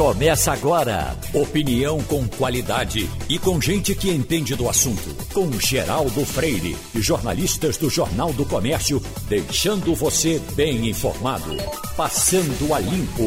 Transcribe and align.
Começa 0.00 0.54
agora. 0.54 1.14
Opinião 1.34 2.02
com 2.04 2.26
qualidade 2.26 3.06
e 3.28 3.38
com 3.38 3.60
gente 3.60 3.94
que 3.94 4.10
entende 4.10 4.56
do 4.56 4.66
assunto. 4.66 5.14
Com 5.34 5.52
Geraldo 5.60 6.24
Freire 6.24 6.74
e 6.94 7.02
jornalistas 7.02 7.76
do 7.76 7.90
Jornal 7.90 8.32
do 8.32 8.46
Comércio, 8.46 8.98
deixando 9.28 9.94
você 9.94 10.38
bem 10.56 10.88
informado. 10.88 11.54
Passando 11.98 12.72
a 12.72 12.78
limpo. 12.78 13.22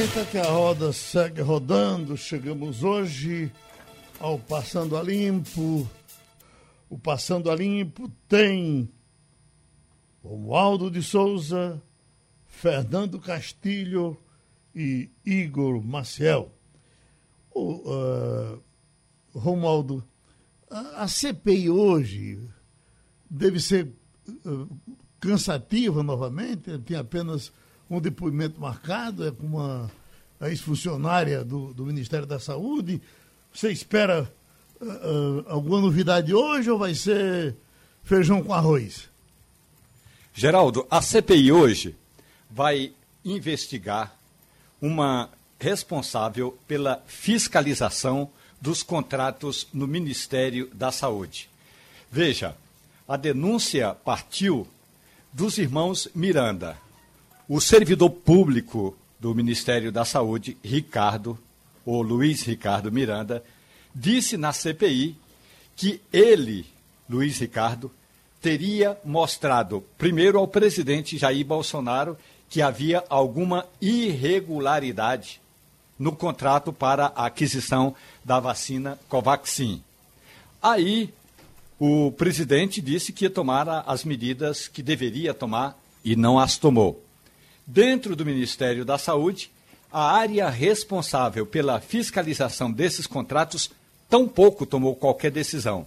Eita, 0.00 0.24
que 0.24 0.38
a 0.38 0.50
roda 0.50 0.92
segue 0.92 1.42
rodando. 1.42 2.16
Chegamos 2.16 2.82
hoje 2.82 3.52
ao 4.18 4.36
Passando 4.36 4.96
a 4.96 5.02
Limpo. 5.04 5.88
O 6.90 6.98
Passando 6.98 7.52
a 7.52 7.54
Limpo 7.54 8.10
tem 8.28 8.90
Romualdo 10.24 10.90
de 10.90 11.04
Souza, 11.04 11.80
Fernando 12.48 13.20
Castilho 13.20 14.18
e 14.78 15.10
Igor 15.26 15.82
Maciel. 15.84 16.52
O, 17.50 17.82
uh, 17.90 18.62
a, 20.70 21.02
a, 21.02 21.08
CPI 21.08 21.68
hoje 21.68 22.38
deve 23.28 23.58
ser 23.58 23.88
uh, 24.46 24.68
cansativa 25.18 26.02
novamente, 26.02 26.78
tem 26.78 26.96
apenas 26.96 27.52
um 27.90 28.00
depoimento 28.00 28.60
marcado, 28.60 29.26
é 29.26 29.32
com 29.32 29.46
uma 29.46 29.90
ex-funcionária 30.42 31.44
do, 31.44 31.74
do, 31.74 31.84
Ministério 31.84 32.26
da 32.26 32.38
Saúde. 32.38 33.02
Você 33.52 33.72
espera 33.72 34.30
uh, 34.80 35.44
alguma 35.48 35.80
novidade 35.80 36.32
hoje 36.32 36.70
ou 36.70 36.78
vai 36.78 36.94
ser 36.94 37.56
feijão 38.04 38.44
com 38.44 38.54
arroz? 38.54 39.08
Geraldo, 40.32 40.86
a 40.88 41.02
CPI 41.02 41.50
hoje 41.50 41.96
vai 42.48 42.92
investigar 43.24 44.17
uma 44.80 45.30
responsável 45.58 46.56
pela 46.66 47.02
fiscalização 47.06 48.30
dos 48.60 48.82
contratos 48.82 49.66
no 49.72 49.86
Ministério 49.86 50.70
da 50.72 50.90
Saúde. 50.90 51.48
Veja, 52.10 52.56
a 53.06 53.16
denúncia 53.16 53.94
partiu 53.94 54.66
dos 55.32 55.58
irmãos 55.58 56.08
Miranda. 56.14 56.76
O 57.48 57.60
servidor 57.60 58.10
público 58.10 58.96
do 59.18 59.34
Ministério 59.34 59.90
da 59.90 60.04
Saúde, 60.04 60.56
Ricardo, 60.62 61.38
ou 61.84 62.02
Luiz 62.02 62.42
Ricardo 62.42 62.92
Miranda, 62.92 63.42
disse 63.94 64.36
na 64.36 64.52
CPI 64.52 65.16
que 65.74 66.00
ele, 66.12 66.66
Luiz 67.08 67.38
Ricardo, 67.38 67.90
teria 68.40 68.96
mostrado 69.04 69.82
primeiro 69.96 70.38
ao 70.38 70.46
presidente 70.46 71.18
Jair 71.18 71.44
Bolsonaro 71.44 72.16
que 72.48 72.62
havia 72.62 73.04
alguma 73.08 73.66
irregularidade 73.80 75.40
no 75.98 76.12
contrato 76.12 76.72
para 76.72 77.12
a 77.14 77.26
aquisição 77.26 77.94
da 78.24 78.38
vacina 78.38 78.98
Covaxin. 79.08 79.82
Aí 80.62 81.12
o 81.78 82.10
presidente 82.12 82.80
disse 82.80 83.12
que 83.12 83.24
ia 83.24 83.30
tomar 83.30 83.84
as 83.86 84.04
medidas 84.04 84.66
que 84.68 84.82
deveria 84.82 85.34
tomar 85.34 85.78
e 86.04 86.16
não 86.16 86.38
as 86.38 86.56
tomou. 86.56 87.02
Dentro 87.66 88.16
do 88.16 88.24
Ministério 88.24 88.84
da 88.84 88.96
Saúde, 88.96 89.50
a 89.92 90.12
área 90.12 90.48
responsável 90.48 91.46
pela 91.46 91.80
fiscalização 91.80 92.70
desses 92.70 93.06
contratos 93.06 93.70
tampouco 94.08 94.64
tomou 94.64 94.94
qualquer 94.94 95.30
decisão. 95.30 95.86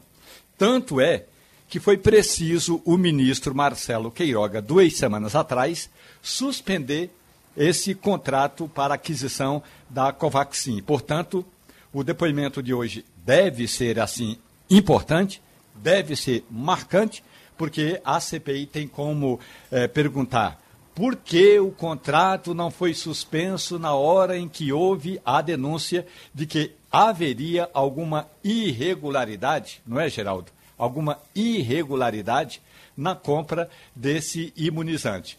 Tanto 0.58 1.02
é 1.02 1.26
que 1.72 1.80
foi 1.80 1.97
preciso 1.97 2.81
o 2.83 2.97
ministro 2.97 3.55
Marcelo 3.55 4.11
Queiroga, 4.11 4.61
duas 4.61 4.94
semanas 4.97 5.36
atrás, 5.36 5.89
suspender 6.22 7.09
esse 7.55 7.95
contrato 7.95 8.67
para 8.67 8.95
aquisição 8.95 9.64
da 9.89 10.11
Covaxin. 10.11 10.81
Portanto, 10.81 11.45
o 11.94 12.03
depoimento 12.03 12.61
de 12.61 12.73
hoje 12.73 13.05
deve 13.25 13.69
ser 13.69 14.02
assim 14.02 14.38
importante, 14.69 15.42
deve 15.73 16.17
ser 16.17 16.43
marcante, 16.52 17.23
porque 17.58 18.02
a 18.04 18.20
CPI 18.20 18.65
tem 18.65 18.86
como 18.86 19.39
é, 19.71 19.87
perguntar 19.87 20.61
por 20.93 21.15
que 21.15 21.58
o 21.58 21.71
contrato 21.71 22.54
não 22.54 22.70
foi 22.70 22.93
suspenso 22.93 23.80
na 23.80 23.93
hora 23.93 24.37
em 24.37 24.49
que 24.49 24.73
houve 24.73 25.21
a 25.26 25.42
denúncia 25.42 26.05
de 26.36 26.45
que 26.45 26.73
haveria 26.92 27.70
alguma 27.73 28.27
irregularidade, 28.43 29.81
não 29.87 29.98
é, 29.98 30.10
Geraldo? 30.10 30.52
Alguma 30.83 31.19
irregularidade 31.36 32.59
na 32.97 33.14
compra 33.14 33.69
desse 33.95 34.52
imunizante. 34.58 35.37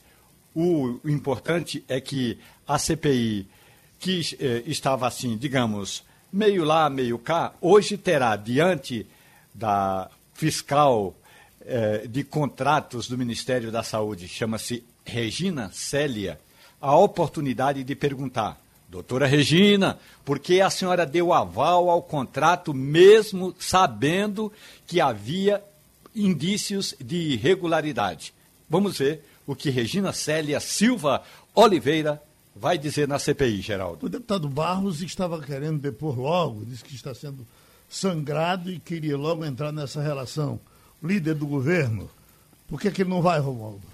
O 0.55 1.01
importante 1.05 1.85
é 1.89 2.01
que 2.01 2.39
a 2.67 2.79
CPI, 2.79 3.49
que 3.99 4.21
eh, 4.39 4.63
estava 4.67 5.07
assim, 5.07 5.37
digamos, 5.37 6.05
meio 6.33 6.65
lá, 6.65 6.89
meio 6.89 7.19
cá, 7.19 7.53
hoje 7.61 7.97
terá 7.97 8.37
diante 8.37 9.05
da 9.53 10.09
fiscal 10.33 11.13
eh, 11.63 12.07
de 12.09 12.23
contratos 12.23 13.09
do 13.09 13.19
Ministério 13.19 13.73
da 13.73 13.83
Saúde, 13.83 14.29
chama-se 14.29 14.85
Regina 15.05 15.71
Célia, 15.73 16.39
a 16.81 16.97
oportunidade 16.97 17.83
de 17.83 17.95
perguntar 17.97 18.62
Doutora 18.93 19.27
Regina, 19.27 19.99
por 20.23 20.39
que 20.39 20.61
a 20.61 20.69
senhora 20.69 21.07
deu 21.07 21.33
aval 21.33 21.89
ao 21.89 22.03
contrato 22.03 22.75
mesmo 22.75 23.55
sabendo 23.59 24.53
que 24.87 25.01
havia 25.01 25.65
indícios 26.15 26.95
de 27.01 27.17
irregularidade? 27.17 28.35
Vamos 28.69 28.99
ver 28.99 29.25
o 29.47 29.57
que 29.57 29.71
Regina 29.71 30.13
Célia 30.13 30.61
Silva 30.61 31.23
Oliveira 31.55 32.23
vai 32.55 32.77
dizer 32.77 33.09
na 33.09 33.19
CPI, 33.19 33.63
Geraldo. 33.63 34.05
O 34.05 34.11
deputado 34.11 34.47
Barros 34.47 35.01
estava 35.01 35.41
querendo 35.41 35.81
depor 35.81 36.21
logo, 36.21 36.63
disse 36.67 36.85
que 36.85 36.95
está 36.95 37.15
sendo 37.15 37.47
sangrado 37.89 38.71
e 38.71 38.79
queria 38.79 39.17
logo 39.17 39.43
entrar 39.43 39.73
nessa 39.73 40.03
relação. 40.03 40.61
Líder 41.03 41.35
do 41.35 41.47
governo, 41.47 42.11
por 42.69 42.79
que, 42.79 42.91
que 42.91 43.01
ele 43.01 43.11
não 43.11 43.23
vai, 43.23 43.41
Romualdo? 43.41 43.92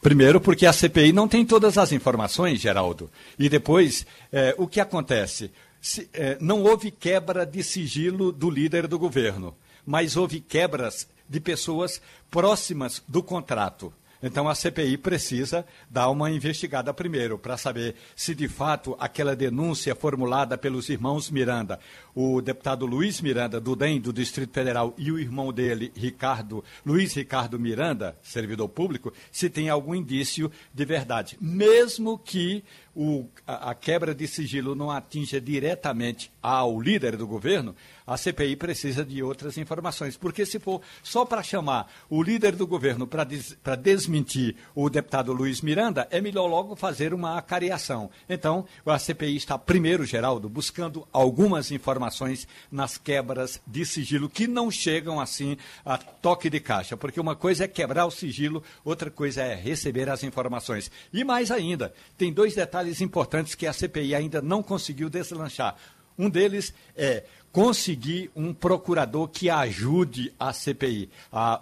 Primeiro, 0.00 0.40
porque 0.40 0.64
a 0.64 0.72
CPI 0.72 1.12
não 1.12 1.26
tem 1.26 1.44
todas 1.44 1.76
as 1.76 1.90
informações, 1.92 2.60
Geraldo. 2.60 3.10
E 3.38 3.48
depois, 3.48 4.06
é, 4.32 4.54
o 4.56 4.66
que 4.66 4.80
acontece? 4.80 5.50
Se, 5.80 6.08
é, 6.12 6.36
não 6.40 6.62
houve 6.62 6.90
quebra 6.90 7.44
de 7.44 7.62
sigilo 7.62 8.30
do 8.30 8.48
líder 8.48 8.86
do 8.86 8.98
governo, 8.98 9.54
mas 9.84 10.16
houve 10.16 10.40
quebras 10.40 11.08
de 11.28 11.40
pessoas 11.40 12.00
próximas 12.30 13.02
do 13.08 13.22
contrato. 13.22 13.92
Então 14.22 14.48
a 14.48 14.54
CPI 14.54 14.96
precisa 14.98 15.64
dar 15.88 16.10
uma 16.10 16.30
investigada 16.30 16.92
primeiro 16.92 17.38
para 17.38 17.56
saber 17.56 17.94
se 18.16 18.34
de 18.34 18.48
fato 18.48 18.96
aquela 18.98 19.36
denúncia 19.36 19.94
formulada 19.94 20.58
pelos 20.58 20.88
irmãos 20.88 21.30
Miranda, 21.30 21.78
o 22.14 22.40
deputado 22.40 22.84
Luiz 22.84 23.20
Miranda 23.20 23.60
do 23.60 23.76
DEM 23.76 24.00
do 24.00 24.12
Distrito 24.12 24.52
Federal 24.52 24.92
e 24.98 25.12
o 25.12 25.18
irmão 25.18 25.52
dele, 25.52 25.92
Ricardo, 25.94 26.64
Luiz 26.84 27.14
Ricardo 27.14 27.60
Miranda, 27.60 28.18
servidor 28.22 28.68
público, 28.68 29.12
se 29.30 29.48
tem 29.48 29.68
algum 29.68 29.94
indício 29.94 30.50
de 30.74 30.84
verdade, 30.84 31.36
mesmo 31.40 32.18
que 32.18 32.64
o, 32.98 33.28
a, 33.46 33.70
a 33.70 33.74
quebra 33.76 34.12
de 34.12 34.26
sigilo 34.26 34.74
não 34.74 34.90
atinja 34.90 35.40
diretamente 35.40 36.32
ao 36.42 36.80
líder 36.80 37.16
do 37.16 37.28
governo, 37.28 37.76
a 38.04 38.16
CPI 38.16 38.56
precisa 38.56 39.04
de 39.04 39.22
outras 39.22 39.56
informações. 39.56 40.16
Porque 40.16 40.44
se 40.44 40.58
for 40.58 40.80
só 41.00 41.24
para 41.24 41.40
chamar 41.40 41.88
o 42.10 42.20
líder 42.20 42.56
do 42.56 42.66
governo 42.66 43.06
para 43.06 43.22
des, 43.22 43.56
desmentir 43.80 44.56
o 44.74 44.90
deputado 44.90 45.32
Luiz 45.32 45.60
Miranda, 45.60 46.08
é 46.10 46.20
melhor 46.20 46.48
logo 46.48 46.74
fazer 46.74 47.14
uma 47.14 47.38
acariação. 47.38 48.10
Então, 48.28 48.66
a 48.84 48.98
CPI 48.98 49.36
está, 49.36 49.56
primeiro, 49.56 50.04
Geraldo, 50.04 50.48
buscando 50.48 51.06
algumas 51.12 51.70
informações 51.70 52.48
nas 52.72 52.98
quebras 52.98 53.60
de 53.64 53.86
sigilo 53.86 54.28
que 54.28 54.48
não 54.48 54.72
chegam 54.72 55.20
assim 55.20 55.56
a 55.84 55.96
toque 55.98 56.50
de 56.50 56.58
caixa. 56.58 56.96
Porque 56.96 57.20
uma 57.20 57.36
coisa 57.36 57.64
é 57.64 57.68
quebrar 57.68 58.06
o 58.06 58.10
sigilo, 58.10 58.60
outra 58.84 59.08
coisa 59.08 59.42
é 59.42 59.54
receber 59.54 60.08
as 60.08 60.24
informações. 60.24 60.90
E 61.12 61.22
mais 61.22 61.52
ainda, 61.52 61.94
tem 62.16 62.32
dois 62.32 62.56
detalhes 62.56 62.87
importantes 63.00 63.54
que 63.54 63.66
a 63.66 63.72
CPI 63.72 64.14
ainda 64.14 64.42
não 64.42 64.62
conseguiu 64.62 65.08
deslanchar. 65.08 65.76
Um 66.18 66.28
deles 66.28 66.74
é 66.96 67.22
conseguir 67.52 68.30
um 68.36 68.52
procurador 68.52 69.28
que 69.28 69.48
ajude 69.48 70.32
a 70.38 70.52
CPI. 70.52 71.08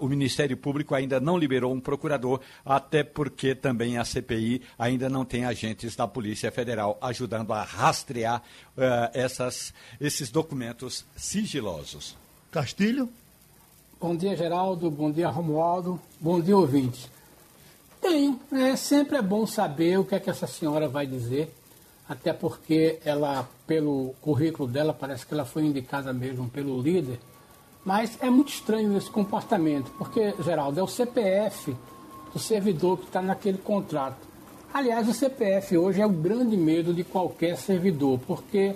o 0.01 0.09
Ministério 0.09 0.57
Público 0.57 0.95
ainda 0.95 1.21
não 1.21 1.39
liberou 1.39 1.73
um 1.73 1.81
procurador, 1.81 2.41
até 2.65 3.03
porque 3.03 3.55
também 3.55 3.99
a 3.99 4.05
CPI 4.05 4.63
ainda 4.79 5.09
não 5.09 5.25
tem 5.25 5.45
agentes 5.45 5.95
da 5.95 6.09
Polícia 6.09 6.51
Federal 6.51 6.99
ajudando 7.01 7.53
a 7.53 7.63
rastrear 7.63 8.43
uh, 8.77 9.11
essas, 9.15 9.73
esses 10.01 10.31
documentos 10.31 11.05
sigilosos. 11.17 12.17
Castilho? 12.51 13.09
Bom 14.01 14.17
dia, 14.17 14.37
Geraldo. 14.37 14.91
Bom 14.91 15.11
dia, 15.11 15.29
Romualdo. 15.29 16.01
Bom 16.21 16.41
dia, 16.41 16.57
ouvintes. 16.57 17.09
Tenho. 18.01 18.41
É, 18.53 18.77
sempre 18.77 19.17
é 19.17 19.23
bom 19.23 19.47
saber 19.47 19.99
o 19.99 20.05
que 20.05 20.15
é 20.15 20.21
que 20.21 20.31
essa 20.31 20.47
senhora 20.47 20.89
vai 20.89 21.07
dizer 21.07 21.53
até 22.09 22.33
porque 22.33 23.01
ela, 23.05 23.49
pelo 23.67 24.15
currículo 24.21 24.69
dela, 24.69 24.93
parece 24.93 25.27
que 25.27 25.35
ela 25.35 25.45
foi 25.45 25.65
indicada 25.65 26.13
mesmo 26.13 26.49
pelo 26.49 26.81
líder. 26.81 27.19
Mas 27.85 28.17
é 28.21 28.31
muito 28.31 28.49
estranho 28.49 28.97
esse 28.97 29.11
comportamento, 29.11 29.91
porque, 29.99 30.35
Geraldo, 30.43 30.79
é 30.79 30.83
o 30.83 30.89
CPF 30.89 31.77
do 32.33 32.39
servidor 32.39 32.99
que 32.99 33.07
está 33.07 33.21
naquele 33.21 33.59
contrato. 33.59 34.19
Aliás, 34.73 35.09
o 35.09 35.15
CPF 35.15 35.77
hoje 35.77 36.01
é 36.01 36.07
o 36.07 36.11
grande 36.11 36.57
medo 36.57 36.93
de 36.93 37.03
qualquer 37.03 37.57
servidor, 37.57 38.21
porque 38.27 38.75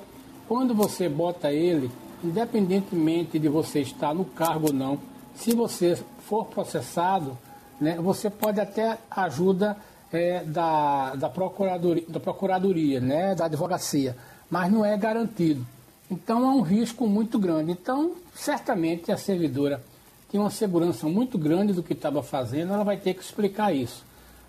quando 0.49 0.75
você 0.75 1.09
bota 1.09 1.53
ele, 1.53 1.91
independentemente 2.23 3.39
de 3.39 3.49
você 3.49 3.81
estar 3.81 4.15
no 4.15 4.25
cargo 4.25 4.69
ou 4.69 4.73
não, 4.73 4.99
se 5.35 5.55
você 5.55 5.97
for 6.27 6.47
processado, 6.47 7.37
né, 7.81 7.97
você 7.97 8.29
pode 8.29 8.61
até 8.61 8.99
ajuda 9.11 9.77
é, 10.13 10.45
da, 10.45 11.15
da, 11.15 11.29
procuradoria, 11.29 12.05
da 12.09 12.21
procuradoria, 12.21 13.01
né, 13.01 13.35
da 13.35 13.47
advocacia, 13.47 14.17
mas 14.51 14.71
não 14.71 14.85
é 14.85 14.97
garantido. 14.97 15.67
Então 16.11 16.45
é 16.45 16.49
um 16.49 16.61
risco 16.61 17.07
muito 17.07 17.39
grande. 17.39 17.73
Então, 17.73 18.13
certamente 18.35 19.13
a 19.13 19.17
servidora 19.17 19.83
tem 20.31 20.41
uma 20.41 20.51
segurança 20.51 21.09
muito 21.09 21.39
grande 21.39 21.73
do 21.73 21.83
que 21.83 21.93
estava 21.93 22.23
fazendo, 22.23 22.73
ela 22.73 22.85
vai 22.85 22.97
ter 22.97 23.15
que 23.15 23.23
explicar 23.23 23.75
isso. 23.75 24.05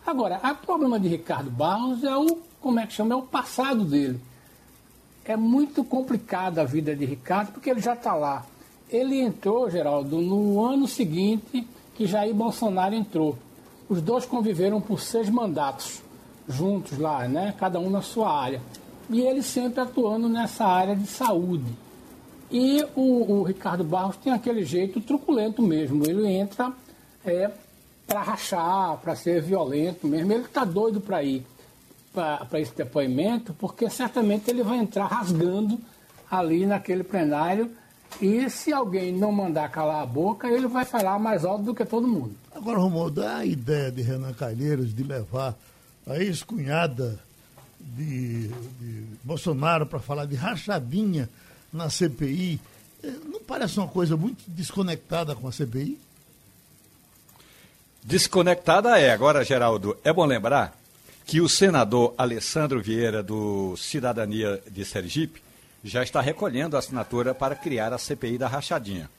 Agora, 0.05 0.39
o 0.43 0.65
problema 0.65 0.99
de 0.99 1.07
Ricardo 1.07 1.49
Barros 1.49 2.03
é 2.03 2.15
o, 2.15 2.39
como 2.59 2.79
é 2.79 2.87
que 2.87 2.93
chama, 2.93 3.13
é 3.13 3.17
o 3.17 3.21
passado 3.21 3.85
dele. 3.85 4.19
É 5.23 5.37
muito 5.37 5.83
complicada 5.83 6.61
a 6.61 6.65
vida 6.65 6.95
de 6.95 7.05
Ricardo, 7.05 7.51
porque 7.51 7.69
ele 7.69 7.79
já 7.79 7.93
está 7.93 8.13
lá. 8.15 8.45
Ele 8.89 9.21
entrou, 9.21 9.69
Geraldo, 9.69 10.19
no 10.19 10.63
ano 10.63 10.87
seguinte 10.87 11.67
que 12.01 12.07
Jair 12.07 12.33
Bolsonaro 12.33 12.95
entrou. 12.95 13.37
Os 13.87 14.01
dois 14.01 14.25
conviveram 14.25 14.81
por 14.81 14.99
seis 14.99 15.29
mandatos 15.29 16.01
juntos 16.49 16.97
lá, 16.97 17.27
né? 17.27 17.53
cada 17.59 17.79
um 17.79 17.91
na 17.91 18.01
sua 18.01 18.41
área. 18.41 18.59
E 19.07 19.21
ele 19.21 19.43
sempre 19.43 19.81
atuando 19.81 20.27
nessa 20.27 20.65
área 20.65 20.95
de 20.95 21.05
saúde. 21.05 21.71
E 22.49 22.83
o, 22.95 23.33
o 23.33 23.43
Ricardo 23.43 23.83
Barros 23.83 24.17
tem 24.17 24.33
aquele 24.33 24.65
jeito 24.65 24.99
truculento 24.99 25.61
mesmo. 25.61 26.03
Ele 26.09 26.27
entra 26.27 26.73
é, 27.23 27.51
para 28.07 28.23
rachar, 28.23 28.97
para 28.97 29.15
ser 29.15 29.39
violento 29.39 30.07
mesmo. 30.07 30.33
Ele 30.33 30.45
está 30.45 30.65
doido 30.65 30.99
para 30.99 31.21
ir 31.21 31.45
para 32.11 32.59
esse 32.59 32.75
depoimento, 32.75 33.53
porque 33.53 33.87
certamente 33.91 34.49
ele 34.49 34.63
vai 34.63 34.79
entrar 34.79 35.05
rasgando 35.05 35.79
ali 36.31 36.65
naquele 36.65 37.03
plenário. 37.03 37.69
E 38.21 38.47
se 38.51 38.71
alguém 38.71 39.11
não 39.11 39.31
mandar 39.31 39.69
calar 39.69 40.03
a 40.03 40.05
boca, 40.05 40.47
ele 40.47 40.67
vai 40.67 40.85
falar 40.85 41.17
mais 41.17 41.43
alto 41.43 41.63
do 41.63 41.73
que 41.73 41.83
todo 41.83 42.07
mundo. 42.07 42.35
Agora, 42.53 42.77
Romualdo, 42.77 43.21
dá 43.21 43.37
a 43.37 43.45
ideia 43.45 43.91
de 43.91 44.03
Renan 44.03 44.33
Calheiros 44.33 44.93
de 44.93 45.03
levar 45.03 45.57
a 46.05 46.17
ex-cunhada 46.17 47.19
de, 47.79 48.47
de 48.47 49.03
Bolsonaro 49.23 49.87
para 49.87 49.99
falar 49.99 50.25
de 50.25 50.35
rachadinha 50.35 51.27
na 51.73 51.89
CPI. 51.89 52.59
Eh, 53.03 53.11
não 53.25 53.41
parece 53.41 53.79
uma 53.79 53.87
coisa 53.87 54.15
muito 54.15 54.43
desconectada 54.47 55.35
com 55.35 55.47
a 55.47 55.51
CPI? 55.51 55.99
Desconectada 58.03 58.99
é. 58.99 59.11
Agora, 59.11 59.43
Geraldo, 59.43 59.97
é 60.03 60.13
bom 60.13 60.25
lembrar 60.25 60.77
que 61.25 61.41
o 61.41 61.49
senador 61.49 62.13
Alessandro 62.17 62.81
Vieira, 62.81 63.23
do 63.23 63.75
Cidadania 63.77 64.61
de 64.69 64.85
Sergipe, 64.85 65.41
já 65.83 66.03
está 66.03 66.21
recolhendo 66.21 66.75
a 66.75 66.79
assinatura 66.79 67.33
para 67.33 67.55
criar 67.55 67.93
a 67.93 67.97
CPI 67.97 68.37
da 68.37 68.47
rachadinha. 68.47 69.09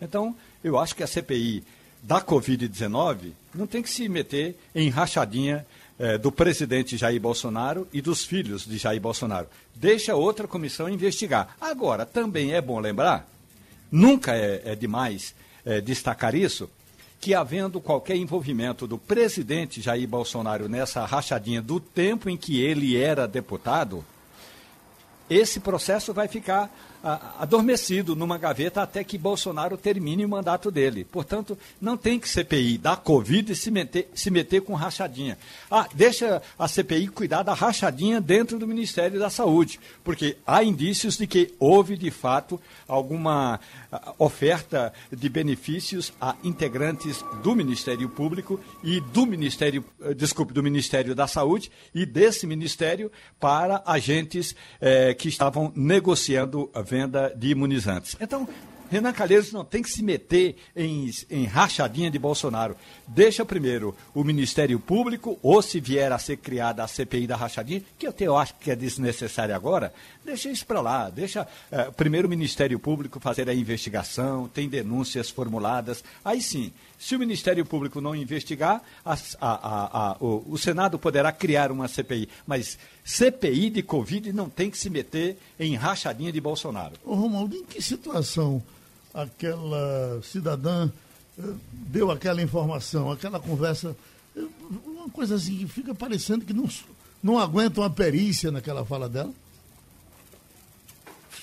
Então, 0.00 0.34
eu 0.62 0.78
acho 0.78 0.94
que 0.94 1.02
a 1.02 1.06
CPI 1.06 1.64
da 2.02 2.20
Covid-19 2.20 3.32
não 3.54 3.66
tem 3.66 3.82
que 3.82 3.90
se 3.90 4.08
meter 4.08 4.56
em 4.74 4.88
rachadinha 4.88 5.64
eh, 5.98 6.18
do 6.18 6.32
presidente 6.32 6.96
Jair 6.96 7.20
Bolsonaro 7.20 7.86
e 7.92 8.00
dos 8.00 8.24
filhos 8.24 8.66
de 8.66 8.76
Jair 8.76 9.00
Bolsonaro. 9.00 9.46
Deixa 9.74 10.16
outra 10.16 10.48
comissão 10.48 10.88
investigar. 10.88 11.56
Agora, 11.60 12.04
também 12.04 12.52
é 12.52 12.60
bom 12.60 12.80
lembrar, 12.80 13.28
nunca 13.90 14.34
é, 14.34 14.62
é 14.64 14.74
demais 14.74 15.34
eh, 15.64 15.80
destacar 15.80 16.34
isso, 16.34 16.68
que 17.20 17.34
havendo 17.34 17.80
qualquer 17.80 18.16
envolvimento 18.16 18.84
do 18.84 18.98
presidente 18.98 19.80
Jair 19.80 20.08
Bolsonaro 20.08 20.68
nessa 20.68 21.04
rachadinha 21.06 21.62
do 21.62 21.78
tempo 21.78 22.28
em 22.28 22.36
que 22.36 22.60
ele 22.60 22.96
era 22.96 23.28
deputado, 23.28 24.04
esse 25.34 25.60
processo 25.60 26.12
vai 26.12 26.28
ficar 26.28 26.70
adormecido 27.02 28.14
numa 28.14 28.38
gaveta 28.38 28.82
até 28.82 29.02
que 29.02 29.18
Bolsonaro 29.18 29.76
termine 29.76 30.24
o 30.24 30.28
mandato 30.28 30.70
dele. 30.70 31.04
Portanto, 31.04 31.58
não 31.80 31.96
tem 31.96 32.18
que 32.18 32.28
CPI 32.28 32.78
da 32.78 32.96
Covid 32.96 33.54
se 33.56 33.70
meter, 33.70 34.08
se 34.14 34.30
meter 34.30 34.62
com 34.62 34.74
rachadinha. 34.74 35.36
Ah, 35.70 35.88
deixa 35.92 36.40
a 36.58 36.68
CPI 36.68 37.08
cuidar 37.08 37.42
da 37.42 37.54
rachadinha 37.54 38.20
dentro 38.20 38.58
do 38.58 38.66
Ministério 38.66 39.18
da 39.18 39.30
Saúde, 39.30 39.80
porque 40.04 40.36
há 40.46 40.62
indícios 40.62 41.16
de 41.16 41.26
que 41.26 41.52
houve, 41.58 41.96
de 41.96 42.10
fato, 42.10 42.60
alguma 42.86 43.58
oferta 44.18 44.92
de 45.10 45.28
benefícios 45.28 46.12
a 46.20 46.36
integrantes 46.42 47.24
do 47.42 47.54
Ministério 47.54 48.08
Público 48.08 48.58
e 48.82 49.00
do 49.00 49.26
Ministério, 49.26 49.84
eh, 50.02 50.14
desculpe, 50.14 50.52
do 50.52 50.62
Ministério 50.62 51.14
da 51.14 51.26
Saúde 51.26 51.70
e 51.94 52.06
desse 52.06 52.46
ministério 52.46 53.10
para 53.38 53.82
agentes 53.84 54.54
eh, 54.80 55.14
que 55.14 55.28
estavam 55.28 55.72
negociando 55.74 56.70
venda 56.92 57.32
de 57.34 57.48
imunizantes. 57.48 58.14
Então, 58.20 58.46
Renan 58.90 59.14
Calheiros 59.14 59.50
não 59.50 59.64
tem 59.64 59.82
que 59.82 59.88
se 59.88 60.02
meter 60.02 60.54
em, 60.76 61.10
em 61.30 61.46
rachadinha 61.46 62.10
de 62.10 62.18
Bolsonaro. 62.18 62.76
Deixa 63.08 63.42
primeiro 63.42 63.96
o 64.14 64.22
Ministério 64.22 64.78
Público, 64.78 65.38
ou 65.42 65.62
se 65.62 65.80
vier 65.80 66.12
a 66.12 66.18
ser 66.18 66.36
criada 66.36 66.84
a 66.84 66.86
CPI 66.86 67.26
da 67.26 67.34
rachadinha, 67.34 67.82
que 67.98 68.06
eu, 68.06 68.10
até 68.10 68.26
acho 68.26 68.54
que 68.56 68.70
é 68.70 68.76
desnecessário 68.76 69.54
agora, 69.54 69.94
deixa 70.22 70.50
isso 70.50 70.66
para 70.66 70.82
lá. 70.82 71.08
Deixa 71.08 71.48
eh, 71.70 71.90
primeiro 71.96 72.26
o 72.26 72.30
Ministério 72.30 72.78
Público 72.78 73.18
fazer 73.18 73.48
a 73.48 73.54
investigação, 73.54 74.46
tem 74.46 74.68
denúncias 74.68 75.30
formuladas. 75.30 76.04
Aí 76.22 76.42
sim, 76.42 76.70
se 77.02 77.16
o 77.16 77.18
Ministério 77.18 77.66
Público 77.66 78.00
não 78.00 78.14
investigar, 78.14 78.80
a, 79.04 79.18
a, 79.40 80.12
a, 80.12 80.16
o, 80.20 80.52
o 80.52 80.56
Senado 80.56 81.00
poderá 81.00 81.32
criar 81.32 81.72
uma 81.72 81.88
CPI. 81.88 82.28
Mas 82.46 82.78
CPI 83.04 83.70
de 83.70 83.82
Covid 83.82 84.32
não 84.32 84.48
tem 84.48 84.70
que 84.70 84.78
se 84.78 84.88
meter 84.88 85.36
em 85.58 85.74
rachadinha 85.74 86.30
de 86.30 86.40
Bolsonaro. 86.40 86.92
Ô 87.04 87.16
Romualdo, 87.16 87.56
em 87.56 87.64
que 87.64 87.82
situação 87.82 88.62
aquela 89.12 90.20
cidadã 90.22 90.88
eh, 91.36 91.42
deu 91.72 92.08
aquela 92.08 92.40
informação, 92.40 93.10
aquela 93.10 93.40
conversa, 93.40 93.96
eh, 94.36 94.46
uma 94.86 95.08
coisa 95.08 95.34
assim 95.34 95.56
que 95.56 95.66
fica 95.66 95.92
parecendo 95.92 96.44
que 96.44 96.52
não, 96.52 96.68
não 97.20 97.36
aguenta 97.36 97.80
uma 97.80 97.90
perícia 97.90 98.52
naquela 98.52 98.84
fala 98.84 99.08
dela. 99.08 99.32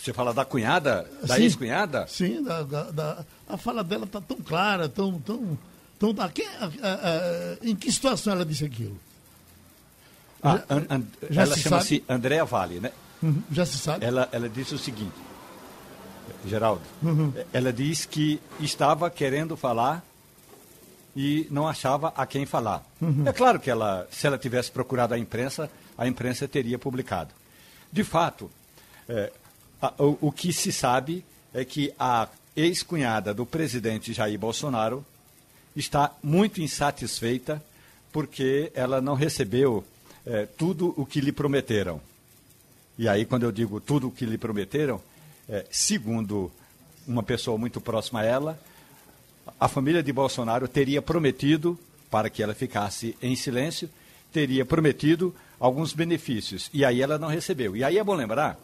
Você 0.10 0.14
fala 0.14 0.34
da 0.34 0.44
cunhada, 0.44 1.08
da 1.22 1.40
ex-cunhada? 1.40 2.08
Sim, 2.08 2.42
da, 2.42 2.64
da, 2.64 2.84
da, 2.90 3.26
a 3.48 3.58
fala 3.58 3.84
dela 3.84 4.06
está 4.06 4.20
tão 4.20 4.38
clara, 4.38 4.90
tão. 4.90 5.20
tão, 5.20 5.56
tão 6.00 6.16
a, 6.18 6.24
a, 6.26 6.28
a, 6.28 7.58
em 7.62 7.76
que 7.76 7.92
situação 7.92 8.34
ela 8.34 8.44
disse 8.44 8.66
aquilo? 8.66 9.00
Ah, 10.42 10.64
já, 10.68 10.76
an, 10.76 10.86
an, 10.90 11.04
já 11.30 11.42
ela 11.44 11.56
chama-se 11.56 12.04
Andréa 12.10 12.44
Vale, 12.44 12.80
né? 12.80 12.92
Uhum, 13.22 13.44
já 13.52 13.68
se 13.68 13.78
sabe. 13.78 14.04
Ela, 14.04 14.28
ela 14.32 14.50
disse 14.50 14.74
o 14.74 14.80
seguinte: 14.80 15.14
Geraldo. 16.44 16.82
Uhum. 17.04 17.32
Ela 17.54 17.72
diz 17.72 18.08
que 18.08 18.42
estava 18.60 19.12
querendo 19.12 19.56
falar 19.56 20.04
e 21.16 21.46
não 21.52 21.68
achava 21.68 22.12
a 22.18 22.26
quem 22.26 22.48
falar. 22.48 22.84
Uhum. 23.00 23.28
É 23.28 23.32
claro 23.32 23.60
que 23.60 23.70
ela, 23.70 24.08
se 24.10 24.26
ela 24.26 24.40
tivesse 24.40 24.72
procurado 24.72 25.14
a 25.14 25.20
imprensa, 25.20 25.70
a 25.96 26.08
imprensa 26.08 26.48
teria 26.48 26.80
publicado. 26.80 27.32
De 27.92 28.04
fato, 28.04 28.50
é, 29.08 29.32
o, 29.98 30.28
o 30.28 30.32
que 30.32 30.52
se 30.52 30.72
sabe 30.72 31.24
é 31.54 31.64
que 31.64 31.94
a 32.00 32.28
ex-cunhada 32.56 33.34
do 33.34 33.46
presidente 33.46 34.14
Jair 34.14 34.38
Bolsonaro 34.38 35.06
está 35.76 36.14
muito 36.22 36.62
insatisfeita 36.62 37.64
porque 38.12 38.72
ela 38.74 39.00
não 39.02 39.14
recebeu 39.14 39.84
é, 40.26 40.46
tudo 40.46 40.94
o 40.98 41.06
que 41.06 41.22
lhe 41.22 41.32
prometeram. 41.32 42.02
E 42.98 43.08
aí, 43.08 43.26
quando 43.26 43.44
eu 43.44 43.52
digo 43.52 43.80
tudo 43.80 44.08
o 44.08 44.12
que 44.12 44.26
lhe 44.26 44.38
prometeram, 44.38 45.02
é, 45.48 45.66
segundo 45.72 46.52
uma 47.08 47.24
pessoa 47.24 47.58
muito 47.58 47.80
próxima 47.80 48.22
a 48.22 48.26
ela, 48.26 48.60
a 49.60 49.68
família 49.68 50.04
de 50.04 50.12
Bolsonaro 50.12 50.68
teria 50.68 51.02
prometido, 51.02 51.80
para 52.12 52.30
que 52.30 52.44
ela 52.44 52.54
ficasse 52.54 53.16
em 53.22 53.36
silêncio, 53.36 53.90
teria 54.34 54.66
prometido 54.66 55.34
alguns 55.60 55.94
benefícios. 55.94 56.70
E 56.74 56.84
aí 56.84 57.02
ela 57.02 57.18
não 57.18 57.28
recebeu. 57.28 57.76
E 57.76 57.84
aí 57.84 57.98
é 57.98 58.04
bom 58.04 58.16
lembrar 58.16 58.60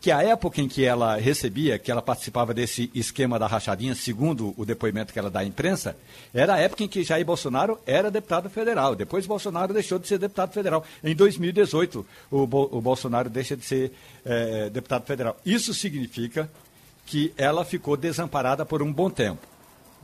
que 0.00 0.12
a 0.12 0.22
época 0.22 0.60
em 0.60 0.68
que 0.68 0.84
ela 0.84 1.16
recebia, 1.16 1.78
que 1.78 1.90
ela 1.90 2.00
participava 2.00 2.54
desse 2.54 2.90
esquema 2.94 3.38
da 3.38 3.46
rachadinha, 3.46 3.94
segundo 3.94 4.54
o 4.56 4.64
depoimento 4.64 5.12
que 5.12 5.18
ela 5.18 5.30
dá 5.30 5.40
à 5.40 5.44
imprensa, 5.44 5.96
era 6.32 6.54
a 6.54 6.58
época 6.58 6.84
em 6.84 6.88
que 6.88 7.02
Jair 7.02 7.26
Bolsonaro 7.26 7.78
era 7.84 8.10
deputado 8.10 8.48
federal. 8.48 8.94
Depois 8.94 9.26
Bolsonaro 9.26 9.72
deixou 9.72 9.98
de 9.98 10.06
ser 10.06 10.18
deputado 10.18 10.52
federal. 10.52 10.84
Em 11.02 11.16
2018, 11.16 12.06
o, 12.30 12.46
Bo 12.46 12.68
o 12.70 12.80
Bolsonaro 12.80 13.28
deixa 13.28 13.56
de 13.56 13.64
ser 13.64 13.92
é, 14.24 14.70
deputado 14.70 15.04
federal. 15.04 15.36
Isso 15.44 15.74
significa 15.74 16.48
que 17.04 17.32
ela 17.36 17.64
ficou 17.64 17.96
desamparada 17.96 18.64
por 18.64 18.82
um 18.82 18.92
bom 18.92 19.10
tempo. 19.10 19.40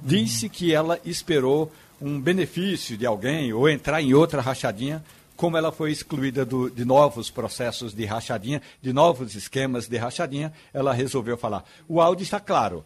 Disse 0.03 0.49
que 0.49 0.73
ela 0.73 0.99
esperou 1.05 1.71
um 2.01 2.21
benefício 2.21 2.97
de 2.97 3.07
alguém 3.07 3.53
ou 3.53 3.69
entrar 3.69 4.03
em 4.03 4.13
outra 4.13 4.43
rachadinha 4.43 5.05
como 5.37 5.57
ela 5.57 5.73
foi 5.73 5.91
excluída 5.91 6.45
do, 6.45 6.71
de 6.71 6.85
novos 6.85 7.31
processos 7.31 7.95
de 7.95 8.05
rachadinha, 8.05 8.63
de 8.81 8.93
novos 8.93 9.35
esquemas 9.35 9.89
de 9.89 9.97
rachadinha, 9.97 10.53
ela 10.73 10.93
resolveu 10.93 11.37
falar. 11.37 11.65
O 11.89 12.01
áudio 12.01 12.23
está 12.23 12.39
claro. 12.39 12.85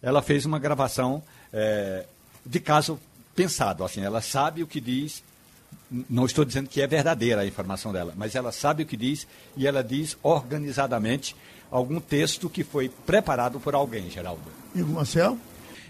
Ela 0.00 0.22
fez 0.22 0.46
uma 0.46 0.58
gravação 0.58 1.22
é, 1.52 2.04
de 2.44 2.60
caso 2.60 2.98
pensado. 3.34 3.84
Assim, 3.84 4.00
ela 4.00 4.20
sabe 4.20 4.62
o 4.62 4.66
que 4.66 4.80
diz, 4.80 5.22
não 6.08 6.24
estou 6.24 6.44
dizendo 6.44 6.68
que 6.68 6.80
é 6.80 6.86
verdadeira 6.86 7.42
a 7.42 7.46
informação 7.46 7.92
dela, 7.92 8.12
mas 8.16 8.34
ela 8.34 8.52
sabe 8.52 8.82
o 8.82 8.86
que 8.86 8.96
diz 8.96 9.26
e 9.56 9.66
ela 9.66 9.82
diz 9.82 10.16
organizadamente 10.22 11.34
algum 11.70 12.00
texto 12.00 12.48
que 12.48 12.64
foi 12.64 12.88
preparado 12.88 13.60
por 13.60 13.74
alguém, 13.74 14.08
Geraldo. 14.08 14.42
E 14.74 14.82
o 14.82 14.86
Marcel? 14.86 15.38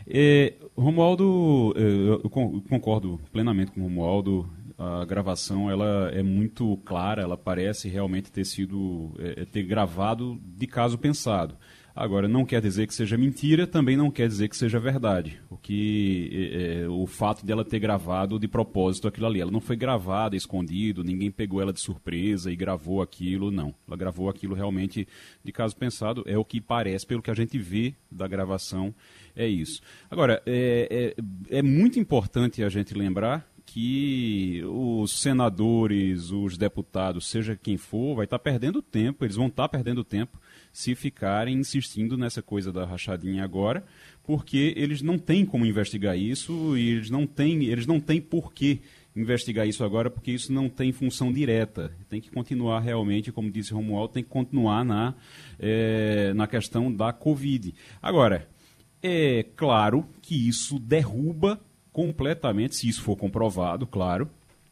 É, 0.06 0.54
Romualdo, 0.76 1.74
é, 1.76 1.80
eu 2.24 2.30
concordo 2.68 3.20
plenamente 3.30 3.72
com 3.72 3.80
o 3.80 3.84
Romualdo. 3.84 4.48
A 4.78 5.04
gravação 5.04 5.68
ela 5.68 6.08
é 6.12 6.22
muito 6.22 6.76
clara, 6.84 7.20
ela 7.20 7.36
parece 7.36 7.88
realmente 7.88 8.30
ter 8.30 8.44
sido 8.44 9.12
é, 9.18 9.44
ter 9.44 9.64
gravado 9.64 10.40
de 10.40 10.68
caso 10.68 10.96
pensado. 10.96 11.56
Agora, 11.96 12.28
não 12.28 12.44
quer 12.44 12.62
dizer 12.62 12.86
que 12.86 12.94
seja 12.94 13.18
mentira, 13.18 13.66
também 13.66 13.96
não 13.96 14.08
quer 14.08 14.28
dizer 14.28 14.48
que 14.48 14.56
seja 14.56 14.78
verdade. 14.78 15.40
O 15.50 15.56
que 15.56 16.30
é, 16.32 16.82
é, 16.82 16.88
o 16.88 17.08
fato 17.08 17.44
dela 17.44 17.64
ter 17.64 17.80
gravado 17.80 18.38
de 18.38 18.46
propósito 18.46 19.08
aquilo 19.08 19.26
ali, 19.26 19.40
ela 19.40 19.50
não 19.50 19.60
foi 19.60 19.74
gravada 19.74 20.36
escondido, 20.36 21.02
ninguém 21.02 21.28
pegou 21.28 21.60
ela 21.60 21.72
de 21.72 21.80
surpresa 21.80 22.52
e 22.52 22.54
gravou 22.54 23.02
aquilo, 23.02 23.50
não. 23.50 23.74
Ela 23.84 23.96
gravou 23.96 24.30
aquilo 24.30 24.54
realmente 24.54 25.08
de 25.42 25.50
caso 25.50 25.76
pensado, 25.76 26.22
é 26.24 26.38
o 26.38 26.44
que 26.44 26.60
parece, 26.60 27.04
pelo 27.04 27.20
que 27.20 27.32
a 27.32 27.34
gente 27.34 27.58
vê 27.58 27.96
da 28.08 28.28
gravação, 28.28 28.94
é 29.34 29.48
isso. 29.48 29.82
Agora, 30.08 30.40
é, 30.46 31.14
é, 31.50 31.58
é 31.58 31.62
muito 31.62 31.98
importante 31.98 32.62
a 32.62 32.68
gente 32.68 32.94
lembrar 32.94 33.44
que 33.70 34.62
os 34.64 35.20
senadores, 35.20 36.30
os 36.30 36.56
deputados, 36.56 37.28
seja 37.28 37.54
quem 37.54 37.76
for, 37.76 38.16
vai 38.16 38.24
estar 38.24 38.38
perdendo 38.38 38.80
tempo, 38.80 39.26
eles 39.26 39.36
vão 39.36 39.48
estar 39.48 39.68
perdendo 39.68 40.02
tempo 40.02 40.40
se 40.72 40.94
ficarem 40.94 41.58
insistindo 41.58 42.16
nessa 42.16 42.40
coisa 42.40 42.72
da 42.72 42.86
rachadinha 42.86 43.44
agora, 43.44 43.84
porque 44.24 44.72
eles 44.74 45.02
não 45.02 45.18
têm 45.18 45.44
como 45.44 45.66
investigar 45.66 46.16
isso 46.16 46.78
e 46.78 46.92
eles 46.92 47.10
não 47.10 47.26
têm, 47.26 47.64
eles 47.64 47.86
não 47.86 48.00
têm 48.00 48.22
por 48.22 48.54
que 48.54 48.80
investigar 49.14 49.68
isso 49.68 49.84
agora, 49.84 50.08
porque 50.08 50.30
isso 50.30 50.50
não 50.50 50.70
tem 50.70 50.90
função 50.90 51.30
direta. 51.30 51.92
Tem 52.08 52.22
que 52.22 52.30
continuar 52.30 52.80
realmente, 52.80 53.30
como 53.30 53.50
disse 53.50 53.74
Romualdo, 53.74 54.14
tem 54.14 54.22
que 54.22 54.30
continuar 54.30 54.82
na, 54.82 55.14
é, 55.58 56.32
na 56.32 56.46
questão 56.46 56.90
da 56.90 57.12
Covid. 57.12 57.74
Agora, 58.00 58.48
é 59.02 59.44
claro 59.54 60.06
que 60.22 60.48
isso 60.48 60.78
derruba 60.78 61.60
completamente, 61.98 62.76
se 62.76 62.88
isso 62.88 63.02
for 63.02 63.16
comprovado, 63.16 63.84
claro, 63.84 64.30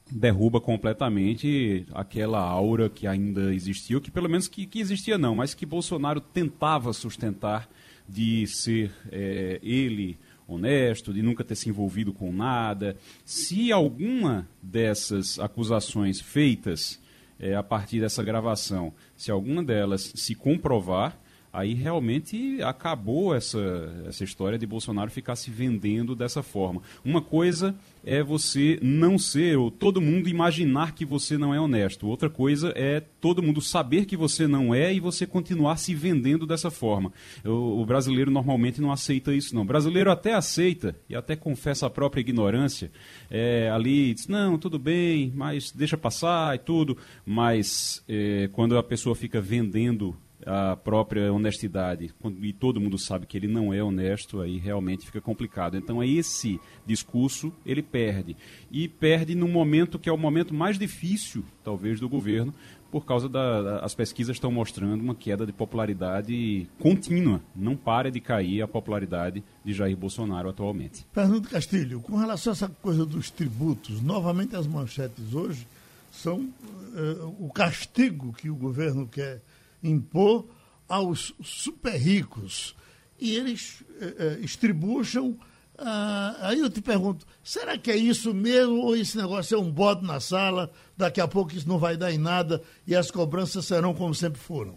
derruba 0.09 0.61
completamente 0.61 1.85
aquela 1.93 2.39
aura 2.39 2.89
que 2.89 3.05
ainda 3.05 3.53
existia, 3.53 3.97
ou 3.97 4.01
que 4.01 4.13
pelo 4.13 4.29
menos 4.29 4.47
que, 4.47 4.65
que 4.65 4.79
existia 4.79 5.19
não, 5.19 5.35
mas 5.35 5.53
que 5.53 5.67
Bolsonaro 5.67 6.21
tentava 6.21 6.93
sustentar 6.93 7.69
de 8.09 8.47
ser 8.47 8.93
é, 9.11 9.59
ele 9.61 10.17
honesto, 10.47 11.13
de 11.13 11.21
nunca 11.21 11.43
ter 11.43 11.57
se 11.57 11.69
envolvido 11.69 12.13
com 12.13 12.33
nada. 12.33 12.97
Se 13.25 13.73
alguma 13.73 14.49
dessas 14.63 15.41
acusações 15.41 16.21
feitas 16.21 17.01
é, 17.41 17.57
a 17.57 17.63
partir 17.65 17.99
dessa 17.99 18.23
gravação, 18.23 18.95
se 19.17 19.33
alguma 19.33 19.65
delas 19.65 20.13
se 20.15 20.37
comprovar, 20.37 21.19
aí 21.57 21.73
realmente 21.73 22.61
acabou 22.63 23.35
essa, 23.35 24.05
essa 24.07 24.23
história 24.23 24.59
de 24.59 24.67
Bolsonaro 24.67 25.11
ficar 25.11 25.37
se 25.37 25.51
vendendo 25.51 26.15
dessa 26.15 26.43
forma. 26.43 26.83
Uma 27.03 27.23
coisa 27.23 27.75
é 28.05 28.23
você 28.23 28.79
não 28.83 29.19
ser, 29.19 29.57
ou 29.57 29.71
todo 29.71 30.01
mundo 30.01 30.29
imaginar 30.29 30.93
que 30.93 31.05
você 31.05 31.39
não 31.39 31.55
é 31.55 31.59
honesto. 31.59 32.07
Outra 32.07 32.29
coisa 32.29 32.73
é 32.77 33.01
todo 33.01 33.43
mundo 33.43 33.63
saber 33.63 34.05
que 34.05 34.17
você 34.17 34.47
não 34.47 34.75
é 34.75 34.93
e 34.93 35.01
você 35.01 35.27
continuar 35.27 35.79
se 35.79 35.95
vendendo 35.95 36.47
dessa 36.47 36.71
forma. 36.71 37.11
O, 37.43 37.81
o 37.81 37.87
brasileiro 37.87 38.31
normalmente 38.31 38.81
não 38.81 38.93
aceita 38.93 39.35
isso, 39.35 39.55
não. 39.55 39.63
O 39.63 39.65
brasileiro 39.67 40.11
até 40.11 40.35
aceita 40.35 40.95
e 41.09 41.17
até 41.17 41.35
confessa 41.35 41.87
a 41.87 41.91
própria 41.91 42.21
ignorância. 42.21 42.93
É, 43.31 43.71
ali 43.71 44.13
diz, 44.13 44.29
não, 44.29 44.59
tudo 44.59 44.79
bem, 44.79 45.33
mas 45.35 45.73
deixa 45.73 45.97
passar 45.97 46.55
e 46.55 46.59
tudo. 46.59 46.99
Mas 47.25 48.05
é, 48.07 48.51
quando 48.53 48.77
a 48.77 48.83
pessoa 48.83 49.17
fica 49.17 49.41
vendendo 49.41 50.15
a 50.45 50.77
própria 50.77 51.33
honestidade 51.33 52.13
e 52.43 52.53
todo 52.53 52.81
mundo 52.81 52.99
sabe 52.99 53.27
que 53.27 53.37
ele 53.37 53.49
não 53.49 53.73
é 53.73 53.83
honesto, 53.83 54.41
aí 54.41 54.59
realmente 54.59 55.07
fica 55.07 55.21
complicado. 55.21 55.77
Então 55.77 56.03
esse 56.03 56.61
discurso 56.85 57.53
ele 57.65 57.83
perde 57.83 58.37
e 58.71 58.89
perde 58.89 59.35
no 59.35 59.49
momento 59.49 59.99
que 59.99 60.09
é 60.09 60.13
o 60.13 60.19
momento 60.19 60.53
mais 60.53 60.79
difícil, 60.79 61.45
talvez, 61.65 62.01
do 62.01 62.09
governo, 62.09 62.53
por 62.91 63.05
causa 63.05 63.29
das 63.29 63.65
da, 63.65 63.97
pesquisas 63.97 64.37
estão 64.37 64.51
mostrando 64.51 65.03
uma 65.03 65.15
queda 65.15 65.45
de 65.45 65.53
popularidade 65.53 66.69
contínua. 66.79 67.41
Não 67.55 67.77
para 67.77 68.11
de 68.11 68.21
cair 68.21 68.63
a 68.63 68.69
popularidade 68.69 69.43
de 69.65 69.73
Jair 69.73 69.97
Bolsonaro 69.97 70.49
atualmente. 70.49 71.05
Fernando 71.13 71.49
Castilho, 71.49 72.01
com 72.01 72.17
relação 72.17 72.53
a 72.53 72.55
essa 72.55 72.69
coisa 72.69 73.05
dos 73.05 73.31
tributos, 73.31 74.01
novamente 74.01 74.55
as 74.55 74.67
manchetes 74.67 75.35
hoje 75.35 75.67
são 76.13 76.41
uh, 76.41 77.37
o 77.39 77.51
castigo 77.53 78.33
que 78.33 78.49
o 78.49 78.55
governo 78.55 79.07
quer 79.07 79.43
impor 79.83 80.47
aos 80.89 81.35
super 81.43 81.97
ricos 81.97 82.75
e 83.19 83.35
eles 83.35 83.83
eh, 84.01 84.15
eh, 84.19 84.39
estribucham. 84.41 85.37
Ah, 85.79 86.37
aí 86.41 86.61
eu 86.61 86.71
te 86.71 86.81
pergunto, 86.81 87.27
será 87.43 87.77
que 87.77 87.91
é 87.91 87.97
isso 87.97 88.33
mesmo 88.33 88.81
ou 88.81 88.97
esse 88.97 89.17
negócio 89.17 89.57
é 89.57 89.61
um 89.61 89.71
bode 89.71 90.07
na 90.07 90.21
sala? 90.21 90.71
Daqui 90.97 91.21
a 91.21 91.29
pouco 91.29 91.55
isso 91.55 91.69
não 91.69 91.79
vai 91.79 91.97
dar 91.97 92.13
em 92.13 92.19
nada 92.19 92.63
e 92.87 92.95
as 92.95 93.11
cobranças 93.11 93.67
serão 93.67 93.95
como 93.95 94.15
sempre 94.15 94.41
foram? 94.41 94.75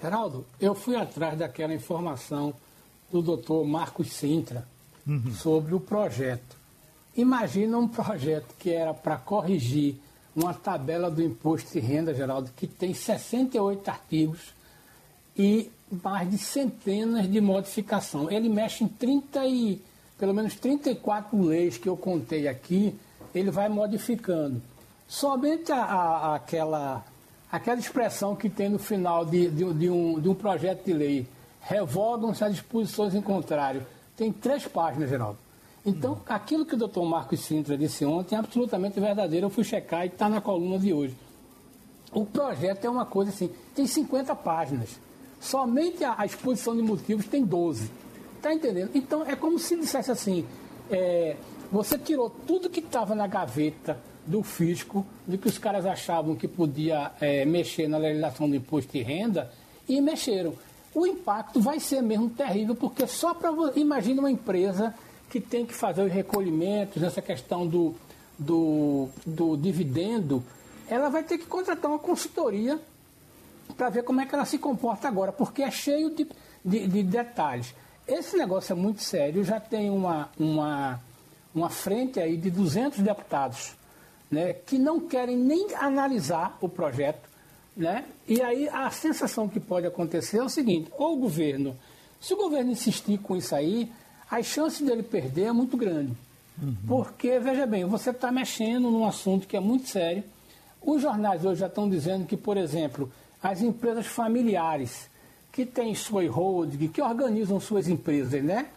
Geraldo, 0.00 0.46
eu 0.60 0.74
fui 0.74 0.96
atrás 0.96 1.38
daquela 1.38 1.74
informação 1.74 2.54
do 3.10 3.20
doutor 3.20 3.66
Marcos 3.66 4.12
Sintra 4.12 4.66
uhum. 5.06 5.32
sobre 5.34 5.74
o 5.74 5.80
projeto. 5.80 6.56
Imagina 7.16 7.76
um 7.76 7.88
projeto 7.88 8.54
que 8.58 8.70
era 8.70 8.94
para 8.94 9.16
corrigir 9.16 9.96
uma 10.34 10.54
tabela 10.54 11.10
do 11.10 11.22
imposto 11.22 11.72
de 11.72 11.80
renda, 11.80 12.14
Geraldo, 12.14 12.50
que 12.56 12.66
tem 12.66 12.94
68 12.94 13.88
artigos 13.88 14.54
e 15.36 15.70
mais 15.90 16.30
de 16.30 16.38
centenas 16.38 17.30
de 17.30 17.40
modificação. 17.40 18.30
Ele 18.30 18.48
mexe 18.48 18.84
em 18.84 18.88
30 18.88 19.46
e 19.46 19.82
pelo 20.20 20.34
menos 20.34 20.54
34 20.54 21.42
leis 21.42 21.78
que 21.78 21.88
eu 21.88 21.96
contei 21.96 22.46
aqui, 22.46 22.94
ele 23.34 23.50
vai 23.50 23.70
modificando. 23.70 24.60
Somente 25.08 25.72
a, 25.72 25.82
a, 25.82 26.34
aquela, 26.36 27.04
aquela 27.50 27.80
expressão 27.80 28.36
que 28.36 28.50
tem 28.50 28.68
no 28.68 28.78
final 28.78 29.24
de, 29.24 29.48
de, 29.48 29.72
de, 29.72 29.90
um, 29.90 30.20
de 30.20 30.28
um 30.28 30.34
projeto 30.34 30.84
de 30.84 30.92
lei, 30.92 31.26
revogam-se 31.62 32.44
as 32.44 32.52
disposições 32.52 33.14
em 33.14 33.22
contrário, 33.22 33.84
tem 34.14 34.30
três 34.30 34.66
páginas, 34.66 35.08
Geraldo. 35.08 35.38
Então, 35.84 36.20
aquilo 36.26 36.66
que 36.66 36.74
o 36.74 36.78
doutor 36.78 37.04
Marcos 37.06 37.40
Sintra 37.40 37.76
disse 37.76 38.04
ontem 38.04 38.36
é 38.36 38.38
absolutamente 38.38 39.00
verdadeiro. 39.00 39.46
Eu 39.46 39.50
fui 39.50 39.64
checar 39.64 40.04
e 40.04 40.08
está 40.08 40.28
na 40.28 40.40
coluna 40.40 40.78
de 40.78 40.92
hoje. 40.92 41.16
O 42.12 42.26
projeto 42.26 42.84
é 42.84 42.90
uma 42.90 43.06
coisa 43.06 43.30
assim, 43.30 43.50
tem 43.74 43.86
50 43.86 44.34
páginas. 44.36 45.00
Somente 45.40 46.04
a, 46.04 46.16
a 46.18 46.26
exposição 46.26 46.76
de 46.76 46.82
motivos 46.82 47.26
tem 47.26 47.44
12. 47.44 47.90
Está 48.36 48.52
entendendo? 48.52 48.90
Então, 48.94 49.24
é 49.24 49.34
como 49.34 49.58
se 49.58 49.76
dissesse 49.76 50.10
assim, 50.10 50.44
é, 50.90 51.36
você 51.70 51.96
tirou 51.96 52.28
tudo 52.46 52.68
que 52.68 52.80
estava 52.80 53.14
na 53.14 53.26
gaveta 53.26 53.98
do 54.26 54.42
fisco, 54.42 55.06
de 55.26 55.38
que 55.38 55.48
os 55.48 55.56
caras 55.56 55.86
achavam 55.86 56.36
que 56.36 56.46
podia 56.46 57.12
é, 57.20 57.44
mexer 57.44 57.88
na 57.88 57.96
legislação 57.96 58.48
do 58.48 58.56
imposto 58.56 58.92
de 58.92 59.02
renda, 59.02 59.50
e 59.88 60.00
mexeram. 60.00 60.54
O 60.94 61.06
impacto 61.06 61.60
vai 61.60 61.80
ser 61.80 62.02
mesmo 62.02 62.28
terrível, 62.28 62.74
porque 62.74 63.06
só 63.06 63.32
para... 63.32 63.50
Imagina 63.76 64.20
uma 64.20 64.30
empresa 64.30 64.94
que 65.30 65.40
tem 65.40 65.64
que 65.64 65.72
fazer 65.72 66.02
os 66.02 66.12
recolhimentos, 66.12 67.02
essa 67.02 67.22
questão 67.22 67.66
do, 67.66 67.94
do, 68.36 69.08
do 69.24 69.56
dividendo, 69.56 70.42
ela 70.88 71.08
vai 71.08 71.22
ter 71.22 71.38
que 71.38 71.46
contratar 71.46 71.88
uma 71.88 72.00
consultoria 72.00 72.80
para 73.76 73.88
ver 73.88 74.02
como 74.02 74.20
é 74.20 74.26
que 74.26 74.34
ela 74.34 74.44
se 74.44 74.58
comporta 74.58 75.06
agora, 75.06 75.30
porque 75.30 75.62
é 75.62 75.70
cheio 75.70 76.10
de, 76.10 76.26
de, 76.64 76.88
de, 76.88 77.02
detalhes. 77.04 77.72
Esse 78.08 78.36
negócio 78.36 78.72
é 78.72 78.76
muito 78.76 79.02
sério, 79.02 79.44
já 79.44 79.60
tem 79.60 79.88
uma, 79.88 80.28
uma, 80.36 81.00
uma 81.54 81.70
frente 81.70 82.18
aí 82.18 82.36
de 82.36 82.50
200 82.50 82.98
deputados 82.98 83.74
né, 84.28 84.52
que 84.52 84.78
não 84.78 84.98
querem 84.98 85.36
nem 85.36 85.74
analisar 85.76 86.58
o 86.60 86.68
projeto. 86.68 87.30
Né? 87.76 88.04
E 88.26 88.42
aí 88.42 88.68
a 88.68 88.90
sensação 88.90 89.48
que 89.48 89.60
pode 89.60 89.86
acontecer 89.86 90.38
é 90.38 90.42
o 90.42 90.48
seguinte, 90.48 90.90
ou 90.98 91.14
o 91.14 91.20
governo, 91.20 91.76
se 92.20 92.34
o 92.34 92.36
governo 92.36 92.72
insistir 92.72 93.18
com 93.18 93.36
isso 93.36 93.54
aí, 93.54 93.90
a 94.30 94.42
chance 94.42 94.82
dele 94.84 95.02
perder 95.02 95.46
é 95.46 95.52
muito 95.52 95.76
grande. 95.76 96.12
Uhum. 96.62 96.76
Porque, 96.86 97.38
veja 97.38 97.66
bem, 97.66 97.84
você 97.84 98.10
está 98.10 98.30
mexendo 98.30 98.90
num 98.90 99.04
assunto 99.04 99.46
que 99.46 99.56
é 99.56 99.60
muito 99.60 99.88
sério. 99.88 100.22
Os 100.80 101.02
jornais 101.02 101.44
hoje 101.44 101.60
já 101.60 101.66
estão 101.66 101.88
dizendo 101.88 102.26
que, 102.26 102.36
por 102.36 102.56
exemplo, 102.56 103.10
as 103.42 103.60
empresas 103.60 104.06
familiares 104.06 105.10
que 105.50 105.66
têm 105.66 105.94
sua 105.94 106.28
holding, 106.30 106.88
que 106.88 107.02
organizam 107.02 107.58
suas 107.58 107.88
empresas, 107.88 108.42
né? 108.42 108.68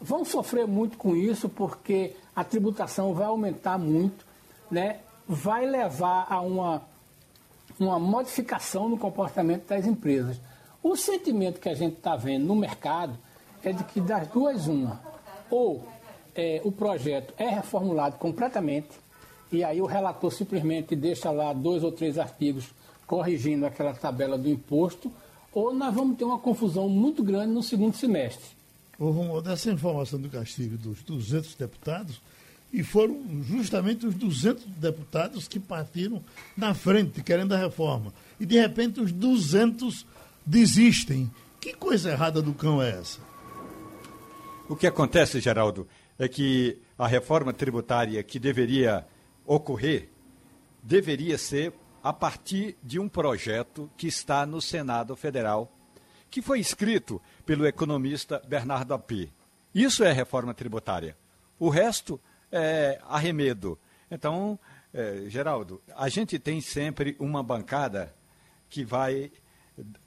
Vão 0.00 0.24
sofrer 0.24 0.66
muito 0.66 0.98
com 0.98 1.16
isso 1.16 1.48
porque 1.48 2.14
a 2.36 2.44
tributação 2.44 3.14
vai 3.14 3.26
aumentar 3.26 3.78
muito, 3.78 4.26
né? 4.70 4.98
Vai 5.26 5.66
levar 5.66 6.26
a 6.28 6.40
uma, 6.40 6.82
uma 7.80 7.98
modificação 7.98 8.88
no 8.88 8.98
comportamento 8.98 9.66
das 9.66 9.86
empresas. 9.86 10.38
O 10.82 10.96
sentimento 10.96 11.60
que 11.60 11.68
a 11.68 11.74
gente 11.74 11.96
está 11.96 12.14
vendo 12.14 12.44
no 12.44 12.54
mercado 12.54 13.18
é 13.62 13.72
de 13.72 13.84
que 13.84 14.00
das 14.00 14.28
duas 14.28 14.66
uma, 14.66 15.00
ou 15.50 15.86
é, 16.34 16.60
o 16.64 16.72
projeto 16.72 17.34
é 17.36 17.48
reformulado 17.48 18.16
completamente, 18.16 18.90
e 19.50 19.64
aí 19.64 19.80
o 19.80 19.86
relator 19.86 20.32
simplesmente 20.32 20.94
deixa 20.94 21.30
lá 21.30 21.52
dois 21.52 21.82
ou 21.82 21.90
três 21.90 22.18
artigos 22.18 22.66
corrigindo 23.06 23.64
aquela 23.64 23.94
tabela 23.94 24.36
do 24.36 24.48
imposto, 24.48 25.10
ou 25.52 25.72
nós 25.72 25.94
vamos 25.94 26.16
ter 26.18 26.24
uma 26.24 26.38
confusão 26.38 26.88
muito 26.88 27.22
grande 27.22 27.52
no 27.52 27.62
segundo 27.62 27.96
semestre. 27.96 28.56
Ô, 28.98 29.40
dessa 29.40 29.70
informação 29.70 30.20
do 30.20 30.28
castigo 30.28 30.76
dos 30.76 31.02
200 31.02 31.54
deputados, 31.54 32.20
e 32.72 32.82
foram 32.82 33.18
justamente 33.44 34.06
os 34.06 34.14
200 34.14 34.64
deputados 34.76 35.48
que 35.48 35.58
partiram 35.58 36.22
na 36.56 36.74
frente, 36.74 37.22
querendo 37.22 37.54
a 37.54 37.58
reforma. 37.58 38.12
E, 38.38 38.44
de 38.44 38.58
repente, 38.58 39.00
os 39.00 39.10
200 39.10 40.04
desistem. 40.44 41.30
Que 41.60 41.72
coisa 41.72 42.10
errada 42.10 42.42
do 42.42 42.52
cão 42.52 42.82
é 42.82 42.90
essa? 42.90 43.20
O 44.68 44.76
que 44.76 44.86
acontece, 44.86 45.40
Geraldo, 45.40 45.88
é 46.18 46.28
que 46.28 46.78
a 46.98 47.06
reforma 47.06 47.54
tributária 47.54 48.22
que 48.22 48.38
deveria 48.38 49.06
ocorrer 49.46 50.10
deveria 50.82 51.38
ser 51.38 51.72
a 52.02 52.12
partir 52.12 52.76
de 52.82 52.98
um 52.98 53.08
projeto 53.08 53.90
que 53.96 54.06
está 54.06 54.44
no 54.44 54.60
Senado 54.60 55.16
Federal, 55.16 55.72
que 56.30 56.42
foi 56.42 56.60
escrito 56.60 57.20
pelo 57.46 57.66
economista 57.66 58.42
Bernardo 58.46 58.92
Api. 58.92 59.32
Isso 59.74 60.04
é 60.04 60.12
reforma 60.12 60.52
tributária. 60.52 61.16
O 61.58 61.70
resto 61.70 62.20
é 62.52 63.00
arremedo. 63.08 63.78
Então, 64.10 64.58
é, 64.92 65.24
Geraldo, 65.28 65.80
a 65.96 66.10
gente 66.10 66.38
tem 66.38 66.60
sempre 66.60 67.16
uma 67.18 67.42
bancada 67.42 68.14
que 68.68 68.84
vai 68.84 69.32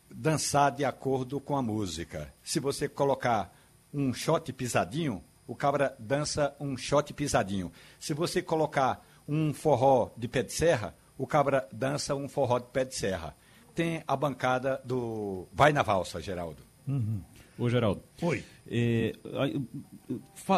dançar 0.07 0.71
de 0.71 0.85
acordo 0.85 1.39
com 1.39 1.57
a 1.57 1.63
música. 1.63 2.31
Se 2.43 2.59
você 2.59 2.87
colocar 2.87 3.51
um 3.93 4.13
shot 4.13 4.51
pisadinho, 4.53 5.23
o 5.47 5.55
cabra 5.55 5.95
dança 5.99 6.55
um 6.59 6.77
shot 6.77 7.13
pisadinho. 7.13 7.71
Se 7.99 8.13
você 8.13 8.41
colocar 8.41 9.05
um 9.27 9.53
forró 9.53 10.11
de 10.15 10.27
pé 10.27 10.43
de 10.43 10.53
serra, 10.53 10.95
o 11.17 11.27
cabra 11.27 11.67
dança 11.71 12.15
um 12.15 12.27
forró 12.27 12.59
de 12.59 12.67
pé 12.67 12.85
de 12.85 12.95
serra. 12.95 13.35
Tem 13.75 14.03
a 14.07 14.15
bancada 14.15 14.81
do 14.83 15.47
Vai 15.53 15.71
na 15.71 15.81
Valsa, 15.81 16.21
Geraldo. 16.21 16.63
Uhum. 16.87 17.21
Ô, 17.57 17.69
Geraldo. 17.69 18.03
Oi. 18.21 18.43
É, 18.67 19.13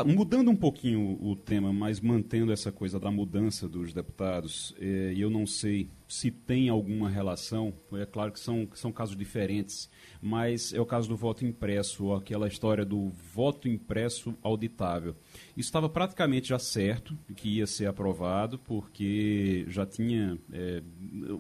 mudando 0.06 0.52
um 0.52 0.56
pouquinho 0.56 1.18
o 1.22 1.36
tema, 1.36 1.72
mas 1.72 2.00
mantendo 2.00 2.52
essa 2.52 2.72
coisa 2.72 3.00
da 3.00 3.10
mudança 3.10 3.68
dos 3.68 3.94
deputados, 3.94 4.76
é, 4.80 5.14
eu 5.16 5.30
não 5.30 5.48
sei 5.48 5.90
se 6.08 6.30
tem 6.30 6.70
alguma 6.70 7.10
relação, 7.10 7.74
é 7.94 8.06
claro 8.06 8.32
que 8.32 8.40
são, 8.40 8.68
são 8.76 8.92
casos 8.92 9.16
diferentes, 9.16 9.90
mas 10.22 10.72
é 10.72 10.80
o 10.80 10.86
caso 10.86 11.10
do 11.10 11.18
voto 11.18 11.44
impresso, 11.44 12.14
aquela 12.14 12.48
história 12.48 12.86
do 12.86 13.10
voto 13.34 13.68
impresso 13.68 14.36
auditável. 14.44 15.16
Isso 15.58 15.70
estava 15.70 15.90
praticamente 15.90 16.50
já 16.50 16.60
certo 16.60 17.18
que 17.36 17.58
ia 17.58 17.66
ser 17.66 17.88
aprovado, 17.88 18.60
porque 18.60 19.66
já 19.70 19.88
tinha. 19.88 20.38
É, 20.52 20.84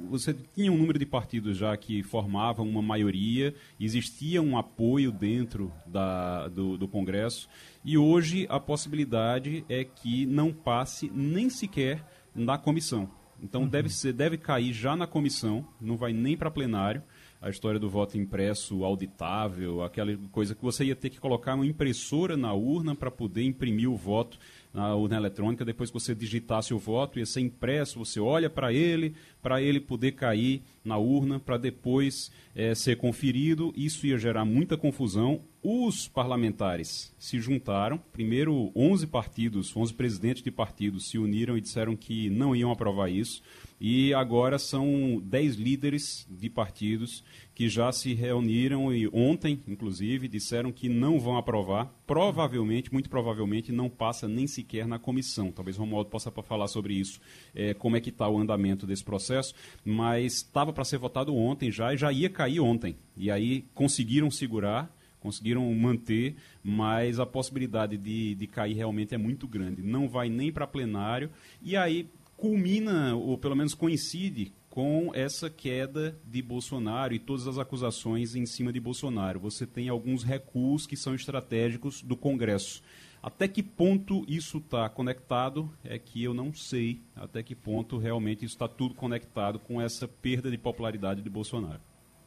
você 0.10 0.36
tinha 0.56 0.72
um 0.72 0.78
número 0.78 0.98
de 0.98 1.06
partidos 1.06 1.56
já 1.56 1.78
que 1.78 2.02
formavam 2.02 2.68
uma 2.68 2.82
maioria, 2.82 3.54
existia 3.80 4.42
um 4.42 4.58
apoio 4.58 5.12
dentro 5.12 5.72
da, 5.86 6.13
do, 6.52 6.78
do 6.78 6.88
Congresso, 6.88 7.48
e 7.84 7.98
hoje 7.98 8.46
a 8.50 8.60
possibilidade 8.60 9.66
é 9.68 9.84
que 9.84 10.26
não 10.26 10.52
passe 10.52 11.12
nem 11.14 11.50
sequer 11.50 12.06
na 12.34 12.58
comissão. 12.58 13.10
Então 13.42 13.64
uhum. 13.64 13.68
deve, 13.68 13.90
ser, 13.90 14.14
deve 14.14 14.38
cair 14.38 14.74
já 14.74 14.96
na 14.96 15.06
comissão, 15.06 15.68
não 15.82 15.98
vai 15.98 16.14
nem 16.14 16.38
para 16.38 16.50
plenário 16.50 17.04
a 17.44 17.50
história 17.50 17.78
do 17.78 17.90
voto 17.90 18.18
impresso 18.18 18.86
auditável, 18.86 19.84
aquela 19.84 20.18
coisa 20.32 20.56
que 20.56 20.64
você 20.64 20.86
ia 20.86 20.96
ter 20.96 21.10
que 21.10 21.20
colocar 21.20 21.56
uma 21.56 21.66
impressora 21.66 22.38
na 22.38 22.54
urna 22.54 22.96
para 22.96 23.12
poder 23.12 23.44
imprimir 23.44 23.92
o 23.92 23.98
voto 23.98 24.40
na 24.74 24.96
urna 24.96 25.18
eletrônica. 25.18 25.64
Depois 25.64 25.90
que 25.90 26.00
você 26.00 26.16
digitasse 26.16 26.74
o 26.74 26.80
voto, 26.80 27.20
ia 27.20 27.26
ser 27.26 27.42
impresso, 27.42 28.00
você 28.00 28.20
olha 28.20 28.50
para 28.50 28.74
ele, 28.74 29.14
para 29.42 29.62
ele 29.62 29.80
poder 29.80 30.14
cair 30.14 30.64
na 30.84 30.98
urna, 30.98 31.40
para 31.40 31.58
depois 31.58 32.32
é, 32.56 32.74
ser 32.74 32.98
conferido. 32.98 33.72
Isso 33.78 34.08
ia 34.08 34.18
gerar 34.18 34.46
muita 34.46 34.76
confusão. 34.76 35.42
Os 35.62 36.08
parlamentares 36.08 37.14
se 37.18 37.40
juntaram. 37.40 37.98
Primeiro, 38.12 38.72
11 38.76 39.08
partidos, 39.08 39.76
11 39.76 39.94
presidentes 39.94 40.44
de 40.44 40.52
partidos 40.52 41.08
se 41.08 41.18
uniram 41.18 41.58
e 41.58 41.62
disseram 41.62 41.96
que 41.96 42.30
não 42.30 42.56
iam 42.56 42.72
aprovar 42.72 43.10
isso. 43.10 43.42
E 43.80 44.14
agora 44.14 44.58
são 44.58 45.22
10 45.24 45.56
líderes 45.56 46.28
de 46.30 46.50
partidos 46.50 47.24
que 47.56 47.70
já 47.70 47.92
se 47.92 48.14
reuniram 48.14 48.94
e 48.94 49.08
ontem, 49.14 49.60
inclusive, 49.68 50.28
disseram 50.28 50.72
que 50.72 50.90
não 50.90 51.20
vão 51.20 51.38
aprovar. 51.38 51.94
Provavelmente, 52.08 52.92
muito 52.92 53.10
provavelmente, 53.10 53.72
não 53.72 53.90
passa 53.90 54.28
nem 54.28 54.48
sequer 54.48 54.88
na 54.88 54.98
comissão. 54.98 55.52
Talvez 55.52 55.78
Romualdo 55.78 56.10
possa 56.10 56.32
falar 56.32 56.68
sobre 56.68 56.96
isso, 56.96 57.20
é, 57.54 57.74
como 57.74 57.96
é 57.96 58.02
que 58.02 58.10
está 58.10 58.28
o 58.28 58.40
andamento 58.40 58.88
desse 58.88 59.04
processo. 59.04 59.54
Mas 59.86 60.36
estava 60.38 60.74
para 60.74 60.84
ser 60.84 60.98
votado 60.98 61.36
ontem 61.36 61.72
já 61.72 61.94
e 61.94 61.98
já 61.98 62.12
ia 62.12 62.30
cair 62.30 62.60
ontem. 62.60 62.96
E 63.16 63.30
aí 63.30 63.66
conseguiram 63.74 64.32
segurar 64.32 64.92
conseguiram 65.20 65.74
manter, 65.74 66.36
mas 66.62 67.18
a 67.18 67.26
possibilidade 67.26 67.96
de, 67.96 68.36
de 68.36 68.46
cair 68.46 68.74
realmente 68.74 69.16
é 69.16 69.18
muito 69.18 69.48
grande. 69.48 69.82
Não 69.82 70.10
vai 70.10 70.28
nem 70.28 70.52
para 70.52 70.68
plenário. 70.68 71.30
E 71.62 71.78
aí 71.78 72.10
culmina, 72.36 73.16
ou 73.16 73.38
pelo 73.38 73.56
menos 73.56 73.74
coincide, 73.74 74.52
com 74.74 75.12
essa 75.14 75.52
queda 75.52 76.20
de 76.26 76.42
Bolsonaro 76.42 77.14
e 77.14 77.20
todas 77.20 77.48
as 77.48 77.60
acusações 77.60 78.36
em 78.36 78.44
cima 78.44 78.74
de 78.74 78.80
Bolsonaro. 78.80 79.40
Você 79.42 79.68
tem 79.68 79.88
alguns 79.88 80.24
recuos 80.24 80.88
que 80.88 80.98
são 80.98 81.14
estratégicos 81.14 82.02
do 82.02 82.18
Congresso. 82.18 82.82
Até 83.22 83.48
que 83.48 83.62
ponto 83.62 84.26
isso 84.28 84.58
está 84.58 84.90
conectado 84.90 85.72
é 85.84 86.00
que 86.00 86.24
eu 86.24 86.34
não 86.34 86.52
sei 86.52 87.04
até 87.16 87.44
que 87.44 87.54
ponto 87.54 88.00
realmente 88.00 88.46
isso 88.46 88.56
está 88.56 88.68
tudo 88.68 88.96
conectado 88.96 89.60
com 89.60 89.80
essa 89.80 90.08
perda 90.08 90.50
de 90.50 90.58
popularidade 90.58 91.22
de 91.22 91.30
Bolsonaro. 91.30 91.80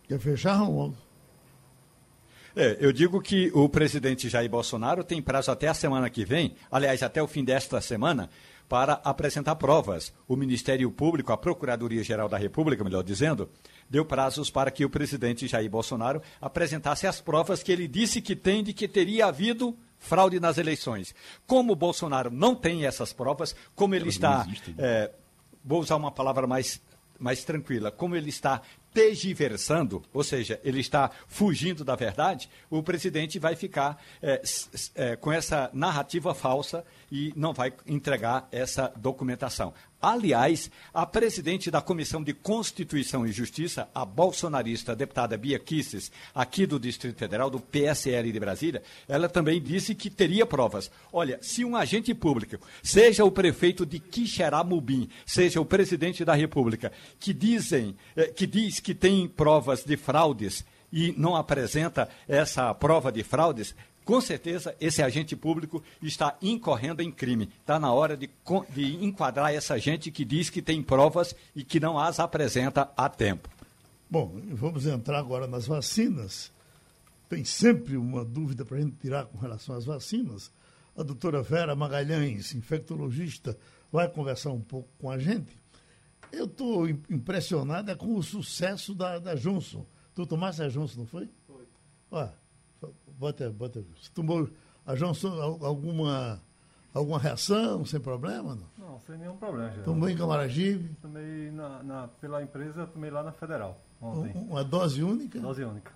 Quer 0.04 0.20
fechar, 0.20 0.54
Romualdo? 0.54 0.96
É, 2.54 2.76
eu 2.80 2.92
digo 2.92 3.20
que 3.20 3.50
o 3.54 3.68
presidente 3.68 4.28
Jair 4.28 4.48
Bolsonaro 4.48 5.02
tem 5.02 5.20
prazo 5.20 5.50
até 5.50 5.66
a 5.66 5.74
semana 5.74 6.08
que 6.08 6.24
vem, 6.24 6.54
aliás, 6.70 7.02
até 7.02 7.20
o 7.20 7.26
fim 7.26 7.44
desta 7.44 7.80
semana, 7.80 8.30
para 8.68 8.94
apresentar 9.04 9.56
provas. 9.56 10.12
O 10.26 10.36
Ministério 10.36 10.90
Público, 10.90 11.32
a 11.32 11.36
Procuradoria-Geral 11.36 12.28
da 12.28 12.36
República, 12.36 12.82
melhor 12.82 13.02
dizendo, 13.02 13.48
deu 13.88 14.04
prazos 14.04 14.50
para 14.50 14.70
que 14.70 14.84
o 14.84 14.90
presidente 14.90 15.46
Jair 15.46 15.70
Bolsonaro 15.70 16.20
apresentasse 16.40 17.06
as 17.06 17.20
provas 17.20 17.62
que 17.62 17.72
ele 17.72 17.86
disse 17.86 18.20
que 18.20 18.34
tem 18.34 18.62
de 18.62 18.72
que 18.72 18.88
teria 18.88 19.26
havido 19.26 19.76
fraude 19.98 20.40
nas 20.40 20.58
eleições. 20.58 21.14
Como 21.46 21.72
o 21.72 21.76
Bolsonaro 21.76 22.30
não 22.30 22.54
tem 22.54 22.84
essas 22.84 23.12
provas, 23.12 23.54
como 23.74 23.94
ele 23.94 24.08
está. 24.08 24.46
É, 24.78 25.10
vou 25.64 25.80
usar 25.80 25.96
uma 25.96 26.10
palavra 26.10 26.46
mais 26.46 26.80
mais 27.18 27.44
tranquila, 27.44 27.90
como 27.90 28.14
ele 28.14 28.28
está 28.28 28.60
tergiversando, 28.92 30.02
ou 30.12 30.24
seja, 30.24 30.58
ele 30.64 30.80
está 30.80 31.10
fugindo 31.28 31.84
da 31.84 31.94
verdade, 31.94 32.48
o 32.70 32.82
presidente 32.82 33.38
vai 33.38 33.54
ficar 33.54 34.02
é, 34.22 34.42
é, 34.94 35.16
com 35.16 35.30
essa 35.30 35.70
narrativa 35.74 36.34
falsa 36.34 36.84
e 37.10 37.32
não 37.36 37.52
vai 37.52 37.72
entregar 37.86 38.48
essa 38.50 38.92
documentação. 38.96 39.72
Aliás, 40.00 40.70
a 40.92 41.06
presidente 41.06 41.70
da 41.70 41.80
Comissão 41.80 42.22
de 42.22 42.32
Constituição 42.34 43.26
e 43.26 43.32
Justiça, 43.32 43.88
a 43.94 44.04
bolsonarista 44.04 44.92
a 44.92 44.94
deputada 44.94 45.36
Bia 45.36 45.58
Kisses, 45.58 46.12
aqui 46.34 46.66
do 46.66 46.78
Distrito 46.78 47.18
Federal, 47.18 47.48
do 47.48 47.58
PSL 47.58 48.30
de 48.30 48.38
Brasília, 48.38 48.82
ela 49.08 49.28
também 49.28 49.60
disse 49.60 49.94
que 49.94 50.10
teria 50.10 50.44
provas. 50.44 50.90
Olha, 51.12 51.38
se 51.40 51.64
um 51.64 51.74
agente 51.74 52.14
público, 52.14 52.58
seja 52.82 53.24
o 53.24 53.30
prefeito 53.30 53.86
de 53.86 53.98
Quixeramobim, 53.98 55.08
seja 55.24 55.60
o 55.60 55.64
presidente 55.64 56.24
da 56.24 56.34
República, 56.34 56.92
que 57.18 57.32
dizem, 57.32 57.96
eh, 58.14 58.26
que 58.26 58.46
diz 58.46 58.80
que 58.80 58.94
tem 58.94 59.26
provas 59.26 59.82
de 59.82 59.96
fraudes 59.96 60.64
e 60.92 61.14
não 61.16 61.34
apresenta 61.34 62.08
essa 62.28 62.72
prova 62.74 63.10
de 63.10 63.22
fraudes, 63.22 63.74
com 64.06 64.20
certeza 64.20 64.74
esse 64.80 65.02
agente 65.02 65.34
público 65.34 65.82
está 66.00 66.38
incorrendo 66.40 67.02
em 67.02 67.10
crime. 67.10 67.50
Está 67.60 67.76
na 67.78 67.92
hora 67.92 68.16
de, 68.16 68.30
de 68.70 69.04
enquadrar 69.04 69.52
essa 69.52 69.76
gente 69.78 70.12
que 70.12 70.24
diz 70.24 70.48
que 70.48 70.62
tem 70.62 70.80
provas 70.80 71.34
e 71.56 71.64
que 71.64 71.80
não 71.80 71.98
as 71.98 72.20
apresenta 72.20 72.88
a 72.96 73.08
tempo. 73.08 73.50
Bom, 74.08 74.40
vamos 74.52 74.86
entrar 74.86 75.18
agora 75.18 75.48
nas 75.48 75.66
vacinas. 75.66 76.52
Tem 77.28 77.44
sempre 77.44 77.96
uma 77.96 78.24
dúvida 78.24 78.64
para 78.64 78.78
a 78.78 78.80
gente 78.80 78.96
tirar 78.98 79.26
com 79.26 79.38
relação 79.38 79.74
às 79.74 79.84
vacinas. 79.84 80.52
A 80.96 81.02
doutora 81.02 81.42
Vera 81.42 81.74
Magalhães, 81.74 82.54
infectologista, 82.54 83.58
vai 83.90 84.08
conversar 84.08 84.52
um 84.52 84.60
pouco 84.60 84.88
com 84.98 85.10
a 85.10 85.18
gente. 85.18 85.58
Eu 86.30 86.44
estou 86.44 86.88
impressionada 86.88 87.96
com 87.96 88.14
o 88.14 88.22
sucesso 88.22 88.94
da, 88.94 89.18
da 89.18 89.34
Johnson. 89.34 89.84
Tu 90.14 90.24
tomaste 90.24 90.62
a 90.62 90.68
Johnson, 90.68 91.00
não 91.00 91.06
foi? 91.06 91.28
Foi. 91.44 91.66
Olha, 92.08 92.32
bota, 93.18 93.50
bota. 93.50 93.84
Você 94.00 94.10
tomou 94.14 94.48
a 94.84 94.94
Johnson 94.94 95.28
alguma, 95.62 96.40
alguma 96.92 97.18
reação, 97.18 97.84
sem 97.84 98.00
problema? 98.00 98.56
Não, 98.78 98.88
não 98.88 99.00
sem 99.00 99.16
nenhum 99.18 99.36
problema. 99.36 99.72
Já. 99.72 99.82
Tomou 99.82 100.08
em 100.08 100.16
Camaragibe? 100.16 100.96
Tomei 101.00 101.50
na, 101.50 101.82
na, 101.82 102.08
pela 102.20 102.42
empresa, 102.42 102.86
tomei 102.86 103.10
lá 103.10 103.22
na 103.22 103.32
Federal 103.32 103.80
ontem. 104.00 104.32
Uma 104.34 104.64
dose 104.64 105.02
única? 105.02 105.38
Dose 105.40 105.64
única. 105.64 105.92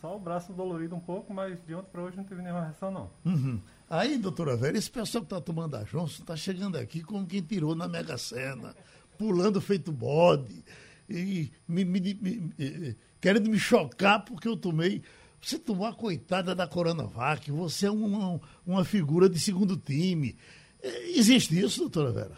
Só 0.00 0.16
o 0.16 0.18
braço 0.18 0.52
dolorido 0.52 0.96
um 0.96 1.00
pouco, 1.00 1.32
mas 1.34 1.58
de 1.66 1.74
ontem 1.74 1.90
para 1.92 2.02
hoje 2.02 2.16
não 2.16 2.24
teve 2.24 2.40
nenhuma 2.40 2.62
reação, 2.62 2.90
não. 2.90 3.10
Uhum. 3.24 3.60
Aí, 3.88 4.16
doutora 4.16 4.56
Vera, 4.56 4.78
esse 4.78 4.90
pessoal 4.90 5.22
que 5.22 5.26
está 5.26 5.40
tomando 5.40 5.76
a 5.76 5.82
Johnson 5.82 6.22
está 6.22 6.36
chegando 6.36 6.78
aqui 6.78 7.02
como 7.02 7.26
quem 7.26 7.42
tirou 7.42 7.74
na 7.74 7.86
Mega 7.86 8.16
Sena, 8.16 8.74
pulando 9.18 9.60
feito 9.60 9.92
bode, 9.92 10.64
e 11.08 11.50
me, 11.68 11.84
me, 11.84 12.00
me, 12.14 12.96
querendo 13.20 13.50
me 13.50 13.58
chocar 13.58 14.24
porque 14.24 14.48
eu 14.48 14.56
tomei. 14.56 15.02
Você 15.40 15.58
tomou 15.58 15.86
a 15.86 15.94
coitada 15.94 16.54
da 16.54 16.66
Coronavac, 16.66 17.50
você 17.50 17.86
é 17.86 17.90
uma, 17.90 18.40
uma 18.66 18.84
figura 18.84 19.28
de 19.28 19.38
segundo 19.38 19.76
time. 19.76 20.36
É, 20.82 20.88
existe 21.10 21.58
isso, 21.58 21.80
doutora 21.80 22.12
Vera? 22.12 22.36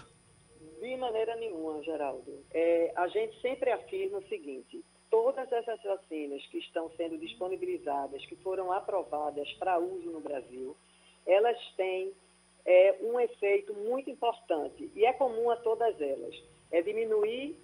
De 0.80 0.96
maneira 0.96 1.34
nenhuma, 1.36 1.82
Geraldo. 1.82 2.44
É, 2.52 2.92
a 2.96 3.08
gente 3.08 3.40
sempre 3.40 3.70
afirma 3.70 4.18
o 4.18 4.28
seguinte: 4.28 4.84
todas 5.10 5.50
essas 5.50 5.82
vacinas 5.82 6.44
que 6.46 6.58
estão 6.58 6.90
sendo 6.96 7.18
disponibilizadas, 7.18 8.24
que 8.26 8.36
foram 8.36 8.72
aprovadas 8.72 9.50
para 9.54 9.78
uso 9.78 10.10
no 10.10 10.20
Brasil, 10.20 10.76
elas 11.26 11.58
têm 11.76 12.12
é, 12.64 12.96
um 13.02 13.18
efeito 13.18 13.74
muito 13.74 14.10
importante 14.10 14.90
e 14.94 15.04
é 15.04 15.12
comum 15.12 15.50
a 15.50 15.56
todas 15.56 16.00
elas. 16.00 16.34
É 16.70 16.80
diminuir 16.82 17.58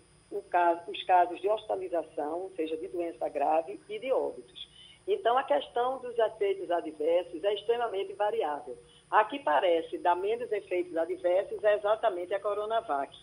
caso, 0.50 0.90
os 0.90 1.02
casos 1.04 1.40
de 1.40 1.48
hospitalização, 1.48 2.50
seja 2.54 2.76
de 2.76 2.88
doença 2.88 3.28
grave 3.28 3.80
e 3.88 3.98
de 3.98 4.12
óbitos. 4.12 4.68
Então, 5.08 5.38
a 5.38 5.42
questão 5.42 5.96
dos 6.00 6.18
efeitos 6.18 6.70
adversos 6.70 7.42
é 7.42 7.54
extremamente 7.54 8.12
variável. 8.12 8.76
A 9.10 9.24
que 9.24 9.38
parece 9.38 9.96
dar 9.96 10.14
menos 10.14 10.52
efeitos 10.52 10.94
adversos 10.98 11.64
é 11.64 11.76
exatamente 11.76 12.34
a 12.34 12.38
Coronavac. 12.38 13.16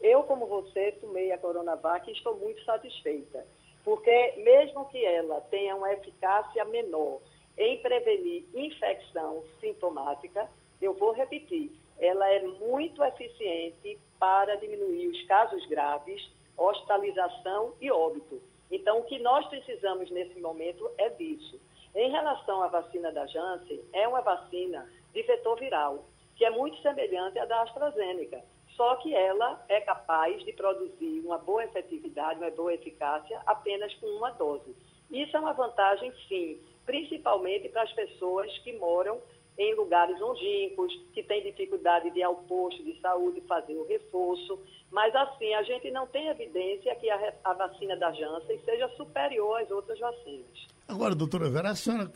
Eu, 0.00 0.22
como 0.22 0.46
você, 0.46 0.92
tomei 0.92 1.32
a 1.32 1.38
Coronavac 1.38 2.08
e 2.08 2.12
estou 2.12 2.36
muito 2.36 2.64
satisfeita, 2.64 3.44
porque 3.84 4.34
mesmo 4.36 4.88
que 4.88 5.04
ela 5.04 5.40
tenha 5.50 5.74
uma 5.74 5.92
eficácia 5.92 6.64
menor 6.64 7.20
em 7.58 7.76
prevenir 7.78 8.44
infecção 8.54 9.42
sintomática, 9.60 10.48
eu 10.80 10.94
vou 10.94 11.10
repetir, 11.10 11.72
ela 11.98 12.28
é 12.30 12.40
muito 12.40 13.02
eficiente 13.02 13.98
para 14.16 14.54
diminuir 14.56 15.08
os 15.08 15.22
casos 15.24 15.66
graves, 15.66 16.24
hospitalização 16.56 17.74
e 17.80 17.90
óbito. 17.90 18.40
Então, 18.72 19.00
o 19.00 19.04
que 19.04 19.18
nós 19.18 19.46
precisamos 19.48 20.10
nesse 20.10 20.40
momento 20.40 20.90
é 20.96 21.10
disso. 21.10 21.60
Em 21.94 22.10
relação 22.10 22.62
à 22.62 22.68
vacina 22.68 23.12
da 23.12 23.26
Janssen, 23.26 23.84
é 23.92 24.08
uma 24.08 24.22
vacina 24.22 24.90
de 25.12 25.22
vetor 25.22 25.58
viral, 25.58 26.06
que 26.36 26.44
é 26.44 26.50
muito 26.50 26.80
semelhante 26.80 27.38
à 27.38 27.44
da 27.44 27.60
AstraZeneca, 27.62 28.42
só 28.74 28.96
que 28.96 29.14
ela 29.14 29.62
é 29.68 29.82
capaz 29.82 30.42
de 30.42 30.54
produzir 30.54 31.20
uma 31.20 31.36
boa 31.36 31.62
efetividade, 31.64 32.40
uma 32.40 32.50
boa 32.50 32.72
eficácia 32.72 33.42
apenas 33.44 33.92
com 33.96 34.06
uma 34.06 34.30
dose. 34.30 34.74
Isso 35.10 35.36
é 35.36 35.40
uma 35.40 35.52
vantagem, 35.52 36.10
sim, 36.26 36.58
principalmente 36.86 37.68
para 37.68 37.82
as 37.82 37.92
pessoas 37.92 38.50
que 38.60 38.72
moram 38.72 39.20
em 39.58 39.74
lugares 39.74 40.18
longínquos, 40.18 40.92
que 41.12 41.22
têm 41.22 41.42
dificuldade 41.42 42.10
de 42.10 42.20
ir 42.20 42.22
ao 42.22 42.36
posto 42.36 42.82
de 42.82 42.98
saúde 43.00 43.40
fazer 43.42 43.74
o 43.74 43.86
reforço. 43.86 44.58
Mas, 44.90 45.14
assim, 45.14 45.52
a 45.54 45.62
gente 45.62 45.90
não 45.90 46.06
tem 46.06 46.28
evidência 46.28 46.94
que 46.96 47.08
a, 47.10 47.34
a 47.44 47.52
vacina 47.54 47.96
da 47.96 48.10
Janssen 48.12 48.58
seja 48.64 48.88
superior 48.96 49.60
às 49.60 49.70
outras 49.70 49.98
vacinas. 49.98 50.66
Agora, 50.88 51.14
doutora 51.14 51.48
Vera, 51.50 51.70
a 51.70 51.74
senhora 51.74 52.10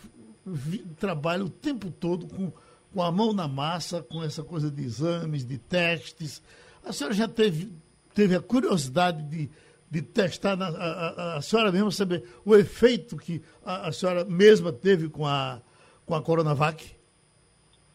trabalha 0.98 1.44
o 1.44 1.50
tempo 1.50 1.90
todo 1.90 2.26
com, 2.26 2.52
com 2.92 3.02
a 3.02 3.10
mão 3.10 3.32
na 3.32 3.46
massa, 3.46 4.02
com 4.02 4.22
essa 4.22 4.42
coisa 4.42 4.70
de 4.70 4.82
exames, 4.82 5.44
de 5.44 5.58
testes. 5.58 6.42
A 6.84 6.92
senhora 6.92 7.14
já 7.14 7.28
teve, 7.28 7.70
teve 8.14 8.34
a 8.34 8.40
curiosidade 8.40 9.22
de 9.22 9.50
de 9.90 10.02
testar 10.02 10.56
na, 10.56 10.66
a, 10.66 10.72
a, 10.72 11.36
a, 11.36 11.42
senhora 11.42 11.70
mesma 11.70 11.90
saber 11.90 12.24
o 12.44 12.56
efeito 12.56 13.16
que 13.16 13.40
a, 13.64 13.88
a, 13.88 13.92
senhora 13.92 14.24
mesma 14.24 14.72
teve 14.72 15.08
com 15.08 15.26
a, 15.26 15.60
com 16.04 16.14
a 16.14 16.20
Coronavac? 16.22 16.95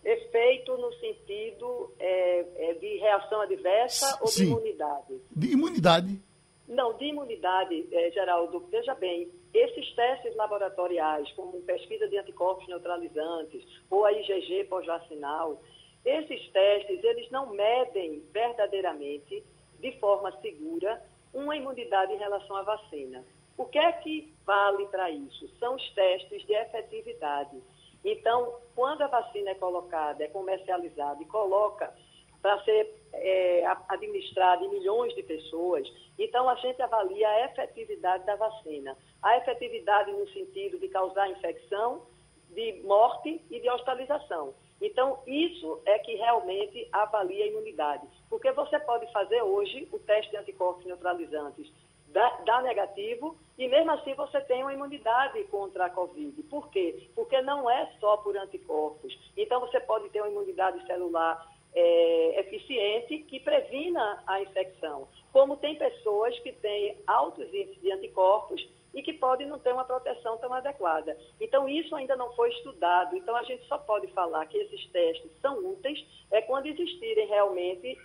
Efeito 0.04 0.76
no 0.78 0.92
sentido 0.94 1.94
é, 2.00 2.70
é 2.70 2.74
de 2.74 2.98
reação 2.98 3.42
adversa 3.42 4.18
ou 4.22 4.30
de 4.30 4.44
imunidade? 4.46 5.22
De 5.36 5.52
imunidade. 5.52 6.22
Não, 6.68 6.94
de 6.98 7.06
imunidade, 7.06 7.88
é, 7.92 8.12
Geraldo, 8.12 8.66
veja 8.72 8.96
bem, 8.96 9.30
esses 9.54 9.94
testes 9.94 10.36
laboratoriais, 10.36 11.30
como 11.34 11.62
pesquisa 11.62 12.08
de 12.08 12.18
anticorpos 12.18 12.68
neutralizantes 12.68 13.64
ou 13.90 14.06
a 14.06 14.14
IgG 14.14 14.64
pós-vacinal, 14.70 15.62
esses 16.06 16.50
testes, 16.50 17.04
eles 17.04 17.30
não 17.30 17.54
medem 17.54 18.24
verdadeiramente, 18.32 19.44
de 19.80 19.92
forma 20.00 20.32
segura, 20.42 21.02
uma 21.34 21.56
imunidade 21.56 22.14
em 22.14 22.18
relação 22.18 22.56
à 22.56 22.64
vacina. 22.64 23.24
O 23.58 23.66
que 23.66 23.78
é 23.78 23.92
que 23.92 24.34
vale 24.46 24.88
para 24.88 25.12
isso? 25.12 25.48
São 25.60 25.76
os 25.76 25.90
testes 25.94 26.46
de 26.46 26.54
efetividade. 26.54 27.62
Então, 28.04 28.56
quando 28.76 29.02
a 29.02 29.08
vacina 29.08 29.52
é 29.52 29.56
colocada, 29.56 30.24
é 30.24 30.28
comercializada 30.28 31.22
e 31.22 31.26
coloca 31.26 31.94
para 32.42 32.60
ser 32.64 32.96
é, 33.14 33.66
administrada 33.88 34.66
em 34.66 34.70
milhões 34.70 35.14
de 35.14 35.22
pessoas, 35.22 35.88
então 36.18 36.50
a 36.50 36.56
gente 36.56 36.82
avalia 36.82 37.30
a 37.30 37.46
efetividade 37.46 38.26
da 38.26 38.36
vacina. 38.36 38.98
A 39.22 39.38
efetividade 39.38 40.12
no 40.12 40.28
sentido 40.30 40.80
de 40.80 40.88
causar 40.88 41.30
infecção, 41.30 42.02
de 42.50 42.82
morte 42.84 43.42
e 43.50 43.60
de 43.60 43.70
hospitalização. 43.70 44.54
Então, 44.82 45.20
isso 45.28 45.80
é 45.86 46.00
que 46.00 46.16
realmente 46.16 46.88
avalia 46.92 47.46
a 47.46 47.48
imunidade. 47.48 48.08
Porque 48.30 48.52
você 48.52 48.80
pode 48.80 49.10
fazer 49.12 49.42
hoje 49.44 49.88
o 49.92 50.00
teste 50.00 50.32
de 50.32 50.38
anticorpos 50.38 50.86
neutralizantes, 50.86 51.72
dá, 52.12 52.62
negativo, 52.62 53.36
e 53.58 53.68
mesmo 53.68 53.92
assim 53.92 54.14
você 54.14 54.40
tem 54.42 54.62
uma 54.64 54.74
imunidade 54.74 55.44
contra 55.46 55.86
a 55.86 55.90
Covid. 55.90 56.42
Por 56.44 56.70
quê? 56.70 57.10
Porque 57.16 57.42
não 57.42 57.70
é 57.70 57.92
só 58.00 58.18
por 58.18 58.36
anticorpos. 58.38 59.18
Então, 59.38 59.60
você 59.60 59.80
pode 59.80 60.10
ter 60.10 60.22
uma 60.22 60.30
imunidade 60.30 60.86
celular 60.86 61.48
é, 61.74 62.40
eficiente 62.42 63.20
que 63.20 63.40
previna 63.40 64.24
a 64.28 64.42
infecção. 64.42 65.08
Como 65.32 65.58
tem 65.58 65.76
pessoas 65.76 66.38
que 66.40 66.52
têm 66.52 66.98
altos 67.08 67.48
índices 67.54 67.82
de 67.82 67.92
anticorpos 67.92 68.68
e 68.94 69.02
que 69.02 69.14
podem 69.14 69.48
não 69.48 69.58
ter 69.58 69.74
uma 69.74 69.86
proteção 69.86 70.38
tão 70.38 70.54
adequada. 70.54 71.18
Então, 71.40 71.68
isso 71.68 71.96
ainda 71.96 72.16
não 72.16 72.34
foi 72.34 72.50
estudado. 72.50 73.16
Então, 73.16 73.36
a 73.36 73.44
gente 73.44 73.66
só 73.68 73.78
pode 73.78 74.08
falar 74.08 74.46
que 74.48 74.58
esses 74.58 74.86
testes 74.92 75.32
são 75.42 75.58
úteis 75.66 76.06
é 76.30 76.42
quando 76.42 76.66
existirem 76.66 77.28
realmente 77.28 77.98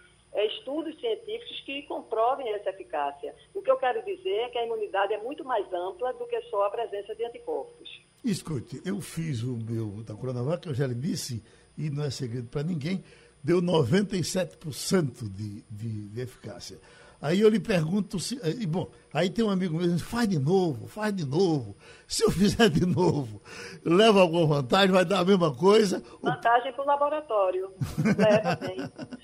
estudos 0.44 0.98
científicos 1.00 1.60
que 1.60 1.82
comprovem 1.82 2.52
essa 2.52 2.70
eficácia. 2.70 3.34
O 3.54 3.62
que 3.62 3.70
eu 3.70 3.78
quero 3.78 4.04
dizer 4.04 4.34
é 4.34 4.48
que 4.50 4.58
a 4.58 4.66
imunidade 4.66 5.14
é 5.14 5.22
muito 5.22 5.44
mais 5.44 5.66
ampla 5.72 6.12
do 6.12 6.26
que 6.26 6.40
só 6.42 6.66
a 6.66 6.70
presença 6.70 7.14
de 7.14 7.24
anticorpos. 7.24 7.88
Escute, 8.24 8.82
eu 8.84 9.00
fiz 9.00 9.42
o 9.42 9.56
meu 9.56 10.02
da 10.02 10.14
Coronavac, 10.14 10.66
eu 10.66 10.74
já 10.74 10.86
lhe 10.86 10.94
disse, 10.94 11.42
e 11.78 11.88
não 11.88 12.04
é 12.04 12.10
segredo 12.10 12.48
para 12.48 12.62
ninguém, 12.62 13.02
deu 13.42 13.62
97% 13.62 15.28
de, 15.30 15.62
de, 15.70 16.08
de 16.08 16.20
eficácia. 16.20 16.78
Aí 17.20 17.40
eu 17.40 17.48
lhe 17.48 17.60
pergunto 17.60 18.18
se. 18.18 18.38
Eh, 18.42 18.62
e, 18.62 18.66
bom, 18.66 18.88
aí 19.12 19.30
tem 19.30 19.44
um 19.44 19.50
amigo 19.50 19.74
meu 19.76 19.86
que 19.86 19.94
diz, 19.94 20.02
faz 20.02 20.28
de 20.28 20.38
novo, 20.38 20.86
faz 20.86 21.14
de 21.14 21.24
novo. 21.24 21.76
Se 22.06 22.24
eu 22.24 22.30
fizer 22.30 22.68
de 22.68 22.84
novo, 22.84 23.40
leva 23.84 24.20
alguma 24.20 24.46
vantagem, 24.46 24.90
vai 24.90 25.04
dar 25.04 25.20
a 25.20 25.24
mesma 25.24 25.54
coisa? 25.54 26.02
Vantagem 26.22 26.72
para 26.72 26.84
o 26.84 26.86
laboratório. 26.86 27.72
leva 28.18 28.54
bem. 28.56 28.76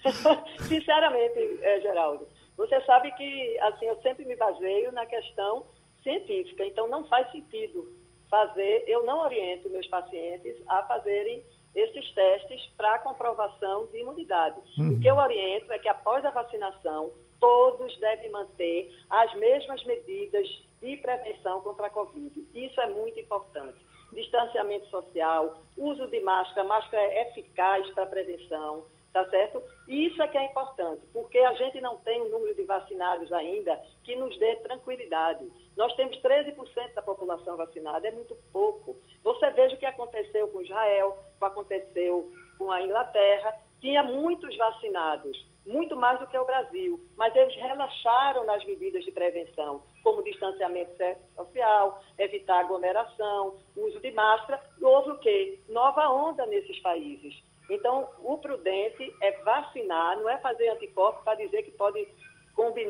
Sinceramente, 0.67 1.59
é, 1.63 1.81
Geraldo, 1.81 2.27
você 2.57 2.81
sabe 2.83 3.13
que 3.13 3.59
assim, 3.61 3.87
eu 3.87 4.01
sempre 4.03 4.25
me 4.25 4.37
baseio 4.37 4.93
na 4.93 5.07
questão 5.07 5.67
científica, 6.03 6.65
então 6.65 6.89
não 6.89 7.05
faz 7.05 7.31
sentido 7.31 7.89
fazer, 8.29 8.85
eu 8.89 9.05
não 9.05 9.21
oriento 9.21 9.69
meus 9.69 9.87
pacientes 9.89 10.57
a 10.67 10.83
fazerem 10.85 11.45
esses 11.75 12.11
testes 12.13 12.67
para 12.77 12.99
comprovação 12.99 13.87
de 13.87 13.99
imunidade. 13.99 14.61
Uhum. 14.79 14.95
O 14.95 15.01
que 15.01 15.09
eu 15.09 15.17
oriento 15.17 15.73
é 15.73 15.79
que 15.79 15.89
após 15.89 16.25
a 16.25 16.31
vacinação, 16.31 17.11
todos 17.43 17.99
devem 17.99 18.31
manter 18.31 18.89
as 19.11 19.35
mesmas 19.35 19.83
medidas 19.83 20.47
de 20.81 20.97
prevenção 20.99 21.61
contra 21.63 21.89
a 21.89 21.91
Covid. 21.91 22.47
Isso 22.55 22.81
é 22.81 22.87
muito 22.87 23.19
importante. 23.19 23.85
Distanciamento 24.13 24.87
social, 24.87 25.59
uso 25.77 26.07
de 26.07 26.21
máscara, 26.21 26.69
máscara 26.69 27.03
é 27.03 27.31
eficaz 27.31 27.91
para 27.91 28.07
prevenção, 28.07 28.85
tá 29.13 29.29
certo? 29.29 29.61
Isso 29.89 30.23
é 30.23 30.29
que 30.29 30.39
é 30.39 30.45
importante, 30.45 31.03
porque 31.13 31.39
a 31.41 31.53
gente 31.55 31.81
não 31.81 31.97
tem 31.99 32.23
um 32.23 32.29
número 32.29 32.55
de 32.55 32.63
vacinados 32.63 33.33
ainda 33.33 33.77
que 34.05 34.15
nos 34.15 34.39
dê 34.39 34.55
tranquilidade. 34.57 35.45
Nós 35.77 35.93
temos 35.97 36.17
13% 36.19 36.95
da 36.95 37.03
população 37.03 37.57
vacinada, 37.57 38.07
é 38.07 38.13
muito 38.13 38.37
pouco. 38.53 38.97
Você 39.25 39.51
veja 39.51 39.75
o 39.75 39.79
que 39.79 39.87
aconteceu 39.87 40.47
com 40.47 40.63
Israel, 40.63 41.19
o 41.35 41.39
que 41.41 41.45
aconteceu 41.45 42.31
com 42.57 42.71
a 42.71 42.83
Inglaterra, 42.83 43.53
tinha 43.83 44.03
muitos 44.03 44.57
vacinados 44.57 45.53
muito 45.67 45.97
mais 45.97 46.19
do 46.19 46.27
que 46.27 46.37
o 46.37 46.45
Brasil, 46.45 47.01
mas 47.17 47.35
eles 47.37 47.55
relaxaram 47.55 48.45
nas 48.45 48.65
medidas 48.65 49.05
de 49.05 49.13
prevenção, 49.13 49.83
como 50.03 50.23
distanciamento 50.23 50.93
social, 51.37 52.03
evitar 52.19 52.61
aglomeração, 52.61 53.57
uso 53.77 54.01
de 54.01 54.11
máscara, 54.11 54.61
e 54.81 54.85
houve 54.85 55.11
o 55.11 55.19
quê? 55.19 55.61
Nova 55.69 56.09
onda 56.09 56.47
nesses 56.47 56.79
países. 56.81 57.35
Então, 57.71 58.09
o 58.19 58.39
prudente 58.39 59.15
é 59.23 59.33
vacinar, 59.43 60.19
não 60.19 60.29
é 60.29 60.37
fazer 60.39 60.69
anticorpos 60.71 61.23
para 61.23 61.37
dizer 61.37 61.63
que 61.63 61.71
pode 61.71 62.09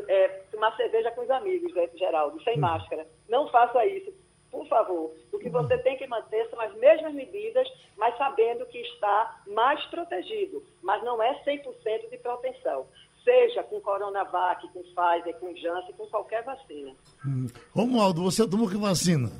é, 0.08 0.28
tomar 0.50 0.74
cerveja 0.76 1.10
com 1.12 1.20
os 1.20 1.30
amigos, 1.30 1.72
né, 1.74 1.88
Geraldo, 1.94 2.42
sem 2.42 2.56
hum. 2.56 2.60
máscara. 2.60 3.06
Não 3.28 3.48
faça 3.48 3.84
isso. 3.86 4.12
Por 4.52 4.68
favor. 4.68 5.10
O 5.32 5.38
que 5.38 5.48
você 5.48 5.78
tem 5.78 5.96
que 5.96 6.06
manter 6.06 6.46
são 6.50 6.60
as 6.60 6.74
mesmas 6.76 7.14
medidas, 7.14 7.66
mas 7.96 8.16
sabendo 8.18 8.66
que 8.66 8.78
está 8.78 9.42
mais 9.46 9.82
protegido. 9.86 10.62
Mas 10.82 11.02
não 11.02 11.22
é 11.22 11.42
100% 11.42 12.10
de 12.10 12.18
proteção. 12.18 12.86
Seja 13.24 13.62
com 13.62 13.80
Coronavac, 13.80 14.68
com 14.68 14.82
Pfizer, 14.82 15.34
com 15.40 15.56
Janssen, 15.56 15.94
com 15.94 16.06
qualquer 16.08 16.44
vacina. 16.44 16.92
Hum. 17.26 17.46
Romualdo, 17.74 18.22
você 18.22 18.46
tomou 18.46 18.68
que 18.68 18.76
vacina? 18.76 19.32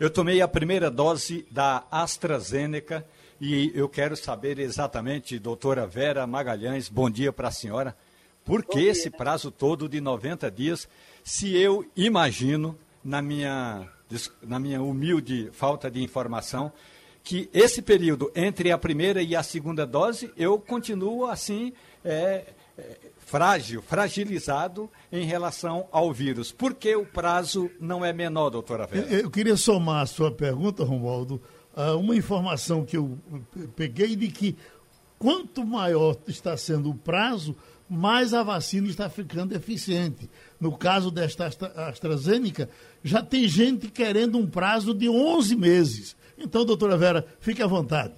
Eu 0.00 0.10
tomei 0.10 0.42
a 0.42 0.48
primeira 0.48 0.90
dose 0.90 1.46
da 1.50 1.84
AstraZeneca 1.88 3.06
e 3.40 3.70
eu 3.74 3.88
quero 3.88 4.16
saber 4.16 4.58
exatamente, 4.58 5.38
doutora 5.38 5.86
Vera 5.86 6.26
Magalhães, 6.26 6.88
bom 6.88 7.08
dia 7.08 7.32
para 7.32 7.48
a 7.48 7.52
senhora, 7.52 7.96
por 8.44 8.64
que 8.64 8.80
esse 8.80 9.10
prazo 9.10 9.50
todo 9.50 9.88
de 9.88 10.00
90 10.00 10.50
dias, 10.50 10.88
se 11.22 11.56
eu 11.56 11.84
imagino, 11.96 12.78
na 13.06 13.22
minha, 13.22 13.88
na 14.42 14.58
minha 14.58 14.82
humilde 14.82 15.48
falta 15.52 15.88
de 15.88 16.02
informação, 16.02 16.72
que 17.22 17.48
esse 17.54 17.80
período 17.80 18.30
entre 18.34 18.72
a 18.72 18.78
primeira 18.78 19.22
e 19.22 19.34
a 19.36 19.42
segunda 19.42 19.86
dose, 19.86 20.30
eu 20.36 20.58
continuo 20.58 21.26
assim, 21.26 21.72
é, 22.04 22.44
é, 22.76 22.98
frágil, 23.18 23.80
fragilizado 23.80 24.90
em 25.10 25.24
relação 25.24 25.86
ao 25.92 26.12
vírus. 26.12 26.50
Por 26.50 26.74
que 26.74 26.96
o 26.96 27.06
prazo 27.06 27.70
não 27.80 28.04
é 28.04 28.12
menor, 28.12 28.50
doutora 28.50 28.86
Vera? 28.86 29.06
Eu, 29.06 29.20
eu 29.20 29.30
queria 29.30 29.56
somar 29.56 30.02
a 30.02 30.06
sua 30.06 30.30
pergunta, 30.30 30.84
Romualdo, 30.84 31.40
uma 32.00 32.16
informação 32.16 32.86
que 32.86 32.96
eu 32.96 33.18
peguei 33.76 34.16
de 34.16 34.28
que 34.28 34.56
quanto 35.18 35.64
maior 35.64 36.16
está 36.26 36.56
sendo 36.56 36.90
o 36.90 36.94
prazo, 36.94 37.54
mais 37.88 38.32
a 38.32 38.42
vacina 38.42 38.88
está 38.88 39.08
ficando 39.10 39.54
eficiente. 39.54 40.28
No 40.60 40.76
caso 40.76 41.10
desta 41.10 41.46
AstraZeneca, 41.88 42.68
já 43.02 43.22
tem 43.22 43.46
gente 43.46 43.90
querendo 43.90 44.38
um 44.38 44.48
prazo 44.48 44.94
de 44.94 45.08
11 45.08 45.56
meses. 45.56 46.16
Então, 46.38 46.64
doutora 46.64 46.96
Vera, 46.96 47.26
fique 47.40 47.62
à 47.62 47.66
vontade. 47.66 48.14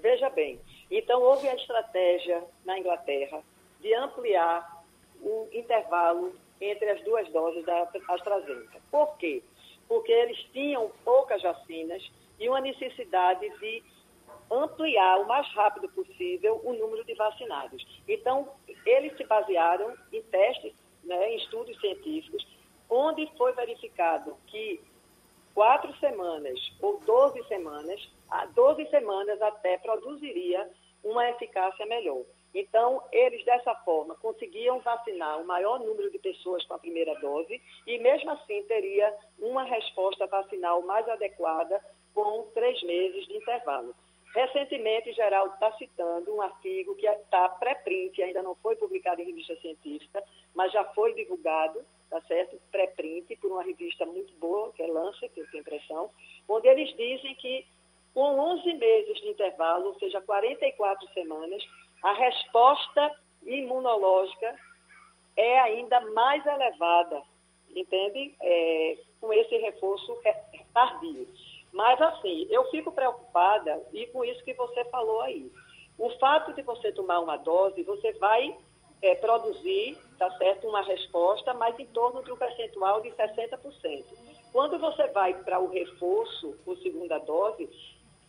Veja 0.00 0.30
bem, 0.30 0.60
então 0.90 1.20
houve 1.22 1.48
a 1.48 1.54
estratégia 1.54 2.42
na 2.64 2.78
Inglaterra 2.78 3.42
de 3.80 3.94
ampliar 3.94 4.84
o 5.20 5.48
intervalo 5.52 6.32
entre 6.60 6.88
as 6.90 7.02
duas 7.04 7.28
doses 7.32 7.64
da 7.64 7.88
AstraZeneca. 8.08 8.80
Por 8.90 9.16
quê? 9.18 9.42
Porque 9.88 10.12
eles 10.12 10.38
tinham 10.52 10.90
poucas 11.04 11.42
vacinas 11.42 12.02
e 12.38 12.48
uma 12.48 12.60
necessidade 12.60 13.48
de 13.58 13.82
ampliar 14.50 15.18
o 15.18 15.26
mais 15.26 15.46
rápido 15.54 15.88
possível 15.88 16.60
o 16.64 16.72
número 16.72 17.04
de 17.04 17.14
vacinados. 17.14 17.84
Então, 18.08 18.48
eles 18.84 19.16
se 19.16 19.24
basearam 19.24 19.94
em 20.12 20.22
testes, 20.22 20.72
né, 21.06 21.32
em 21.32 21.36
estudos 21.36 21.78
científicos, 21.80 22.46
onde 22.90 23.26
foi 23.36 23.52
verificado 23.52 24.36
que 24.46 24.80
quatro 25.54 25.94
semanas 25.98 26.58
ou 26.80 27.00
12 27.00 27.42
semanas, 27.48 28.08
12 28.54 28.86
semanas 28.90 29.40
até 29.40 29.78
produziria 29.78 30.68
uma 31.02 31.28
eficácia 31.30 31.86
melhor. 31.86 32.22
Então, 32.54 33.02
eles 33.12 33.44
dessa 33.44 33.74
forma 33.76 34.14
conseguiam 34.16 34.80
vacinar 34.80 35.40
o 35.40 35.46
maior 35.46 35.78
número 35.78 36.10
de 36.10 36.18
pessoas 36.18 36.64
com 36.64 36.74
a 36.74 36.78
primeira 36.78 37.14
dose 37.20 37.60
e, 37.86 37.98
mesmo 37.98 38.30
assim, 38.30 38.62
teria 38.64 39.14
uma 39.38 39.64
resposta 39.64 40.26
vacinal 40.26 40.80
mais 40.82 41.06
adequada 41.08 41.80
com 42.14 42.48
três 42.54 42.82
meses 42.82 43.26
de 43.26 43.36
intervalo. 43.36 43.94
Recentemente, 44.36 45.14
Geraldo 45.14 45.54
está 45.54 45.72
citando 45.78 46.34
um 46.34 46.42
artigo 46.42 46.94
que 46.94 47.06
está 47.06 47.48
pré-print, 47.48 48.22
ainda 48.22 48.42
não 48.42 48.54
foi 48.56 48.76
publicado 48.76 49.22
em 49.22 49.24
revista 49.24 49.56
científica, 49.62 50.22
mas 50.54 50.70
já 50.72 50.84
foi 50.92 51.14
divulgado, 51.14 51.82
tá 52.10 52.20
certo? 52.20 52.60
Pré-print, 52.70 53.34
por 53.36 53.50
uma 53.50 53.62
revista 53.62 54.04
muito 54.04 54.34
boa, 54.34 54.70
que 54.74 54.82
é 54.82 54.86
Lancet, 54.88 55.32
eu 55.34 55.50
tenho 55.50 55.62
impressão, 55.62 56.10
onde 56.46 56.68
eles 56.68 56.94
dizem 56.98 57.34
que 57.36 57.66
com 58.12 58.38
11 58.38 58.74
meses 58.74 59.18
de 59.22 59.28
intervalo, 59.30 59.86
ou 59.86 59.98
seja, 59.98 60.20
44 60.20 61.08
semanas, 61.14 61.66
a 62.02 62.12
resposta 62.12 63.18
imunológica 63.42 64.54
é 65.34 65.60
ainda 65.60 65.98
mais 66.12 66.44
elevada, 66.44 67.22
entende? 67.74 68.34
É, 68.42 68.98
com 69.18 69.32
esse 69.32 69.56
reforço 69.56 70.14
tardio. 70.74 71.26
Mas, 71.76 72.00
assim, 72.00 72.46
eu 72.48 72.64
fico 72.70 72.90
preocupada 72.90 73.82
e 73.92 74.06
com 74.06 74.24
isso 74.24 74.42
que 74.42 74.54
você 74.54 74.82
falou 74.86 75.20
aí. 75.20 75.52
O 75.98 76.08
fato 76.18 76.54
de 76.54 76.62
você 76.62 76.90
tomar 76.90 77.20
uma 77.20 77.36
dose, 77.36 77.82
você 77.82 78.12
vai 78.14 78.56
é, 79.02 79.14
produzir, 79.16 79.98
tá 80.18 80.30
certo, 80.38 80.66
uma 80.66 80.80
resposta, 80.80 81.52
mas 81.52 81.78
em 81.78 81.84
torno 81.88 82.24
de 82.24 82.32
um 82.32 82.36
percentual 82.36 83.02
de 83.02 83.10
60%. 83.10 84.04
Quando 84.52 84.78
você 84.78 85.06
vai 85.08 85.34
para 85.34 85.60
o 85.60 85.68
reforço, 85.68 86.56
por 86.64 86.78
segunda 86.78 87.18
dose, 87.18 87.68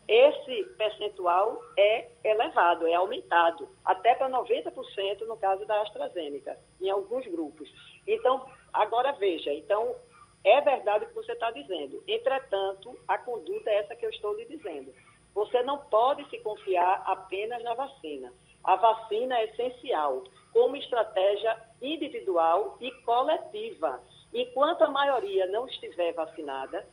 esse 0.09 0.63
percentual 0.77 1.61
é 1.77 2.09
elevado, 2.25 2.85
é 2.85 2.95
aumentado, 2.95 3.69
até 3.85 4.13
para 4.13 4.29
90% 4.29 5.21
no 5.25 5.37
caso 5.37 5.65
da 5.65 5.83
AstraZeneca, 5.83 6.57
em 6.81 6.89
alguns 6.89 7.25
grupos. 7.27 7.69
Então, 8.05 8.45
agora 8.73 9.13
veja, 9.13 9.53
então 9.53 9.95
é 10.43 10.61
verdade 10.61 11.05
o 11.05 11.07
que 11.07 11.15
você 11.15 11.33
está 11.33 11.51
dizendo. 11.51 12.03
Entretanto, 12.07 12.97
a 13.07 13.17
conduta 13.17 13.69
é 13.69 13.79
essa 13.79 13.95
que 13.95 14.05
eu 14.05 14.09
estou 14.09 14.33
lhe 14.35 14.45
dizendo. 14.45 14.93
Você 15.33 15.61
não 15.63 15.77
pode 15.77 16.27
se 16.29 16.39
confiar 16.39 17.03
apenas 17.05 17.63
na 17.63 17.73
vacina. 17.73 18.33
A 18.63 18.75
vacina 18.75 19.37
é 19.37 19.45
essencial 19.45 20.23
como 20.51 20.75
estratégia 20.75 21.55
individual 21.81 22.77
e 22.81 22.91
coletiva. 23.03 24.01
Enquanto 24.33 24.81
a 24.81 24.89
maioria 24.89 25.45
não 25.47 25.67
estiver 25.67 26.13
vacinada, 26.13 26.85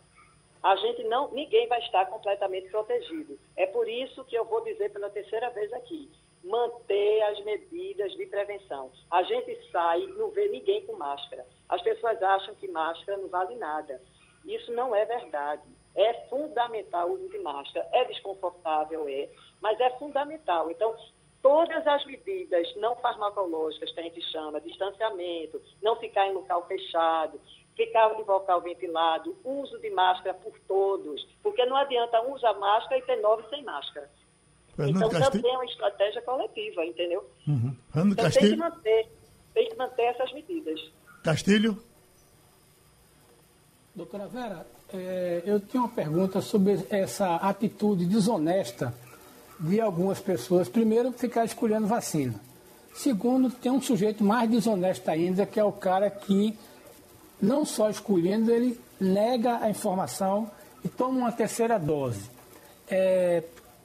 a 0.62 0.76
gente 0.76 1.02
não, 1.04 1.30
ninguém 1.30 1.66
vai 1.68 1.78
estar 1.80 2.06
completamente 2.06 2.68
protegido. 2.70 3.38
É 3.56 3.66
por 3.66 3.88
isso 3.88 4.24
que 4.24 4.36
eu 4.36 4.44
vou 4.44 4.62
dizer 4.62 4.92
pela 4.92 5.10
terceira 5.10 5.50
vez 5.50 5.72
aqui, 5.72 6.10
manter 6.44 7.22
as 7.22 7.42
medidas 7.44 8.12
de 8.12 8.26
prevenção. 8.26 8.90
A 9.10 9.22
gente 9.22 9.58
sai 9.70 10.02
e 10.02 10.06
não 10.12 10.30
vê 10.30 10.48
ninguém 10.48 10.84
com 10.86 10.94
máscara. 10.94 11.46
As 11.68 11.82
pessoas 11.82 12.22
acham 12.22 12.54
que 12.54 12.68
máscara 12.68 13.18
não 13.18 13.28
vale 13.28 13.56
nada. 13.56 14.00
Isso 14.44 14.72
não 14.72 14.94
é 14.94 15.04
verdade. 15.04 15.62
É 15.94 16.12
fundamental 16.28 17.08
o 17.08 17.14
uso 17.14 17.28
de 17.28 17.38
máscara. 17.38 17.88
É 17.92 18.04
desconfortável, 18.04 19.08
é, 19.08 19.28
mas 19.60 19.80
é 19.80 19.90
fundamental. 19.98 20.70
Então, 20.70 20.94
todas 21.40 21.86
as 21.86 22.04
medidas 22.04 22.74
não 22.76 22.96
farmacológicas 22.96 23.92
que 23.92 24.00
a 24.00 24.02
gente 24.02 24.20
chama, 24.30 24.60
distanciamento, 24.60 25.60
não 25.82 25.96
ficar 25.96 26.26
em 26.26 26.32
local 26.32 26.66
fechado, 26.66 27.40
ficar 27.76 28.18
em 28.18 28.24
local 28.24 28.60
ventilado, 28.60 29.36
uso 29.44 29.78
de 29.78 29.90
máscara 29.90 30.34
por 30.34 30.58
todos, 30.60 31.26
porque 31.42 31.64
não 31.66 31.76
adianta 31.76 32.20
um 32.22 32.34
usar 32.34 32.54
máscara 32.54 32.98
e 32.98 33.02
ter 33.02 33.16
nove 33.16 33.48
sem 33.48 33.62
máscara. 33.62 34.10
Fernando 34.76 34.96
então 34.96 35.08
Castilho... 35.08 35.42
também 35.42 35.52
é 35.52 35.58
uma 35.58 35.64
estratégia 35.64 36.22
coletiva, 36.22 36.84
entendeu? 36.84 37.30
Uhum. 37.46 37.76
Fernando 37.92 38.12
então 38.12 38.24
Castilho... 38.24 38.48
tem 38.48 38.56
que 38.56 38.76
manter, 38.76 39.08
tem 39.54 39.68
que 39.68 39.76
manter 39.76 40.02
essas 40.02 40.32
medidas. 40.32 40.80
Castilho? 41.22 41.78
Doutora 43.94 44.26
Vera, 44.26 44.66
é, 44.92 45.42
eu 45.46 45.60
tenho 45.60 45.84
uma 45.84 45.90
pergunta 45.90 46.40
sobre 46.40 46.84
essa 46.90 47.36
atitude 47.36 48.06
desonesta 48.06 48.92
de 49.60 49.80
algumas 49.80 50.18
pessoas. 50.18 50.68
Primeiro, 50.68 51.12
ficar 51.12 51.44
escolhendo 51.44 51.86
vacina. 51.86 52.34
Segundo, 52.92 53.50
tem 53.50 53.70
um 53.70 53.80
sujeito 53.80 54.22
mais 54.22 54.50
desonesto 54.50 55.08
ainda, 55.08 55.46
que 55.46 55.58
é 55.58 55.64
o 55.64 55.72
cara 55.72 56.10
que, 56.10 56.56
não 57.40 57.64
só 57.64 57.88
escolhendo, 57.88 58.52
ele 58.52 58.78
nega 59.00 59.58
a 59.58 59.70
informação 59.70 60.50
e 60.84 60.88
toma 60.88 61.18
uma 61.18 61.32
terceira 61.32 61.78
dose. 61.78 62.30
É, 62.88 63.42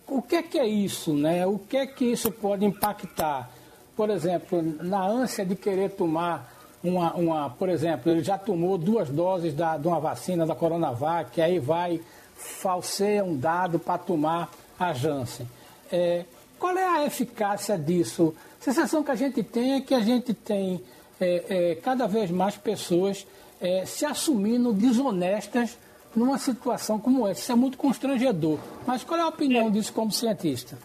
o 0.09 0.21
que 0.21 0.35
é 0.35 0.43
que 0.43 0.59
é 0.59 0.67
isso, 0.67 1.13
né? 1.13 1.45
O 1.45 1.57
que 1.59 1.77
é 1.77 1.85
que 1.85 2.05
isso 2.05 2.31
pode 2.31 2.65
impactar? 2.65 3.49
Por 3.95 4.09
exemplo, 4.09 4.61
na 4.61 5.05
ânsia 5.05 5.45
de 5.45 5.55
querer 5.55 5.91
tomar 5.91 6.53
uma, 6.83 7.13
uma 7.13 7.49
por 7.49 7.69
exemplo, 7.69 8.11
ele 8.11 8.23
já 8.23 8.37
tomou 8.37 8.77
duas 8.77 9.09
doses 9.09 9.53
da, 9.53 9.77
de 9.77 9.87
uma 9.87 9.99
vacina 9.99 10.45
da 10.45 10.55
Coronavac, 10.55 11.31
que 11.31 11.41
aí 11.41 11.59
vai 11.59 12.01
falseia 12.35 13.23
um 13.23 13.37
dado 13.37 13.77
para 13.77 13.97
tomar 13.97 14.49
a 14.79 14.93
Janssen. 14.93 15.47
É, 15.91 16.23
qual 16.57 16.77
é 16.77 16.85
a 16.85 17.05
eficácia 17.05 17.77
disso? 17.77 18.33
A 18.59 18.63
sensação 18.63 19.03
que 19.03 19.11
a 19.11 19.15
gente 19.15 19.43
tem 19.43 19.73
é 19.73 19.81
que 19.81 19.93
a 19.93 19.99
gente 19.99 20.33
tem 20.33 20.81
é, 21.19 21.43
é, 21.49 21.75
cada 21.75 22.07
vez 22.07 22.31
mais 22.31 22.55
pessoas 22.55 23.27
é, 23.59 23.85
se 23.85 24.05
assumindo 24.05 24.71
desonestas 24.71 25.77
numa 26.15 26.37
situação 26.37 26.99
como 26.99 27.27
essa. 27.27 27.41
Isso 27.41 27.51
é 27.51 27.55
muito 27.55 27.77
constrangedor. 27.77 28.59
Mas 28.85 29.03
qual 29.03 29.19
é 29.19 29.23
a 29.23 29.27
opinião 29.27 29.67
é. 29.67 29.71
disso 29.71 29.93
como 29.93 30.11
cientista? 30.11 30.77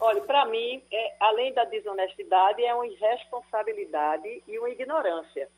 Olha, 0.00 0.20
para 0.22 0.46
mim, 0.46 0.82
é, 0.92 1.16
além 1.20 1.52
da 1.52 1.64
desonestidade, 1.64 2.64
é 2.64 2.72
uma 2.74 2.86
irresponsabilidade 2.86 4.42
e 4.46 4.58
uma 4.58 4.70
ignorância. 4.70 5.48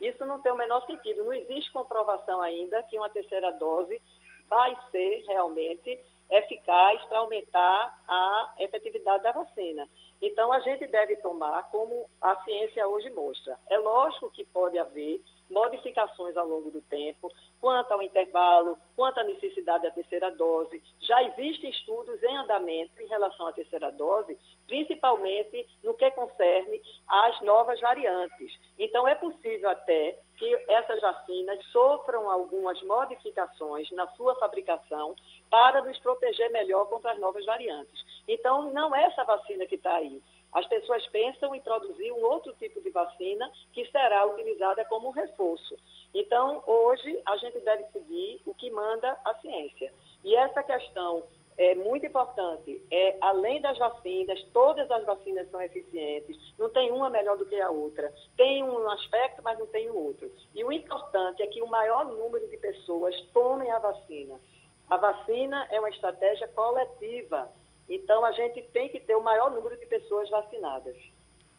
Isso 0.00 0.24
não 0.24 0.40
tem 0.40 0.50
o 0.50 0.56
menor 0.56 0.84
sentido. 0.86 1.24
Não 1.24 1.32
existe 1.32 1.70
comprovação 1.72 2.40
ainda 2.40 2.82
que 2.84 2.96
uma 2.96 3.10
terceira 3.10 3.52
dose 3.52 4.00
vai 4.48 4.74
ser 4.90 5.24
realmente 5.28 6.00
eficaz 6.30 7.02
para 7.04 7.18
aumentar 7.18 8.02
a 8.08 8.54
efetividade 8.58 9.22
da 9.22 9.32
vacina. 9.32 9.86
Então, 10.22 10.52
a 10.52 10.60
gente 10.60 10.86
deve 10.86 11.16
tomar 11.16 11.70
como 11.70 12.08
a 12.20 12.36
ciência 12.44 12.86
hoje 12.88 13.10
mostra. 13.10 13.58
É 13.68 13.76
lógico 13.78 14.30
que 14.30 14.44
pode 14.44 14.78
haver 14.78 15.20
modificações 15.50 16.36
ao 16.36 16.46
longo 16.46 16.70
do 16.70 16.80
tempo, 16.82 17.30
quanto 17.60 17.92
ao 17.92 18.02
intervalo, 18.02 18.78
quanto 18.96 19.20
à 19.20 19.24
necessidade 19.24 19.82
da 19.82 19.90
terceira 19.90 20.30
dose. 20.30 20.82
Já 21.00 21.22
existem 21.24 21.70
estudos 21.70 22.22
em 22.22 22.36
andamento 22.36 23.02
em 23.02 23.06
relação 23.06 23.46
à 23.46 23.52
terceira 23.52 23.90
dose, 23.90 24.38
principalmente 24.66 25.66
no 25.82 25.94
que 25.94 26.10
concerne 26.12 26.80
às 27.06 27.40
novas 27.42 27.80
variantes. 27.80 28.58
Então, 28.78 29.06
é 29.06 29.14
possível 29.14 29.68
até 29.68 30.18
que 30.36 30.54
essas 30.68 31.00
vacinas 31.00 31.62
sofram 31.66 32.30
algumas 32.30 32.80
modificações 32.82 33.90
na 33.90 34.06
sua 34.12 34.34
fabricação 34.36 35.14
para 35.50 35.82
nos 35.82 35.98
proteger 35.98 36.50
melhor 36.50 36.88
contra 36.88 37.12
as 37.12 37.18
novas 37.18 37.44
variantes. 37.44 38.00
Então, 38.26 38.72
não 38.72 38.94
é 38.94 39.04
essa 39.04 39.24
vacina 39.24 39.66
que 39.66 39.74
está 39.74 39.96
aí. 39.96 40.22
As 40.52 40.66
pessoas 40.66 41.06
pensam 41.08 41.54
em 41.54 41.60
produzir 41.60 42.12
um 42.12 42.24
outro 42.24 42.52
tipo 42.54 42.80
de 42.80 42.90
vacina 42.90 43.50
que 43.72 43.84
será 43.90 44.26
utilizada 44.26 44.84
como 44.86 45.10
reforço. 45.10 45.76
Então, 46.14 46.62
hoje, 46.66 47.20
a 47.26 47.36
gente 47.36 47.60
deve 47.60 47.84
seguir 47.92 48.40
o 48.44 48.54
que 48.54 48.70
manda 48.70 49.16
a 49.24 49.34
ciência. 49.36 49.92
E 50.24 50.34
essa 50.34 50.62
questão 50.62 51.22
é 51.56 51.74
muito 51.74 52.06
importante. 52.06 52.82
É, 52.90 53.16
além 53.20 53.60
das 53.60 53.76
vacinas, 53.76 54.42
todas 54.52 54.90
as 54.90 55.04
vacinas 55.04 55.48
são 55.50 55.60
eficientes, 55.60 56.36
não 56.58 56.70
tem 56.70 56.90
uma 56.90 57.10
melhor 57.10 57.36
do 57.36 57.44
que 57.44 57.60
a 57.60 57.70
outra. 57.70 58.12
Tem 58.36 58.64
um 58.64 58.88
aspecto, 58.90 59.42
mas 59.42 59.58
não 59.58 59.66
tem 59.66 59.90
o 59.90 59.96
outro. 59.96 60.30
E 60.54 60.64
o 60.64 60.72
importante 60.72 61.42
é 61.42 61.46
que 61.46 61.62
o 61.62 61.66
maior 61.66 62.06
número 62.06 62.48
de 62.48 62.56
pessoas 62.56 63.14
tomem 63.32 63.70
a 63.70 63.78
vacina. 63.78 64.40
A 64.88 64.96
vacina 64.96 65.68
é 65.70 65.78
uma 65.78 65.90
estratégia 65.90 66.48
coletiva. 66.48 67.48
Então, 67.90 68.24
a 68.24 68.30
gente 68.30 68.62
tem 68.72 68.88
que 68.88 69.00
ter 69.00 69.16
o 69.16 69.22
maior 69.22 69.50
número 69.50 69.76
de 69.76 69.84
pessoas 69.86 70.30
vacinadas. 70.30 70.94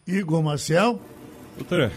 Igor 0.07 0.41
Marcel? 0.41 0.97
Doutora, 1.57 1.91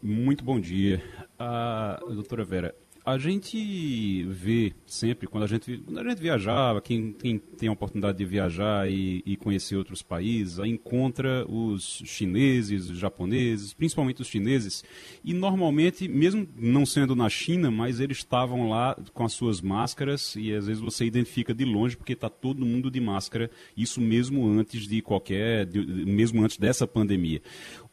muito 0.00 0.44
bom 0.44 0.60
dia. 0.60 1.02
Ah, 1.36 1.98
doutora 2.00 2.44
Vera, 2.44 2.74
a 3.04 3.18
gente 3.18 4.22
vê 4.28 4.72
sempre, 4.92 5.26
quando 5.26 5.44
a 5.44 5.46
gente, 5.46 5.78
quando 5.78 5.98
a 5.98 6.10
gente 6.10 6.20
viajava, 6.20 6.80
quem, 6.80 7.12
quem 7.12 7.38
tem 7.38 7.68
a 7.68 7.72
oportunidade 7.72 8.18
de 8.18 8.24
viajar 8.24 8.90
e, 8.90 9.22
e, 9.24 9.36
conhecer 9.36 9.76
outros 9.76 10.02
países, 10.02 10.58
encontra 10.58 11.46
os 11.48 12.02
chineses, 12.04 12.90
os 12.90 12.98
japoneses, 12.98 13.72
principalmente 13.72 14.20
os 14.20 14.28
chineses, 14.28 14.84
e 15.24 15.32
normalmente, 15.32 16.08
mesmo 16.08 16.46
não 16.56 16.84
sendo 16.84 17.14
na 17.14 17.28
China, 17.28 17.70
mas 17.70 18.00
eles 18.00 18.18
estavam 18.18 18.68
lá 18.68 18.96
com 19.14 19.24
as 19.24 19.32
suas 19.32 19.60
máscaras, 19.60 20.34
e 20.36 20.52
às 20.52 20.66
vezes 20.66 20.82
você 20.82 21.04
identifica 21.04 21.54
de 21.54 21.64
longe 21.64 21.96
porque 21.96 22.12
está 22.12 22.28
todo 22.28 22.66
mundo 22.66 22.90
de 22.90 23.00
máscara, 23.00 23.50
isso 23.76 24.00
mesmo 24.00 24.46
antes 24.48 24.86
de 24.86 25.00
qualquer, 25.00 25.66
de, 25.66 25.80
mesmo 26.04 26.42
antes 26.44 26.56
dessa 26.56 26.86
pandemia. 26.86 27.40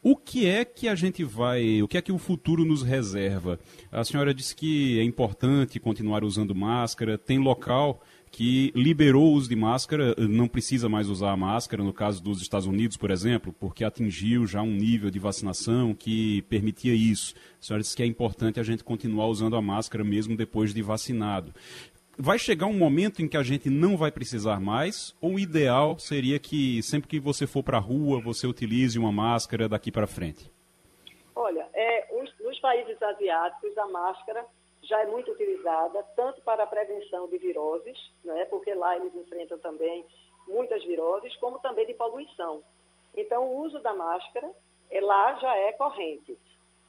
O 0.00 0.16
que 0.16 0.46
é 0.46 0.64
que 0.64 0.86
a 0.88 0.94
gente 0.94 1.24
vai, 1.24 1.82
o 1.82 1.88
que 1.88 1.98
é 1.98 2.02
que 2.02 2.12
o 2.12 2.18
futuro 2.18 2.64
nos 2.64 2.82
reserva? 2.82 3.58
A 3.90 4.04
senhora 4.04 4.32
disse 4.32 4.54
que 4.54 4.98
é 4.98 5.02
importante 5.02 5.80
continuar 5.80 6.22
usando 6.22 6.54
máscara, 6.88 7.18
tem 7.18 7.38
local 7.38 8.00
que 8.30 8.72
liberou 8.74 9.24
o 9.24 9.32
uso 9.32 9.48
de 9.48 9.56
máscara, 9.56 10.14
não 10.18 10.48
precisa 10.48 10.88
mais 10.88 11.08
usar 11.08 11.32
a 11.32 11.36
máscara, 11.36 11.82
no 11.82 11.92
caso 11.92 12.22
dos 12.22 12.40
Estados 12.40 12.66
Unidos, 12.66 12.96
por 12.96 13.10
exemplo, 13.10 13.54
porque 13.58 13.84
atingiu 13.84 14.46
já 14.46 14.62
um 14.62 14.70
nível 14.70 15.10
de 15.10 15.18
vacinação 15.18 15.94
que 15.94 16.42
permitia 16.42 16.94
isso. 16.94 17.34
A 17.60 17.62
senhora 17.62 17.82
disse 17.82 17.96
que 17.96 18.02
é 18.02 18.06
importante 18.06 18.58
a 18.58 18.62
gente 18.62 18.82
continuar 18.84 19.26
usando 19.26 19.54
a 19.54 19.62
máscara 19.62 20.02
mesmo 20.02 20.34
depois 20.36 20.72
de 20.72 20.80
vacinado 20.80 21.52
vai 22.20 22.36
chegar 22.36 22.66
um 22.66 22.76
momento 22.76 23.22
em 23.22 23.28
que 23.28 23.36
a 23.36 23.44
gente 23.44 23.70
não 23.70 23.96
vai 23.96 24.10
precisar 24.10 24.58
mais, 24.58 25.14
ou 25.20 25.34
o 25.34 25.38
ideal 25.38 25.96
seria 26.00 26.36
que 26.40 26.82
sempre 26.82 27.08
que 27.08 27.20
você 27.20 27.46
for 27.46 27.62
para 27.62 27.76
a 27.76 27.80
rua, 27.80 28.20
você 28.20 28.44
utilize 28.44 28.98
uma 28.98 29.12
máscara 29.12 29.68
daqui 29.68 29.92
para 29.92 30.04
frente? 30.04 30.50
Olha, 31.32 31.64
é, 31.72 32.08
os, 32.20 32.28
nos 32.44 32.58
países 32.58 33.00
asiáticos, 33.00 33.78
a 33.78 33.86
máscara 33.86 34.44
já 34.88 35.02
é 35.02 35.06
muito 35.06 35.30
utilizada, 35.30 36.02
tanto 36.16 36.40
para 36.40 36.64
a 36.64 36.66
prevenção 36.66 37.28
de 37.28 37.36
viroses, 37.38 37.98
né, 38.24 38.46
porque 38.46 38.74
lá 38.74 38.96
eles 38.96 39.14
enfrentam 39.14 39.58
também 39.58 40.04
muitas 40.46 40.82
viroses, 40.84 41.36
como 41.36 41.58
também 41.58 41.86
de 41.86 41.94
poluição. 41.94 42.62
Então, 43.14 43.46
o 43.46 43.58
uso 43.58 43.78
da 43.80 43.92
máscara 43.92 44.50
é, 44.90 45.00
lá 45.00 45.34
já 45.34 45.54
é 45.56 45.72
corrente. 45.72 46.38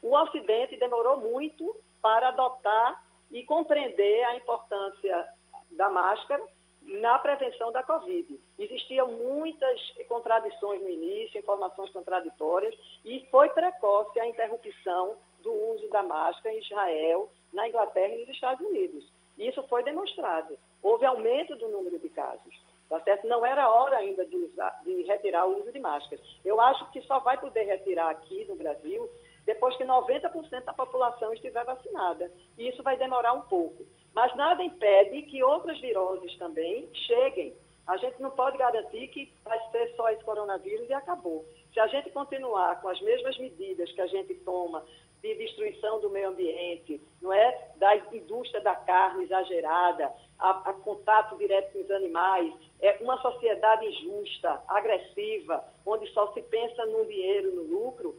O 0.01 0.15
Ocidente 0.15 0.77
demorou 0.77 1.17
muito 1.17 1.75
para 2.01 2.29
adotar 2.29 3.03
e 3.29 3.43
compreender 3.43 4.23
a 4.23 4.35
importância 4.37 5.27
da 5.71 5.89
máscara 5.89 6.41
na 6.81 7.19
prevenção 7.19 7.71
da 7.71 7.83
Covid. 7.83 8.39
Existiam 8.57 9.07
muitas 9.11 9.79
contradições 10.07 10.81
no 10.81 10.89
início, 10.89 11.37
informações 11.37 11.91
contraditórias, 11.91 12.73
e 13.03 13.27
foi 13.29 13.49
precoce 13.49 14.17
a 14.19 14.25
interrupção 14.25 15.17
do 15.41 15.51
uso 15.51 15.87
da 15.89 16.03
máscara 16.03 16.53
em 16.53 16.59
Israel, 16.59 17.29
na 17.53 17.67
Inglaterra 17.67 18.15
e 18.15 18.19
nos 18.19 18.29
Estados 18.29 18.65
Unidos. 18.67 19.05
Isso 19.37 19.63
foi 19.63 19.83
demonstrado. 19.83 20.57
Houve 20.83 21.05
aumento 21.05 21.55
do 21.55 21.69
número 21.69 21.97
de 21.97 22.09
casos. 22.09 22.69
Tá 22.89 22.99
certo? 23.01 23.27
Não 23.27 23.45
era 23.45 23.69
hora 23.69 23.97
ainda 23.97 24.25
de, 24.25 24.35
usar, 24.35 24.81
de 24.83 25.03
retirar 25.03 25.45
o 25.45 25.59
uso 25.59 25.71
de 25.71 25.79
máscaras. 25.79 26.19
Eu 26.43 26.59
acho 26.59 26.89
que 26.91 27.01
só 27.03 27.19
vai 27.19 27.39
poder 27.39 27.63
retirar 27.63 28.09
aqui 28.09 28.45
no 28.45 28.55
Brasil 28.55 29.07
depois 29.45 29.75
que 29.77 29.83
90% 29.83 30.63
da 30.63 30.73
população 30.73 31.31
estiver 31.33 31.63
vacinada. 31.63 32.31
E 32.57 32.67
isso 32.67 32.81
vai 32.81 32.97
demorar 32.97 33.33
um 33.33 33.41
pouco. 33.41 33.85
Mas 34.13 34.35
nada 34.35 34.63
impede 34.63 35.21
que 35.23 35.43
outras 35.43 35.79
viroses 35.79 36.35
também 36.37 36.89
cheguem. 36.93 37.53
A 37.87 37.97
gente 37.97 38.21
não 38.21 38.31
pode 38.31 38.57
garantir 38.57 39.07
que 39.07 39.31
vai 39.43 39.59
ser 39.71 39.95
só 39.95 40.09
esse 40.09 40.23
coronavírus 40.23 40.89
e 40.89 40.93
acabou. 40.93 41.45
Se 41.73 41.79
a 41.79 41.87
gente 41.87 42.09
continuar 42.09 42.81
com 42.81 42.89
as 42.89 42.99
mesmas 43.01 43.37
medidas 43.37 43.91
que 43.91 44.01
a 44.01 44.07
gente 44.07 44.33
toma 44.45 44.83
de 45.21 45.35
destruição 45.35 45.99
do 45.99 46.09
meio 46.09 46.29
ambiente, 46.29 47.01
não 47.21 47.33
é? 47.33 47.71
Da 47.77 47.95
indústria 48.13 48.61
da 48.61 48.75
carne 48.75 49.23
exagerada, 49.23 50.11
a, 50.37 50.69
a, 50.69 50.73
contato 50.73 51.37
direto 51.37 51.73
com 51.73 51.79
os 51.79 51.91
animais, 51.91 52.53
é 52.81 52.97
uma 53.01 53.21
sociedade 53.21 53.85
injusta, 53.85 54.61
agressiva, 54.67 55.63
onde 55.85 56.07
só 56.13 56.31
se 56.33 56.41
pensa 56.43 56.85
no 56.85 57.05
dinheiro, 57.05 57.55
no 57.55 57.63
lucro, 57.63 58.15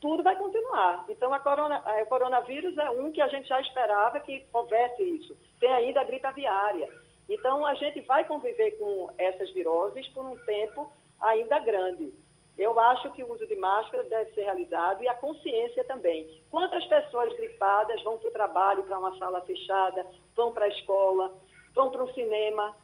tudo 0.00 0.22
vai 0.22 0.36
continuar. 0.36 1.04
Então, 1.08 1.38
corona, 1.40 1.84
o 2.02 2.06
coronavírus 2.06 2.76
é 2.78 2.90
um 2.90 3.12
que 3.12 3.20
a 3.20 3.28
gente 3.28 3.48
já 3.48 3.60
esperava 3.60 4.20
que 4.20 4.46
houvesse 4.52 5.02
isso. 5.02 5.36
Tem 5.58 5.70
ainda 5.70 6.00
a 6.00 6.04
gripe 6.04 6.26
aviária. 6.26 6.88
Então, 7.28 7.64
a 7.64 7.74
gente 7.74 8.00
vai 8.00 8.24
conviver 8.24 8.72
com 8.72 9.10
essas 9.18 9.50
viroses 9.50 10.08
por 10.08 10.24
um 10.24 10.36
tempo 10.44 10.90
ainda 11.20 11.58
grande. 11.58 12.12
Eu 12.60 12.78
acho 12.78 13.10
que 13.12 13.24
o 13.24 13.32
uso 13.32 13.46
de 13.46 13.56
máscara 13.56 14.04
deve 14.04 14.32
ser 14.32 14.42
realizado 14.42 15.02
e 15.02 15.08
a 15.08 15.14
consciência 15.14 15.82
também. 15.84 16.28
Quantas 16.50 16.84
pessoas 16.84 17.34
gripadas 17.34 18.02
vão 18.02 18.18
para 18.18 18.28
o 18.28 18.32
trabalho, 18.32 18.82
para 18.82 18.98
uma 18.98 19.16
sala 19.16 19.40
fechada, 19.40 20.06
vão 20.36 20.52
para 20.52 20.66
a 20.66 20.68
escola, 20.68 21.32
vão 21.74 21.90
para 21.90 22.04
o 22.04 22.12
cinema? 22.12 22.76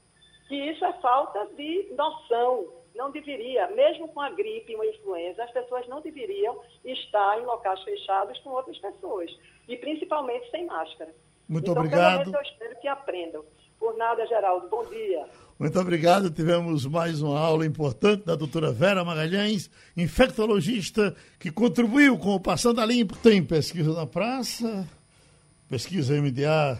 Que 0.48 0.54
isso 0.54 0.82
é 0.82 0.92
falta 0.94 1.44
de 1.54 1.92
noção 1.94 2.72
não 2.94 3.10
deveria, 3.10 3.68
mesmo 3.68 4.08
com 4.08 4.22
a 4.22 4.30
gripe 4.30 4.72
e 4.72 4.74
uma 4.74 4.86
influenza, 4.86 5.44
as 5.44 5.50
pessoas 5.50 5.86
não 5.86 6.00
deveriam 6.00 6.58
estar 6.82 7.38
em 7.38 7.44
locais 7.44 7.82
fechados 7.82 8.38
com 8.38 8.48
outras 8.48 8.78
pessoas. 8.78 9.30
E 9.68 9.76
principalmente 9.76 10.50
sem 10.50 10.64
máscara. 10.64 11.14
Muito 11.46 11.70
então, 11.70 11.82
obrigado. 11.82 12.20
Pelo 12.20 12.30
menos 12.30 12.34
eu 12.34 12.52
espero 12.52 12.80
que 12.80 12.88
aprendam. 12.88 13.44
Por 13.78 13.94
nada, 13.98 14.26
Geraldo. 14.26 14.68
Bom 14.68 14.84
dia. 14.86 15.28
Muito 15.58 15.80
obrigado. 15.80 16.30
Tivemos 16.30 16.84
mais 16.84 17.22
uma 17.22 17.40
aula 17.40 17.64
importante 17.64 18.26
da 18.26 18.36
doutora 18.36 18.70
Vera 18.70 19.02
Magalhães, 19.02 19.70
infectologista, 19.96 21.16
que 21.38 21.50
contribuiu 21.50 22.18
com 22.18 22.34
o 22.34 22.40
Passando 22.40 22.78
a 22.78 22.84
Limpo. 22.84 23.16
Tem 23.16 23.42
pesquisa 23.42 23.90
na 23.94 24.06
praça, 24.06 24.86
pesquisa 25.66 26.20
MDA 26.20 26.78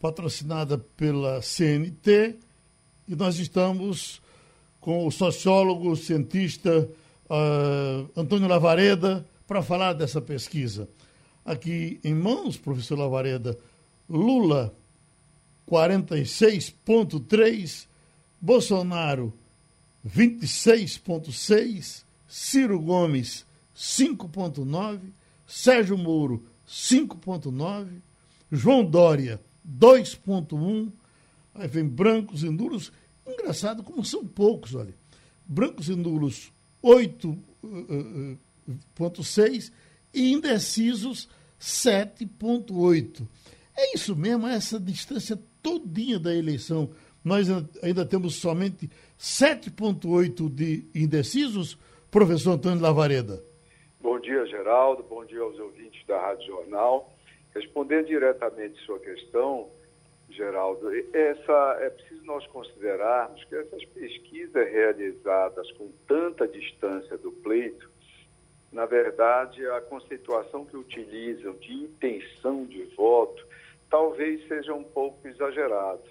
patrocinada 0.00 0.78
pela 0.78 1.42
CNT, 1.42 2.36
e 3.06 3.14
nós 3.14 3.38
estamos 3.38 4.22
com 4.80 5.06
o 5.06 5.10
sociólogo, 5.10 5.94
cientista 5.94 6.88
uh, 7.28 8.08
Antônio 8.18 8.48
Lavareda 8.48 9.26
para 9.46 9.62
falar 9.62 9.92
dessa 9.92 10.22
pesquisa. 10.22 10.88
Aqui 11.44 12.00
em 12.02 12.14
mãos, 12.14 12.56
professor 12.56 12.98
Lavareda, 12.98 13.58
Lula 14.08 14.74
46,3, 15.68 17.89
Bolsonaro 18.40 19.32
26,6, 20.06 22.04
Ciro 22.26 22.80
Gomes 22.80 23.44
5,9, 23.76 25.00
Sérgio 25.46 25.98
Moro 25.98 26.42
5,9, 26.66 28.00
João 28.50 28.84
Dória 28.84 29.40
2,1, 29.68 30.90
aí 31.54 31.68
vem 31.68 31.86
brancos 31.86 32.42
e 32.42 32.48
nulos 32.48 32.90
Engraçado 33.32 33.82
como 33.82 34.04
são 34.04 34.26
poucos, 34.26 34.74
olha. 34.74 34.94
Brancos 35.46 35.88
e 35.88 35.94
nulos 35.94 36.52
8,6 36.82 37.36
uh, 37.62 38.38
uh, 38.72 39.72
e 40.12 40.32
indecisos 40.32 41.28
7,8. 41.60 43.26
É 43.76 43.94
isso 43.94 44.16
mesmo, 44.16 44.46
essa 44.46 44.78
distância 44.78 45.40
todinha 45.62 46.18
da 46.18 46.34
eleição. 46.34 46.90
Nós 47.24 47.48
ainda 47.82 48.04
temos 48.06 48.36
somente 48.36 48.90
7,8 49.18 50.48
de 50.48 50.84
indecisos, 50.94 51.78
professor 52.10 52.52
Antônio 52.52 52.80
Lavareda. 52.80 53.42
Bom 54.00 54.18
dia, 54.18 54.46
Geraldo. 54.46 55.02
Bom 55.02 55.24
dia 55.24 55.40
aos 55.40 55.58
ouvintes 55.58 56.04
da 56.06 56.20
Rádio 56.20 56.46
Jornal. 56.46 57.12
Respondendo 57.54 58.06
diretamente 58.06 58.80
sua 58.84 58.98
questão, 58.98 59.68
Geraldo, 60.30 60.88
essa, 61.12 61.78
é 61.80 61.90
preciso 61.90 62.24
nós 62.24 62.46
considerarmos 62.46 63.42
que 63.44 63.56
essas 63.56 63.84
pesquisas 63.86 64.70
realizadas 64.70 65.70
com 65.72 65.90
tanta 66.06 66.46
distância 66.46 67.18
do 67.18 67.32
pleito, 67.32 67.90
na 68.72 68.86
verdade, 68.86 69.66
a 69.66 69.80
conceituação 69.80 70.64
que 70.64 70.76
utilizam 70.76 71.54
de 71.54 71.72
intenção 71.72 72.64
de 72.64 72.84
voto 72.96 73.44
talvez 73.90 74.46
seja 74.46 74.72
um 74.72 74.84
pouco 74.84 75.26
exagerado, 75.26 76.04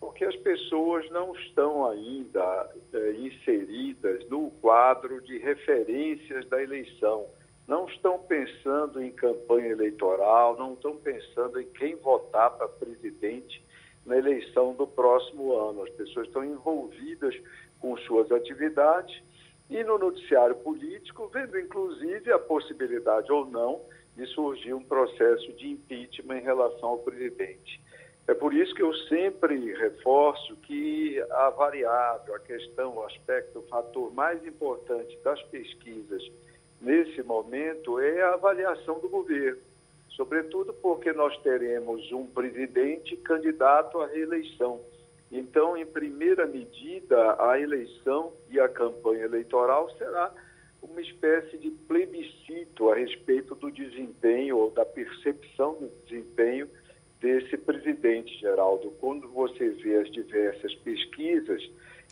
porque 0.00 0.24
as 0.24 0.36
pessoas 0.36 1.08
não 1.10 1.34
estão 1.34 1.88
ainda 1.88 2.70
é, 2.92 3.12
inseridas 3.12 4.28
no 4.28 4.50
quadro 4.62 5.20
de 5.22 5.38
referências 5.38 6.46
da 6.48 6.62
eleição 6.62 7.26
não 7.66 7.86
estão 7.86 8.18
pensando 8.18 9.02
em 9.02 9.10
campanha 9.10 9.68
eleitoral, 9.68 10.56
não 10.56 10.74
estão 10.74 10.96
pensando 10.96 11.60
em 11.60 11.66
quem 11.66 11.96
votar 11.96 12.50
para 12.50 12.68
presidente 12.68 13.62
na 14.04 14.16
eleição 14.16 14.72
do 14.74 14.86
próximo 14.86 15.52
ano. 15.52 15.82
As 15.82 15.90
pessoas 15.90 16.28
estão 16.28 16.44
envolvidas 16.44 17.34
com 17.80 17.96
suas 17.98 18.30
atividades 18.30 19.20
e 19.68 19.82
no 19.82 19.98
noticiário 19.98 20.54
político, 20.56 21.28
vendo 21.28 21.58
inclusive 21.58 22.32
a 22.32 22.38
possibilidade 22.38 23.32
ou 23.32 23.44
não 23.44 23.80
de 24.16 24.24
surgir 24.28 24.72
um 24.72 24.82
processo 24.82 25.52
de 25.54 25.68
impeachment 25.68 26.38
em 26.38 26.44
relação 26.44 26.90
ao 26.90 26.98
presidente. 26.98 27.80
É 28.28 28.34
por 28.34 28.52
isso 28.52 28.74
que 28.74 28.82
eu 28.82 28.92
sempre 29.08 29.72
reforço 29.74 30.56
que 30.56 31.20
a 31.30 31.50
variável, 31.50 32.34
a 32.34 32.40
questão, 32.40 32.96
o 32.96 33.04
aspecto, 33.04 33.60
o 33.60 33.68
fator 33.68 34.12
mais 34.12 34.44
importante 34.44 35.16
das 35.22 35.40
pesquisas 35.44 36.22
nesse 36.80 37.22
momento 37.22 38.00
é 38.00 38.22
a 38.22 38.34
avaliação 38.34 38.98
do 38.98 39.08
governo, 39.08 39.60
sobretudo 40.08 40.74
porque 40.74 41.12
nós 41.12 41.36
teremos 41.38 42.10
um 42.10 42.26
presidente 42.26 43.16
candidato 43.18 44.00
à 44.00 44.06
reeleição. 44.08 44.80
Então, 45.30 45.76
em 45.76 45.86
primeira 45.86 46.46
medida, 46.46 47.36
a 47.40 47.60
eleição 47.60 48.32
e 48.50 48.58
a 48.58 48.68
campanha 48.68 49.24
eleitoral 49.24 49.88
será 49.98 50.32
uma 50.82 51.00
espécie 51.00 51.58
de 51.58 51.70
plebiscito 51.70 52.90
a 52.90 52.96
respeito 52.96 53.54
do 53.54 53.70
desempenho 53.70 54.56
ou 54.58 54.70
da 54.70 54.84
percepção 54.84 55.74
do 55.74 55.88
desempenho 56.04 56.68
desse 57.26 57.56
presidente, 57.56 58.38
Geraldo. 58.38 58.92
Quando 59.00 59.28
você 59.28 59.70
vê 59.70 59.96
as 59.96 60.10
diversas 60.12 60.72
pesquisas, 60.76 61.60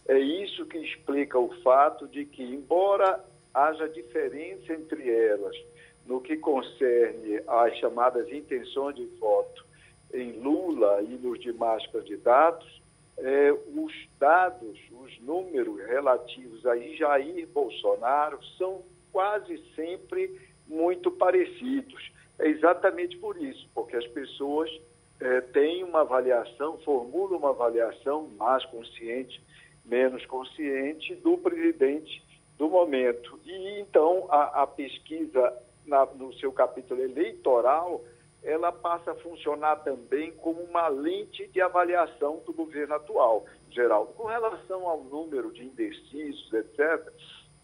é 0.08 0.18
isso 0.18 0.66
que 0.66 0.78
explica 0.78 1.38
o 1.38 1.54
fato 1.62 2.08
de 2.08 2.24
que, 2.24 2.42
embora 2.42 3.24
haja 3.54 3.88
diferença 3.88 4.72
entre 4.72 5.08
elas 5.08 5.56
no 6.04 6.20
que 6.20 6.36
concerne 6.36 7.40
às 7.46 7.78
chamadas 7.78 8.28
intenções 8.32 8.96
de 8.96 9.06
voto 9.20 9.64
em 10.12 10.32
Lula 10.32 11.00
e 11.02 11.16
nos 11.16 11.38
demais 11.38 11.86
candidatos, 11.92 12.82
é, 13.16 13.52
os 13.52 13.92
dados, 14.18 14.76
os 15.00 15.20
números 15.20 15.78
relativos 15.86 16.66
a 16.66 16.76
Jair 16.76 17.46
Bolsonaro 17.54 18.42
são 18.58 18.82
quase 19.12 19.62
sempre 19.76 20.40
muito 20.66 21.12
parecidos. 21.12 22.12
É 22.36 22.48
exatamente 22.48 23.16
por 23.18 23.40
isso, 23.40 23.68
porque 23.72 23.96
as 23.96 24.06
pessoas 24.08 24.68
é, 25.20 25.40
têm 25.40 25.84
uma 25.84 26.00
avaliação, 26.00 26.78
formulam 26.78 27.38
uma 27.38 27.50
avaliação 27.50 28.28
mais 28.36 28.64
consciente, 28.66 29.42
menos 29.84 30.24
consciente 30.26 31.14
do 31.16 31.38
presidente 31.38 32.22
do 32.58 32.68
momento. 32.68 33.38
E 33.44 33.80
então 33.80 34.26
a, 34.30 34.62
a 34.62 34.66
pesquisa 34.66 35.52
na, 35.86 36.06
no 36.06 36.32
seu 36.34 36.52
capítulo 36.52 37.00
eleitoral 37.02 38.02
ela 38.44 38.70
passa 38.70 39.12
a 39.12 39.14
funcionar 39.16 39.76
também 39.76 40.30
como 40.32 40.60
uma 40.60 40.86
lente 40.88 41.46
de 41.48 41.62
avaliação 41.62 42.42
do 42.44 42.52
governo 42.52 42.94
atual, 42.94 43.46
Geraldo. 43.70 44.12
Com 44.12 44.24
relação 44.24 44.86
ao 44.86 45.02
número 45.02 45.50
de 45.50 45.64
indecisos, 45.64 46.52
etc., 46.52 47.10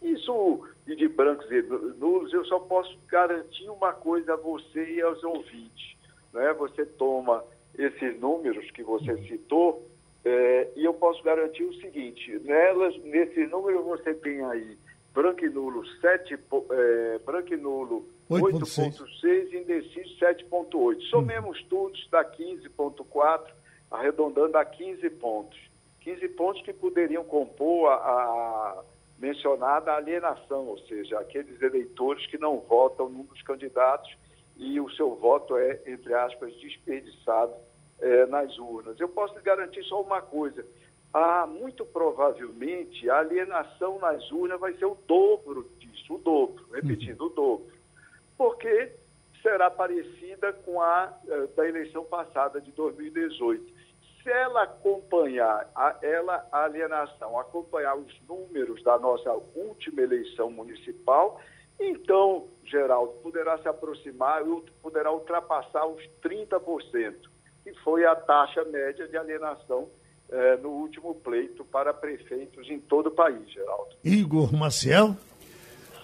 isso 0.00 0.66
e 0.86 0.96
de 0.96 1.06
brancos 1.08 1.50
e 1.50 1.60
nulos, 1.60 2.32
eu 2.32 2.42
só 2.46 2.58
posso 2.58 2.98
garantir 3.06 3.68
uma 3.68 3.92
coisa 3.92 4.32
a 4.32 4.36
você 4.36 4.94
e 4.94 5.02
aos 5.02 5.22
ouvintes. 5.22 5.89
Né? 6.32 6.52
Você 6.54 6.84
toma 6.86 7.44
esses 7.76 8.18
números 8.20 8.70
que 8.72 8.82
você 8.82 9.16
citou 9.28 9.86
é, 10.24 10.68
e 10.76 10.84
eu 10.84 10.92
posso 10.92 11.22
garantir 11.22 11.64
o 11.64 11.74
seguinte, 11.74 12.38
nelas, 12.44 12.96
nesse 13.04 13.46
número 13.46 13.82
você 13.82 14.12
tem 14.14 14.44
aí 14.44 14.76
branco 15.14 15.44
e 15.44 15.48
nulo 15.48 15.84
7, 16.00 16.34
é, 16.34 17.18
branco 17.24 17.54
e 17.54 17.56
nulo 17.56 18.06
8.6 18.30 19.52
e 19.52 19.56
indeciso 19.56 20.18
7.8. 20.18 21.00
Somemos 21.08 21.60
hum. 21.60 21.66
tudo, 21.68 21.98
dá 22.10 22.24
15.4, 22.24 23.50
arredondando 23.90 24.56
a 24.58 24.64
15 24.64 25.08
pontos. 25.10 25.58
15 26.00 26.28
pontos 26.30 26.62
que 26.62 26.72
poderiam 26.72 27.24
compor 27.24 27.88
a, 27.90 27.94
a 27.94 28.84
mencionada 29.18 29.92
alienação, 29.92 30.66
ou 30.66 30.78
seja, 30.80 31.18
aqueles 31.18 31.60
eleitores 31.60 32.26
que 32.26 32.38
não 32.38 32.58
votam 32.60 33.08
num 33.08 33.24
dos 33.24 33.42
candidatos 33.42 34.10
e 34.60 34.78
o 34.78 34.90
seu 34.90 35.14
voto 35.14 35.56
é, 35.56 35.80
entre 35.86 36.12
aspas, 36.12 36.54
desperdiçado 36.56 37.54
é, 37.98 38.26
nas 38.26 38.56
urnas. 38.58 39.00
Eu 39.00 39.08
posso 39.08 39.34
lhe 39.34 39.40
garantir 39.40 39.82
só 39.84 40.02
uma 40.02 40.20
coisa: 40.20 40.64
há, 41.12 41.46
muito 41.46 41.84
provavelmente 41.86 43.08
a 43.08 43.20
alienação 43.20 43.98
nas 43.98 44.30
urnas 44.30 44.60
vai 44.60 44.74
ser 44.74 44.84
o 44.84 44.98
dobro 45.08 45.66
disso, 45.78 46.14
o 46.14 46.18
dobro, 46.18 46.66
repetindo, 46.72 47.22
o 47.22 47.30
dobro. 47.30 47.72
Porque 48.36 48.92
será 49.42 49.70
parecida 49.70 50.52
com 50.52 50.82
a 50.82 51.18
eh, 51.26 51.46
da 51.56 51.66
eleição 51.66 52.04
passada 52.04 52.60
de 52.60 52.70
2018. 52.72 53.64
Se 54.22 54.30
ela 54.30 54.64
acompanhar, 54.64 55.70
a, 55.74 55.96
ela, 56.02 56.46
a 56.52 56.64
alienação, 56.64 57.38
acompanhar 57.38 57.96
os 57.96 58.20
números 58.28 58.82
da 58.82 58.98
nossa 58.98 59.32
última 59.54 60.02
eleição 60.02 60.50
municipal, 60.50 61.40
então, 61.80 62.46
Geraldo, 62.64 63.12
poderá 63.22 63.58
se 63.58 63.68
aproximar, 63.68 64.42
poderá 64.82 65.10
ultrapassar 65.12 65.86
os 65.86 66.02
30% 66.22 67.14
que 67.62 67.74
foi 67.82 68.04
a 68.04 68.14
taxa 68.14 68.64
média 68.64 69.06
de 69.06 69.16
alienação 69.16 69.88
eh, 70.30 70.56
no 70.62 70.70
último 70.70 71.14
pleito 71.14 71.64
para 71.64 71.92
prefeitos 71.92 72.68
em 72.70 72.78
todo 72.80 73.08
o 73.08 73.10
país, 73.10 73.50
Geraldo. 73.50 73.96
Igor 74.04 74.52
Maciel. 74.52 75.16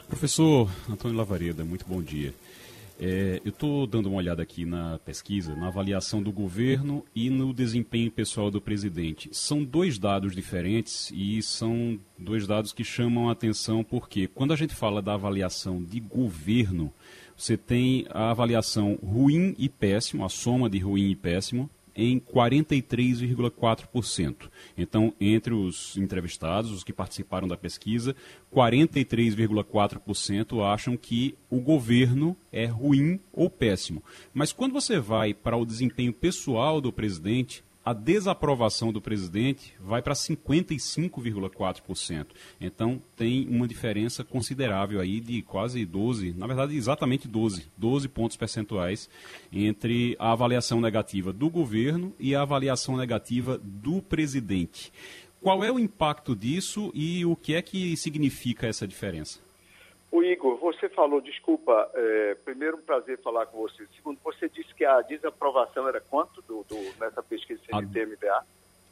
Professor 0.08 0.68
Antônio 0.90 1.16
Lavareda, 1.16 1.64
muito 1.64 1.84
bom 1.86 2.00
dia. 2.00 2.32
É, 2.98 3.42
eu 3.44 3.50
estou 3.50 3.86
dando 3.86 4.08
uma 4.08 4.16
olhada 4.18 4.42
aqui 4.42 4.64
na 4.64 4.98
pesquisa, 5.00 5.54
na 5.54 5.68
avaliação 5.68 6.22
do 6.22 6.32
governo 6.32 7.04
e 7.14 7.28
no 7.28 7.52
desempenho 7.52 8.10
pessoal 8.10 8.50
do 8.50 8.60
presidente. 8.60 9.28
São 9.32 9.62
dois 9.62 9.98
dados 9.98 10.34
diferentes 10.34 11.12
e 11.14 11.42
são 11.42 11.98
dois 12.18 12.46
dados 12.46 12.72
que 12.72 12.82
chamam 12.82 13.28
a 13.28 13.32
atenção 13.32 13.84
porque 13.84 14.26
quando 14.26 14.52
a 14.52 14.56
gente 14.56 14.74
fala 14.74 15.02
da 15.02 15.14
avaliação 15.14 15.82
de 15.82 16.00
governo, 16.00 16.90
você 17.36 17.54
tem 17.56 18.06
a 18.10 18.30
avaliação 18.30 18.98
ruim 19.02 19.54
e 19.58 19.68
péssimo, 19.68 20.24
a 20.24 20.28
soma 20.30 20.70
de 20.70 20.78
ruim 20.78 21.10
e 21.10 21.16
péssimo, 21.16 21.68
em 21.96 22.20
43,4%. 22.20 24.50
Então, 24.76 25.12
entre 25.20 25.54
os 25.54 25.96
entrevistados, 25.96 26.70
os 26.70 26.84
que 26.84 26.92
participaram 26.92 27.48
da 27.48 27.56
pesquisa, 27.56 28.14
43,4% 28.54 30.62
acham 30.62 30.94
que 30.96 31.34
o 31.48 31.60
governo 31.60 32.36
é 32.52 32.66
ruim 32.66 33.18
ou 33.32 33.48
péssimo. 33.48 34.04
Mas 34.34 34.52
quando 34.52 34.72
você 34.72 35.00
vai 35.00 35.32
para 35.32 35.56
o 35.56 35.64
desempenho 35.64 36.12
pessoal 36.12 36.78
do 36.80 36.92
presidente, 36.92 37.64
a 37.86 37.92
desaprovação 37.92 38.92
do 38.92 39.00
presidente 39.00 39.72
vai 39.78 40.02
para 40.02 40.12
55,4%. 40.12 42.26
Então 42.60 43.00
tem 43.14 43.46
uma 43.48 43.68
diferença 43.68 44.24
considerável 44.24 45.00
aí 45.00 45.20
de 45.20 45.40
quase 45.42 45.86
12, 45.86 46.34
na 46.36 46.48
verdade 46.48 46.76
exatamente 46.76 47.28
12, 47.28 47.68
12 47.76 48.08
pontos 48.08 48.36
percentuais 48.36 49.08
entre 49.52 50.16
a 50.18 50.32
avaliação 50.32 50.80
negativa 50.80 51.32
do 51.32 51.48
governo 51.48 52.12
e 52.18 52.34
a 52.34 52.42
avaliação 52.42 52.96
negativa 52.96 53.56
do 53.62 54.02
presidente. 54.02 54.92
Qual 55.40 55.62
é 55.62 55.70
o 55.70 55.78
impacto 55.78 56.34
disso 56.34 56.90
e 56.92 57.24
o 57.24 57.36
que 57.36 57.54
é 57.54 57.62
que 57.62 57.96
significa 57.96 58.66
essa 58.66 58.84
diferença? 58.84 59.45
O 60.16 60.24
Igor, 60.24 60.56
você 60.56 60.88
falou, 60.88 61.20
desculpa, 61.20 61.90
é, 61.94 62.36
primeiro 62.36 62.78
um 62.78 62.80
prazer 62.80 63.20
falar 63.20 63.44
com 63.44 63.58
você. 63.58 63.86
Segundo, 63.94 64.18
você 64.24 64.48
disse 64.48 64.74
que 64.74 64.82
a 64.82 65.02
desaprovação 65.02 65.86
era 65.86 66.00
quanto 66.00 66.40
do, 66.40 66.64
do 66.64 66.74
nessa 66.98 67.22
pesquisa 67.22 67.60
CNT-MDA? 67.66 68.42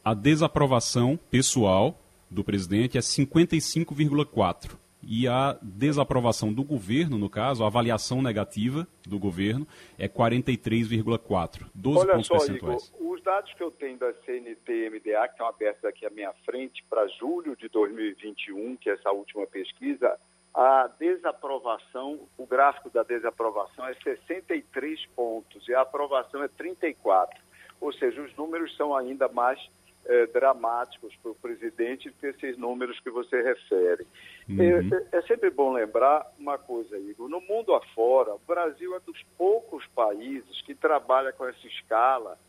A, 0.03 0.11
a 0.11 0.13
desaprovação 0.13 1.17
pessoal 1.17 1.97
do 2.29 2.43
presidente 2.43 2.95
é 2.95 3.01
55,4%. 3.01 4.77
E 5.01 5.27
a 5.27 5.57
desaprovação 5.63 6.53
do 6.53 6.63
governo, 6.63 7.17
no 7.17 7.27
caso, 7.27 7.63
a 7.63 7.67
avaliação 7.67 8.21
negativa 8.21 8.87
do 9.03 9.17
governo, 9.17 9.67
é 9.97 10.07
43,4%. 10.07 11.65
12 11.73 11.99
Olha 12.01 12.13
pontos 12.13 12.27
só, 12.27 12.37
percentuais. 12.37 12.93
Igor, 12.95 13.13
os 13.13 13.23
dados 13.23 13.51
que 13.51 13.63
eu 13.63 13.71
tenho 13.71 13.97
da 13.97 14.13
CNT-MDA, 14.13 15.27
que 15.27 15.31
estão 15.31 15.47
abertos 15.47 15.83
aqui 15.85 16.05
à 16.05 16.09
minha 16.11 16.33
frente, 16.45 16.85
para 16.87 17.07
julho 17.07 17.55
de 17.55 17.67
2021, 17.69 18.75
que 18.75 18.91
é 18.91 18.93
essa 18.93 19.11
última 19.11 19.47
pesquisa, 19.47 20.19
a 20.55 20.89
desaprovação, 20.97 22.17
o 22.37 22.45
gráfico 22.45 22.89
da 22.89 23.03
desaprovação 23.03 23.85
é 23.87 23.93
63 23.93 25.05
pontos 25.07 25.67
e 25.67 25.75
a 25.75 25.81
aprovação 25.81 26.41
é 26.41 26.47
34. 26.47 27.37
Ou 27.81 27.91
seja, 27.91 28.21
os 28.21 28.33
números 28.37 28.73
são 28.77 28.95
ainda 28.95 29.27
mais 29.27 29.59
eh, 30.05 30.27
dramáticos 30.27 31.13
para 31.17 31.31
o 31.31 31.35
presidente 31.35 32.09
do 32.09 32.15
que 32.15 32.27
esses 32.27 32.57
números 32.57 32.97
que 33.01 33.09
você 33.09 33.41
refere. 33.41 34.07
Uhum. 34.47 34.89
É, 35.11 35.17
é, 35.17 35.21
sempre 35.23 35.49
bom 35.49 35.73
lembrar 35.73 36.25
uma 36.39 36.57
coisa, 36.57 36.97
Igor. 36.97 37.27
No 37.27 37.41
mundo 37.41 37.73
afora, 37.73 38.33
o 38.33 38.41
Brasil 38.47 38.95
é 38.95 38.99
dos 39.01 39.21
poucos 39.37 39.85
países 39.87 40.61
que 40.61 40.73
trabalha 40.73 41.33
com 41.33 41.45
essa 41.45 41.67
escala, 41.67 42.39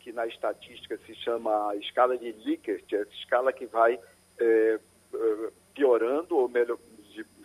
que 0.00 0.12
na 0.12 0.26
estatística 0.26 0.98
se 1.06 1.14
chama 1.14 1.70
a 1.70 1.76
escala 1.76 2.18
de 2.18 2.30
Likert, 2.44 2.92
essa 2.92 3.14
escala 3.14 3.54
que 3.54 3.64
vai 3.64 3.98
eh, 4.38 4.78
piorando 5.74 6.36
ou 6.36 6.48
melhor, 6.48 6.78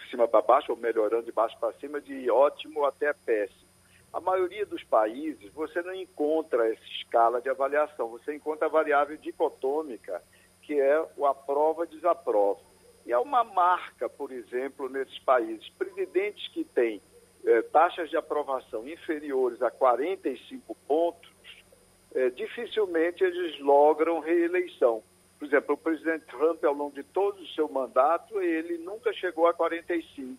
cima 0.09 0.27
para 0.27 0.41
baixo, 0.41 0.71
ou 0.71 0.77
melhorando 0.77 1.23
de 1.23 1.31
baixo 1.31 1.57
para 1.59 1.73
cima, 1.73 2.01
de 2.01 2.29
ótimo 2.29 2.85
até 2.85 3.13
péssimo. 3.13 3.69
A 4.11 4.19
maioria 4.19 4.65
dos 4.65 4.83
países, 4.83 5.51
você 5.53 5.81
não 5.81 5.93
encontra 5.93 6.67
essa 6.67 6.83
escala 6.99 7.41
de 7.41 7.49
avaliação, 7.49 8.09
você 8.09 8.35
encontra 8.35 8.65
a 8.65 8.69
variável 8.69 9.15
dicotômica, 9.17 10.21
que 10.63 10.79
é 10.79 11.05
o 11.15 11.25
aprova-desaprova. 11.25 12.59
E 13.05 13.11
é 13.11 13.17
uma 13.17 13.43
marca, 13.43 14.09
por 14.09 14.31
exemplo, 14.31 14.89
nesses 14.89 15.17
países. 15.19 15.67
Presidentes 15.69 16.47
que 16.49 16.63
têm 16.63 17.01
eh, 17.45 17.61
taxas 17.63 18.09
de 18.09 18.17
aprovação 18.17 18.87
inferiores 18.87 19.61
a 19.61 19.71
45 19.71 20.75
pontos, 20.87 21.31
eh, 22.13 22.29
dificilmente 22.31 23.23
eles 23.23 23.59
logram 23.59 24.19
reeleição. 24.19 25.03
Por 25.39 25.45
exemplo, 25.45 25.75
o 25.75 25.77
presidente 25.77 26.25
Trump, 26.25 26.61
ao 26.65 26.73
longo 26.73 26.93
de 26.93 27.03
todo 27.03 27.41
o 27.41 27.47
seu 27.47 27.69
mandato, 27.69 28.41
ele 28.41 28.77
nunca 28.77 29.13
chegou 29.13 29.47
a 29.47 29.53
45. 29.53 30.37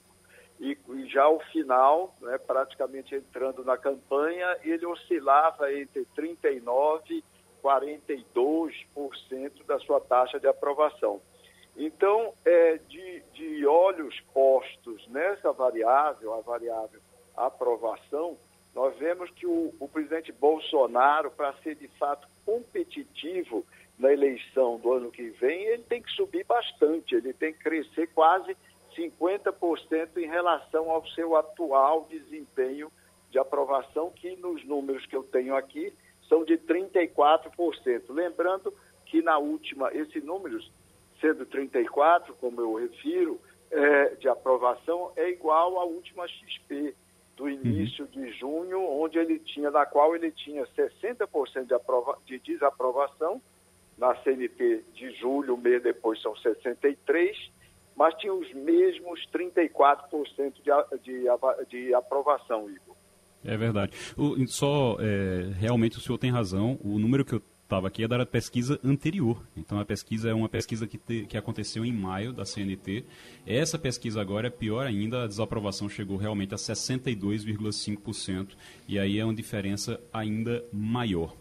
E, 0.60 0.76
e 0.90 1.06
já 1.06 1.22
ao 1.22 1.40
final, 1.46 2.14
né, 2.20 2.36
praticamente 2.36 3.14
entrando 3.14 3.64
na 3.64 3.78
campanha, 3.78 4.58
ele 4.62 4.84
oscilava 4.84 5.72
entre 5.72 6.06
39% 6.14 7.10
e 7.10 7.24
42% 7.62 9.64
da 9.66 9.78
sua 9.80 10.02
taxa 10.02 10.38
de 10.38 10.46
aprovação. 10.46 11.22
Então, 11.74 12.34
é, 12.44 12.76
de, 12.76 13.22
de 13.32 13.66
olhos 13.66 14.20
postos 14.34 15.08
nessa 15.08 15.50
variável, 15.50 16.34
a 16.34 16.42
variável 16.42 17.00
aprovação, 17.34 18.36
nós 18.74 18.94
vemos 18.98 19.30
que 19.30 19.46
o, 19.46 19.72
o 19.80 19.88
presidente 19.88 20.30
Bolsonaro, 20.30 21.30
para 21.30 21.54
ser 21.62 21.74
de 21.74 21.88
fato 21.98 22.28
competitivo 22.44 23.64
na 24.00 24.12
eleição 24.12 24.78
do 24.78 24.92
ano 24.94 25.10
que 25.10 25.28
vem, 25.30 25.64
ele 25.64 25.82
tem 25.82 26.02
que 26.02 26.10
subir 26.12 26.44
bastante, 26.44 27.14
ele 27.14 27.34
tem 27.34 27.52
que 27.52 27.58
crescer 27.58 28.06
quase 28.08 28.56
50% 28.96 30.16
em 30.16 30.26
relação 30.26 30.90
ao 30.90 31.06
seu 31.08 31.36
atual 31.36 32.06
desempenho 32.10 32.90
de 33.30 33.38
aprovação, 33.38 34.10
que 34.10 34.34
nos 34.36 34.64
números 34.64 35.04
que 35.06 35.14
eu 35.14 35.22
tenho 35.22 35.54
aqui 35.54 35.92
são 36.28 36.44
de 36.44 36.56
34%. 36.56 38.02
Lembrando 38.08 38.72
que 39.04 39.20
na 39.20 39.38
última, 39.38 39.92
esses 39.92 40.24
números, 40.24 40.72
sendo 41.20 41.44
34%, 41.44 42.32
como 42.40 42.60
eu 42.60 42.74
refiro, 42.74 43.38
é, 43.70 44.14
de 44.16 44.28
aprovação, 44.28 45.12
é 45.14 45.28
igual 45.28 45.78
à 45.78 45.84
última 45.84 46.26
XP 46.26 46.94
do 47.36 47.44
uhum. 47.44 47.50
início 47.50 48.06
de 48.06 48.32
junho, 48.32 48.82
onde 48.82 49.18
ele 49.18 49.38
tinha, 49.38 49.70
na 49.70 49.84
qual 49.84 50.16
ele 50.16 50.32
tinha 50.32 50.66
60% 50.66 51.66
de, 51.66 51.74
aprova, 51.74 52.18
de 52.24 52.38
desaprovação 52.38 53.40
na 54.00 54.16
CNT 54.22 54.82
de 54.94 55.12
julho, 55.16 55.54
um 55.54 55.58
mês 55.58 55.82
depois 55.82 56.20
são 56.22 56.32
63%, 56.32 56.96
mas 57.94 58.14
tinha 58.14 58.32
os 58.32 58.50
mesmos 58.54 59.20
34% 59.30 60.54
de, 60.54 60.72
de, 61.02 61.26
de 61.68 61.94
aprovação, 61.94 62.68
Igor. 62.70 62.96
É 63.44 63.56
verdade. 63.56 63.92
O, 64.16 64.46
só, 64.48 64.96
é, 65.00 65.52
realmente 65.58 65.98
o 65.98 66.00
senhor 66.00 66.16
tem 66.18 66.30
razão, 66.30 66.78
o 66.82 66.98
número 66.98 67.24
que 67.24 67.34
eu 67.34 67.42
estava 67.62 67.88
aqui 67.88 68.02
é 68.02 68.08
da 68.08 68.24
pesquisa 68.26 68.80
anterior. 68.82 69.40
Então 69.56 69.78
a 69.78 69.84
pesquisa 69.84 70.30
é 70.30 70.34
uma 70.34 70.48
pesquisa 70.48 70.86
que, 70.86 70.96
te, 70.98 71.26
que 71.26 71.36
aconteceu 71.36 71.84
em 71.84 71.92
maio 71.92 72.32
da 72.32 72.44
CNT. 72.44 73.04
Essa 73.46 73.78
pesquisa 73.78 74.20
agora 74.20 74.48
é 74.48 74.50
pior 74.50 74.86
ainda, 74.86 75.24
a 75.24 75.26
desaprovação 75.26 75.88
chegou 75.88 76.16
realmente 76.16 76.54
a 76.54 76.56
62,5%, 76.56 78.48
e 78.88 78.98
aí 78.98 79.18
é 79.18 79.24
uma 79.24 79.34
diferença 79.34 80.00
ainda 80.12 80.64
maior. 80.72 81.36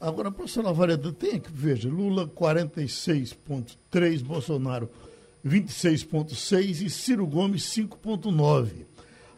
Agora, 0.00 0.30
professor 0.30 0.64
Lavareda, 0.64 1.12
tem 1.12 1.40
que, 1.40 1.50
veja, 1.50 1.88
Lula 1.88 2.28
46,3, 2.28 4.22
Bolsonaro 4.22 4.88
26,6 5.44 6.82
e 6.82 6.90
Ciro 6.90 7.26
Gomes 7.26 7.64
5,9. 7.64 8.86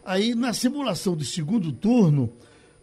Aí, 0.05 0.35
na 0.35 0.53
simulação 0.53 1.15
de 1.15 1.25
segundo 1.25 1.71
turno, 1.71 2.31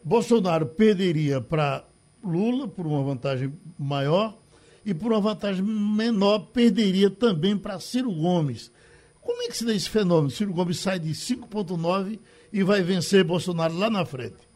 Bolsonaro 0.02 0.66
perderia 0.66 1.40
para 1.40 1.84
Lula 2.22 2.66
por 2.66 2.86
uma 2.86 3.02
vantagem 3.02 3.52
maior 3.78 4.36
e 4.84 4.92
por 4.92 5.12
uma 5.12 5.20
vantagem 5.20 5.62
menor 5.62 6.38
perderia 6.52 7.10
também 7.10 7.56
para 7.56 7.78
Ciro 7.78 8.10
Gomes. 8.10 8.72
Como 9.20 9.42
é 9.42 9.48
que 9.48 9.56
se 9.56 9.64
dá 9.64 9.72
esse 9.74 9.88
fenômeno? 9.88 10.30
Ciro 10.30 10.52
Gomes 10.52 10.80
sai 10.80 10.98
de 10.98 11.10
5,9 11.10 12.18
e 12.52 12.62
vai 12.62 12.82
vencer 12.82 13.22
Bolsonaro 13.22 13.76
lá 13.76 13.90
na 13.90 14.04
frente. 14.04 14.47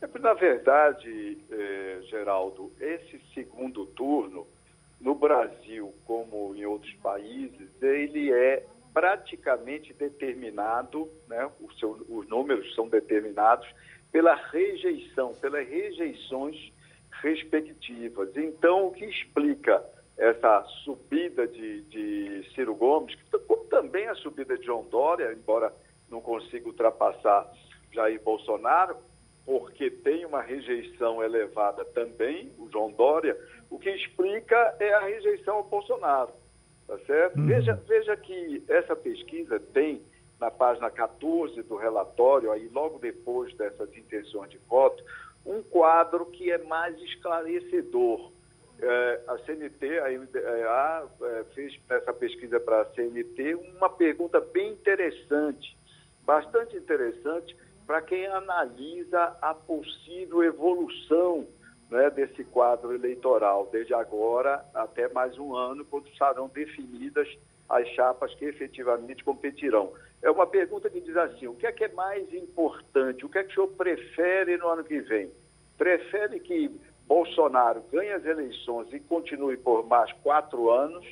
É, 0.00 0.18
na 0.18 0.34
verdade, 0.34 1.38
eh, 1.50 2.00
Geraldo, 2.08 2.72
esse 2.80 3.20
segundo 3.32 3.86
turno, 3.86 4.46
no 5.00 5.14
Brasil 5.14 5.94
como 6.04 6.54
em 6.54 6.64
outros 6.66 6.92
países, 6.94 7.70
ele 7.82 8.32
é 8.32 8.64
praticamente 8.92 9.92
determinado, 9.92 11.10
né, 11.28 11.50
seu, 11.78 11.92
os 12.08 12.26
números 12.28 12.74
são 12.74 12.88
determinados 12.88 13.68
pela 14.10 14.34
rejeição, 14.34 15.34
pelas 15.34 15.68
rejeições 15.68 16.72
respectivas. 17.22 18.34
Então, 18.36 18.86
o 18.86 18.92
que 18.92 19.04
explica 19.04 19.84
essa 20.16 20.64
subida 20.82 21.46
de, 21.46 21.82
de 21.82 22.50
Ciro 22.54 22.74
Gomes, 22.74 23.14
como 23.46 23.64
também 23.66 24.06
a 24.08 24.14
subida 24.14 24.56
de 24.56 24.64
João 24.64 24.84
Dória, 24.84 25.32
embora 25.32 25.72
não 26.08 26.20
consiga 26.20 26.66
ultrapassar 26.66 27.50
Jair 27.92 28.22
Bolsonaro, 28.22 28.96
porque 29.46 29.88
tem 29.88 30.26
uma 30.26 30.42
rejeição 30.42 31.22
elevada 31.22 31.84
também, 31.84 32.52
o 32.58 32.68
João 32.68 32.90
Dória, 32.90 33.38
o 33.70 33.78
que 33.78 33.88
explica 33.88 34.76
é 34.80 34.92
a 34.92 35.00
rejeição 35.00 35.54
ao 35.54 35.64
Bolsonaro. 35.64 36.32
Tá 36.86 36.98
certo? 37.06 37.38
Uhum. 37.38 37.46
Veja, 37.46 37.74
veja 37.86 38.16
que 38.16 38.62
essa 38.68 38.94
pesquisa 38.96 39.58
tem 39.58 40.02
na 40.38 40.50
página 40.50 40.90
14 40.90 41.62
do 41.62 41.76
relatório, 41.76 42.50
aí 42.50 42.68
logo 42.68 42.98
depois 42.98 43.54
dessas 43.54 43.96
intenções 43.96 44.50
de 44.50 44.58
voto, 44.68 45.02
um 45.44 45.62
quadro 45.62 46.26
que 46.26 46.50
é 46.50 46.58
mais 46.58 47.00
esclarecedor. 47.02 48.32
É, 48.78 49.20
a 49.28 49.38
CNT, 49.38 49.98
a 50.00 50.10
MDA, 50.10 51.10
é, 51.22 51.44
fez 51.54 51.80
nessa 51.88 52.12
pesquisa 52.12 52.60
para 52.60 52.82
a 52.82 52.84
CNT 52.94 53.54
uma 53.54 53.88
pergunta 53.88 54.38
bem 54.38 54.72
interessante, 54.72 55.76
bastante 56.24 56.76
interessante, 56.76 57.56
para 57.86 58.02
quem 58.02 58.26
analisa 58.26 59.36
a 59.40 59.54
possível 59.54 60.42
evolução 60.42 61.46
né, 61.90 62.10
desse 62.10 62.42
quadro 62.44 62.92
eleitoral, 62.92 63.68
desde 63.70 63.94
agora 63.94 64.64
até 64.74 65.08
mais 65.08 65.38
um 65.38 65.54
ano, 65.54 65.84
quando 65.84 66.08
serão 66.16 66.48
definidas 66.48 67.28
as 67.68 67.86
chapas 67.90 68.34
que 68.34 68.44
efetivamente 68.44 69.24
competirão. 69.24 69.92
É 70.22 70.30
uma 70.30 70.46
pergunta 70.46 70.90
que 70.90 71.00
diz 71.00 71.16
assim: 71.16 71.46
o 71.46 71.54
que 71.54 71.66
é 71.66 71.72
que 71.72 71.84
é 71.84 71.92
mais 71.92 72.32
importante? 72.34 73.24
O 73.24 73.28
que 73.28 73.38
é 73.38 73.44
que 73.44 73.52
o 73.52 73.54
senhor 73.54 73.68
prefere 73.76 74.56
no 74.56 74.68
ano 74.68 74.84
que 74.84 75.00
vem? 75.00 75.30
Prefere 75.78 76.40
que 76.40 76.70
Bolsonaro 77.06 77.82
ganhe 77.92 78.12
as 78.12 78.24
eleições 78.24 78.92
e 78.92 78.98
continue 78.98 79.56
por 79.56 79.86
mais 79.86 80.10
quatro 80.24 80.70
anos? 80.70 81.06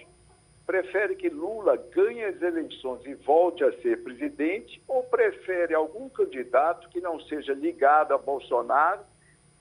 Prefere 0.67 1.15
que 1.15 1.29
Lula 1.29 1.77
ganhe 1.77 2.25
as 2.25 2.41
eleições 2.41 3.05
e 3.05 3.15
volte 3.15 3.63
a 3.65 3.73
ser 3.83 4.03
presidente 4.03 4.83
ou 4.89 5.03
prefere 5.05 5.75
algum 5.75 6.09
candidato 6.09 6.89
que 6.89 7.01
não 7.01 7.21
seja 7.21 7.53
ligado 7.53 8.13
a 8.13 8.19
Bolsonaro 8.19 9.03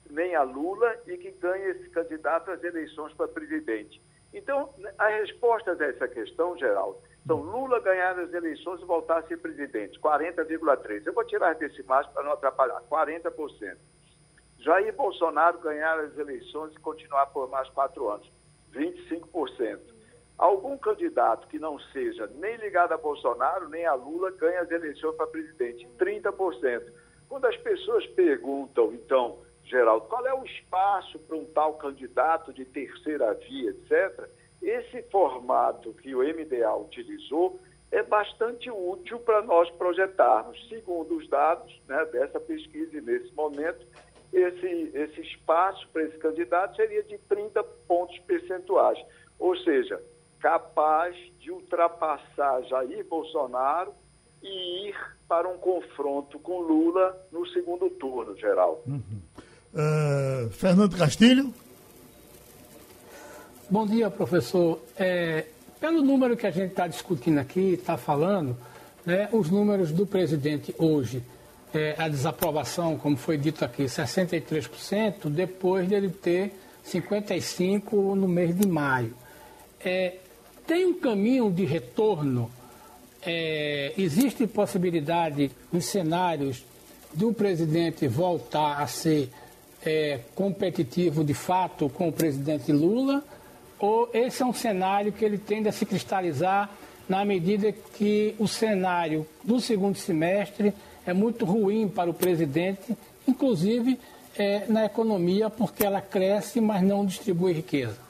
nem 0.08 0.34
a 0.34 0.42
Lula 0.42 0.96
e 1.06 1.16
que 1.16 1.30
ganhe 1.32 1.64
esse 1.70 1.90
candidato 1.90 2.50
às 2.50 2.62
eleições 2.62 3.12
para 3.14 3.28
presidente? 3.28 4.00
Então, 4.32 4.72
a 4.98 5.12
essa 5.12 6.08
questão, 6.08 6.58
Geraldo, 6.58 6.98
são 7.26 7.40
Lula 7.40 7.80
ganhar 7.80 8.18
as 8.18 8.32
eleições 8.32 8.80
e 8.80 8.84
voltar 8.84 9.18
a 9.18 9.22
ser 9.22 9.38
presidente, 9.38 9.98
40,3%. 10.00 11.06
Eu 11.06 11.12
vou 11.12 11.24
tirar 11.24 11.54
desse 11.54 11.82
mais 11.84 12.06
para 12.08 12.22
não 12.22 12.32
atrapalhar, 12.32 12.82
40%. 12.90 13.76
Jair 14.58 14.94
Bolsonaro 14.94 15.58
ganhar 15.58 15.98
as 16.00 16.16
eleições 16.18 16.74
e 16.74 16.80
continuar 16.80 17.26
por 17.26 17.48
mais 17.48 17.68
quatro 17.70 18.08
anos, 18.08 18.30
25% 18.72 19.93
algum 20.36 20.76
candidato 20.76 21.46
que 21.48 21.58
não 21.58 21.78
seja 21.92 22.26
nem 22.36 22.56
ligado 22.56 22.92
a 22.92 22.96
Bolsonaro, 22.96 23.68
nem 23.68 23.86
a 23.86 23.94
Lula, 23.94 24.30
ganha 24.32 24.60
as 24.60 24.70
eleições 24.70 25.14
para 25.16 25.26
presidente, 25.26 25.88
30%. 25.98 26.82
Quando 27.28 27.46
as 27.46 27.56
pessoas 27.58 28.06
perguntam, 28.08 28.92
então, 28.92 29.38
Geraldo, 29.64 30.06
qual 30.06 30.26
é 30.26 30.34
o 30.34 30.44
espaço 30.44 31.18
para 31.20 31.36
um 31.36 31.44
tal 31.46 31.74
candidato 31.74 32.52
de 32.52 32.64
terceira 32.64 33.32
via, 33.34 33.70
etc., 33.70 34.28
esse 34.62 35.02
formato 35.10 35.92
que 35.94 36.14
o 36.14 36.20
MDA 36.20 36.74
utilizou 36.76 37.60
é 37.90 38.02
bastante 38.02 38.70
útil 38.70 39.20
para 39.20 39.42
nós 39.42 39.70
projetarmos. 39.72 40.68
Segundo 40.68 41.16
os 41.16 41.28
dados 41.28 41.80
né, 41.86 42.04
dessa 42.06 42.40
pesquisa, 42.40 42.96
e 42.96 43.00
nesse 43.00 43.32
momento, 43.34 43.86
esse, 44.32 44.90
esse 44.94 45.20
espaço 45.20 45.86
para 45.92 46.02
esse 46.02 46.18
candidato 46.18 46.74
seria 46.76 47.02
de 47.02 47.18
30 47.18 47.62
pontos 47.86 48.18
percentuais. 48.20 48.98
Ou 49.38 49.56
seja, 49.58 50.02
capaz 50.44 51.16
de 51.40 51.50
ultrapassar 51.50 52.62
Jair 52.64 53.02
Bolsonaro 53.08 53.94
e 54.42 54.90
ir 54.90 54.94
para 55.26 55.48
um 55.48 55.56
confronto 55.56 56.38
com 56.38 56.60
Lula 56.60 57.18
no 57.32 57.46
segundo 57.46 57.88
turno, 57.88 58.36
geral. 58.36 58.82
Uhum. 58.86 59.00
Uh, 59.72 60.50
Fernando 60.50 60.98
Castilho. 60.98 61.50
Bom 63.70 63.86
dia, 63.86 64.10
professor. 64.10 64.78
É, 64.98 65.46
pelo 65.80 66.02
número 66.02 66.36
que 66.36 66.46
a 66.46 66.50
gente 66.50 66.72
está 66.72 66.86
discutindo 66.86 67.38
aqui, 67.38 67.72
está 67.72 67.96
falando, 67.96 68.54
né, 69.06 69.30
os 69.32 69.48
números 69.48 69.92
do 69.92 70.06
presidente 70.06 70.74
hoje, 70.78 71.22
é, 71.72 71.94
a 71.96 72.06
desaprovação, 72.06 72.98
como 72.98 73.16
foi 73.16 73.38
dito 73.38 73.64
aqui, 73.64 73.84
63%, 73.84 75.30
depois 75.30 75.88
dele 75.88 76.10
ter 76.10 76.54
55% 76.84 78.14
no 78.14 78.28
mês 78.28 78.54
de 78.54 78.68
maio. 78.68 79.14
É, 79.80 80.18
tem 80.66 80.86
um 80.86 80.94
caminho 80.94 81.50
de 81.50 81.64
retorno? 81.64 82.50
É, 83.26 83.92
existe 83.96 84.46
possibilidade, 84.46 85.50
nos 85.72 85.86
cenários, 85.86 86.64
do 87.12 87.32
presidente 87.32 88.06
voltar 88.06 88.82
a 88.82 88.86
ser 88.86 89.30
é, 89.84 90.20
competitivo 90.34 91.24
de 91.24 91.34
fato 91.34 91.88
com 91.88 92.08
o 92.08 92.12
presidente 92.12 92.72
Lula? 92.72 93.22
Ou 93.78 94.08
esse 94.12 94.42
é 94.42 94.46
um 94.46 94.52
cenário 94.52 95.12
que 95.12 95.24
ele 95.24 95.38
tende 95.38 95.68
a 95.68 95.72
se 95.72 95.86
cristalizar 95.86 96.70
na 97.08 97.24
medida 97.24 97.72
que 97.72 98.34
o 98.38 98.48
cenário 98.48 99.26
do 99.42 99.60
segundo 99.60 99.96
semestre 99.96 100.72
é 101.06 101.12
muito 101.12 101.44
ruim 101.44 101.88
para 101.88 102.08
o 102.08 102.14
presidente, 102.14 102.96
inclusive 103.28 103.98
é, 104.36 104.66
na 104.68 104.86
economia, 104.86 105.50
porque 105.50 105.84
ela 105.84 106.00
cresce, 106.00 106.60
mas 106.60 106.82
não 106.82 107.04
distribui 107.04 107.52
riqueza? 107.52 108.03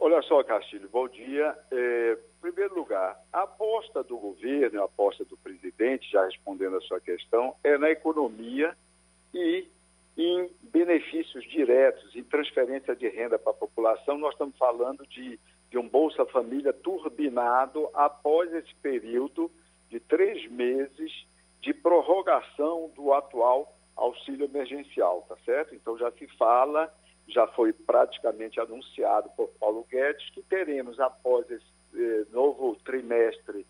Olha 0.00 0.22
só, 0.22 0.44
Castilho, 0.44 0.88
bom 0.88 1.08
dia. 1.08 1.58
É, 1.72 2.12
em 2.12 2.40
primeiro 2.40 2.72
lugar, 2.74 3.20
a 3.32 3.42
aposta 3.42 4.04
do 4.04 4.16
governo, 4.16 4.80
a 4.80 4.84
aposta 4.84 5.24
do 5.24 5.36
presidente, 5.36 6.08
já 6.08 6.24
respondendo 6.24 6.76
a 6.76 6.80
sua 6.82 7.00
questão, 7.00 7.56
é 7.64 7.76
na 7.76 7.90
economia 7.90 8.76
e 9.34 9.66
em 10.16 10.50
benefícios 10.62 11.44
diretos, 11.50 12.14
em 12.14 12.22
transferência 12.22 12.94
de 12.94 13.08
renda 13.08 13.40
para 13.40 13.50
a 13.50 13.56
população. 13.56 14.16
Nós 14.18 14.34
estamos 14.34 14.56
falando 14.56 15.04
de, 15.08 15.38
de 15.68 15.76
um 15.76 15.88
Bolsa 15.88 16.24
Família 16.26 16.72
turbinado 16.72 17.90
após 17.92 18.54
esse 18.54 18.74
período 18.76 19.50
de 19.90 19.98
três 19.98 20.48
meses 20.48 21.26
de 21.60 21.74
prorrogação 21.74 22.90
do 22.94 23.12
atual 23.12 23.74
auxílio 23.96 24.44
emergencial, 24.44 25.26
tá 25.28 25.36
certo? 25.44 25.74
Então 25.74 25.98
já 25.98 26.10
se 26.12 26.28
fala, 26.36 26.92
já 27.28 27.46
foi 27.48 27.72
praticamente 27.72 28.58
anunciado 28.58 29.28
por 29.36 29.48
Paulo 29.60 29.86
Guedes 29.90 30.28
que 30.30 30.42
teremos 30.42 30.98
após 30.98 31.48
esse 31.50 31.64
eh, 31.94 32.24
novo 32.32 32.76
trimestre 32.84 33.66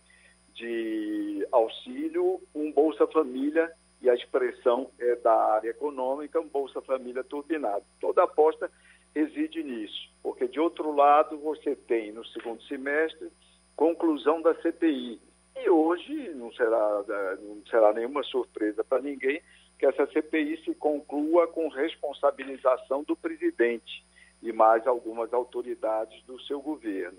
de 0.53 1.47
auxílio 1.51 2.41
um 2.55 2.71
Bolsa 2.71 3.05
Família 3.07 3.71
e 4.01 4.09
a 4.09 4.15
expressão 4.15 4.89
é 4.97 5.15
da 5.17 5.33
área 5.33 5.69
econômica, 5.69 6.39
um 6.39 6.47
Bolsa 6.47 6.81
Família 6.81 7.23
turbinado. 7.23 7.83
Toda 7.99 8.23
aposta 8.23 8.71
reside 9.13 9.61
nisso, 9.63 10.09
porque 10.23 10.47
de 10.47 10.59
outro 10.59 10.93
lado 10.93 11.37
você 11.37 11.75
tem 11.75 12.11
no 12.11 12.25
segundo 12.27 12.61
semestre 12.63 13.29
conclusão 13.75 14.41
da 14.41 14.53
CPI. 14.55 15.21
E 15.55 15.69
hoje 15.69 16.29
não 16.35 16.51
será, 16.53 17.03
não 17.41 17.61
será 17.69 17.93
nenhuma 17.93 18.23
surpresa 18.23 18.83
para 18.83 19.01
ninguém 19.01 19.41
que 19.79 19.85
essa 19.85 20.05
CPI 20.07 20.61
se 20.65 20.75
conclua 20.75 21.47
com 21.47 21.69
responsabilização 21.69 23.01
do 23.03 23.15
presidente 23.15 24.05
e 24.43 24.51
mais 24.51 24.85
algumas 24.85 25.33
autoridades 25.33 26.21
do 26.25 26.37
seu 26.41 26.61
governo. 26.61 27.17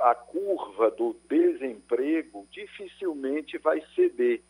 A 0.00 0.14
curva 0.14 0.90
do 0.90 1.14
desemprego 1.28 2.48
dificilmente 2.50 3.58
vai 3.58 3.82
ceder 3.94 4.40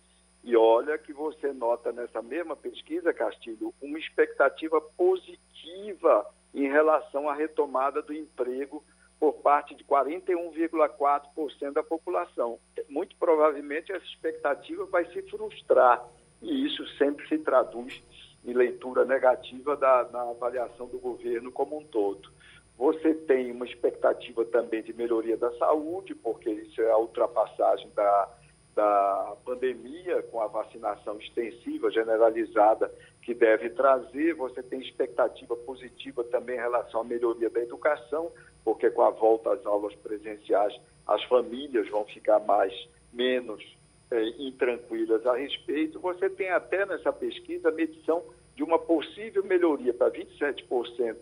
e 0.44 0.56
olha 0.56 0.96
que 0.96 1.12
você 1.12 1.52
nota 1.52 1.90
nessa 1.90 2.22
mesma 2.22 2.54
pesquisa, 2.54 3.12
Castilho, 3.12 3.74
uma 3.82 3.98
expectativa 3.98 4.80
positiva 4.80 6.24
em 6.54 6.68
relação 6.68 7.28
à 7.28 7.34
retomada 7.34 8.00
do 8.00 8.14
emprego 8.14 8.84
por 9.18 9.34
parte 9.34 9.74
de 9.74 9.82
41,4% 9.82 11.72
da 11.72 11.82
população. 11.82 12.60
Muito 12.88 13.16
provavelmente 13.16 13.90
essa 13.90 14.04
expectativa 14.04 14.86
vai 14.86 15.04
se 15.06 15.20
frustrar 15.22 16.08
e 16.42 16.66
isso 16.66 16.86
sempre 16.96 17.26
se 17.28 17.38
traduz 17.38 18.02
em 18.44 18.52
leitura 18.52 19.04
negativa 19.04 19.76
da, 19.76 20.00
avaliação 20.00 20.86
do 20.86 20.98
governo 20.98 21.50
como 21.50 21.78
um 21.78 21.84
todo. 21.84 22.30
Você 22.76 23.12
tem 23.12 23.50
uma 23.50 23.66
expectativa 23.66 24.44
também 24.44 24.82
de 24.82 24.92
melhoria 24.92 25.36
da 25.36 25.50
saúde, 25.58 26.14
porque 26.14 26.48
isso 26.48 26.80
é 26.80 26.90
a 26.90 26.98
ultrapassagem 26.98 27.90
da 27.94 28.28
da 28.78 29.36
pandemia, 29.44 30.22
com 30.30 30.40
a 30.40 30.46
vacinação 30.46 31.18
extensiva, 31.18 31.90
generalizada, 31.90 32.88
que 33.22 33.34
deve 33.34 33.70
trazer. 33.70 34.34
Você 34.34 34.62
tem 34.62 34.80
expectativa 34.80 35.56
positiva 35.56 36.22
também 36.22 36.54
em 36.54 36.60
relação 36.60 37.00
à 37.00 37.04
melhoria 37.04 37.50
da 37.50 37.60
educação, 37.60 38.30
porque 38.64 38.88
com 38.88 39.02
a 39.02 39.10
volta 39.10 39.52
às 39.52 39.66
aulas 39.66 39.96
presenciais, 39.96 40.72
as 41.08 41.24
famílias 41.24 41.88
vão 41.88 42.04
ficar 42.04 42.38
mais, 42.38 42.72
menos 43.12 43.64
eh, 44.10 44.28
intranquilas 44.38 45.24
a 45.26 45.36
respeito. 45.36 46.00
Você 46.00 46.30
tem 46.30 46.50
até 46.50 46.86
nessa 46.86 47.12
pesquisa 47.12 47.68
a 47.68 47.72
medição 47.72 48.22
de 48.54 48.62
uma 48.62 48.78
possível 48.78 49.44
melhoria 49.44 49.94
para 49.94 50.10
27% 50.10 51.16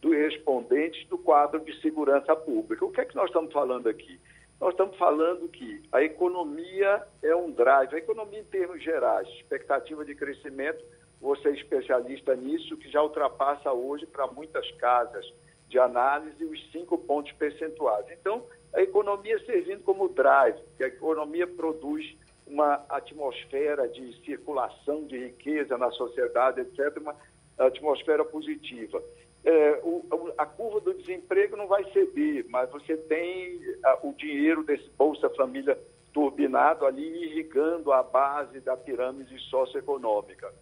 dos 0.00 0.12
respondentes 0.12 1.06
do 1.08 1.16
quadro 1.16 1.60
de 1.60 1.80
segurança 1.80 2.34
pública. 2.34 2.84
O 2.84 2.90
que 2.90 3.00
é 3.00 3.04
que 3.04 3.14
nós 3.14 3.26
estamos 3.26 3.52
falando 3.52 3.88
aqui? 3.88 4.20
Nós 4.60 4.70
estamos 4.70 4.96
falando 4.96 5.48
que 5.48 5.82
a 5.90 6.02
economia 6.02 7.02
é 7.22 7.34
um 7.34 7.50
drive, 7.50 7.94
a 7.94 7.98
economia 7.98 8.40
em 8.40 8.44
termos 8.44 8.82
gerais, 8.82 9.28
expectativa 9.28 10.04
de 10.04 10.14
crescimento, 10.14 10.84
você 11.20 11.48
é 11.48 11.52
especialista 11.52 12.34
nisso, 12.34 12.76
que 12.76 12.90
já 12.90 13.02
ultrapassa 13.02 13.72
hoje 13.72 14.06
para 14.06 14.26
muitas 14.26 14.68
casas 14.72 15.24
de 15.68 15.78
análise 15.78 16.44
os 16.44 16.70
cinco 16.70 16.98
pontos 16.98 17.32
percentuais. 17.32 18.04
Então, 18.10 18.44
a 18.74 18.82
economia 18.82 19.38
servindo 19.44 19.82
como 19.82 20.08
drive, 20.08 20.58
que 20.76 20.84
a 20.84 20.88
economia 20.88 21.46
produz 21.46 22.04
uma 22.52 22.84
atmosfera 22.88 23.88
de 23.88 24.12
circulação 24.24 25.04
de 25.04 25.18
riqueza 25.18 25.78
na 25.78 25.90
sociedade, 25.90 26.60
etc., 26.60 26.96
uma 26.98 27.16
atmosfera 27.58 28.24
positiva 28.24 29.02
é, 29.44 29.80
o, 29.82 30.32
a 30.38 30.46
curva 30.46 30.80
do 30.80 30.94
desemprego 30.94 31.56
não 31.56 31.66
vai 31.66 31.84
ceder, 31.92 32.46
mas 32.48 32.70
você 32.70 32.96
tem 32.96 33.60
o 34.02 34.12
dinheiro 34.12 34.62
desse 34.62 34.88
Bolsa 34.90 35.28
Família 35.30 35.78
turbinado 36.12 36.86
ali 36.86 37.24
irrigando 37.24 37.92
a 37.92 38.02
base 38.02 38.60
da 38.60 38.76
pirâmide 38.76 39.36
socioeconômica. 39.48 40.52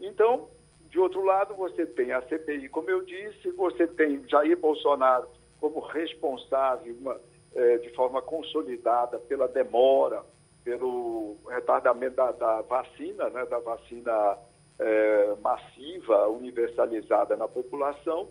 Então, 0.00 0.48
de 0.88 0.98
outro 0.98 1.22
lado, 1.24 1.54
você 1.54 1.84
tem 1.84 2.12
a 2.12 2.22
CPI, 2.22 2.68
como 2.68 2.88
eu 2.88 3.02
disse, 3.04 3.50
você 3.50 3.86
tem 3.86 4.26
Jair 4.28 4.56
Bolsonaro 4.56 5.28
como 5.60 5.80
responsável 5.80 6.94
uma, 6.98 7.20
é, 7.54 7.78
de 7.78 7.90
forma 7.90 8.22
consolidada 8.22 9.18
pela 9.18 9.48
demora, 9.48 10.24
pelo 10.66 11.36
retardamento 11.48 12.16
da, 12.16 12.32
da 12.32 12.60
vacina, 12.62 13.30
né, 13.30 13.46
da 13.46 13.60
vacina 13.60 14.36
é, 14.80 15.36
massiva, 15.40 16.26
universalizada 16.26 17.36
na 17.36 17.46
população. 17.46 18.28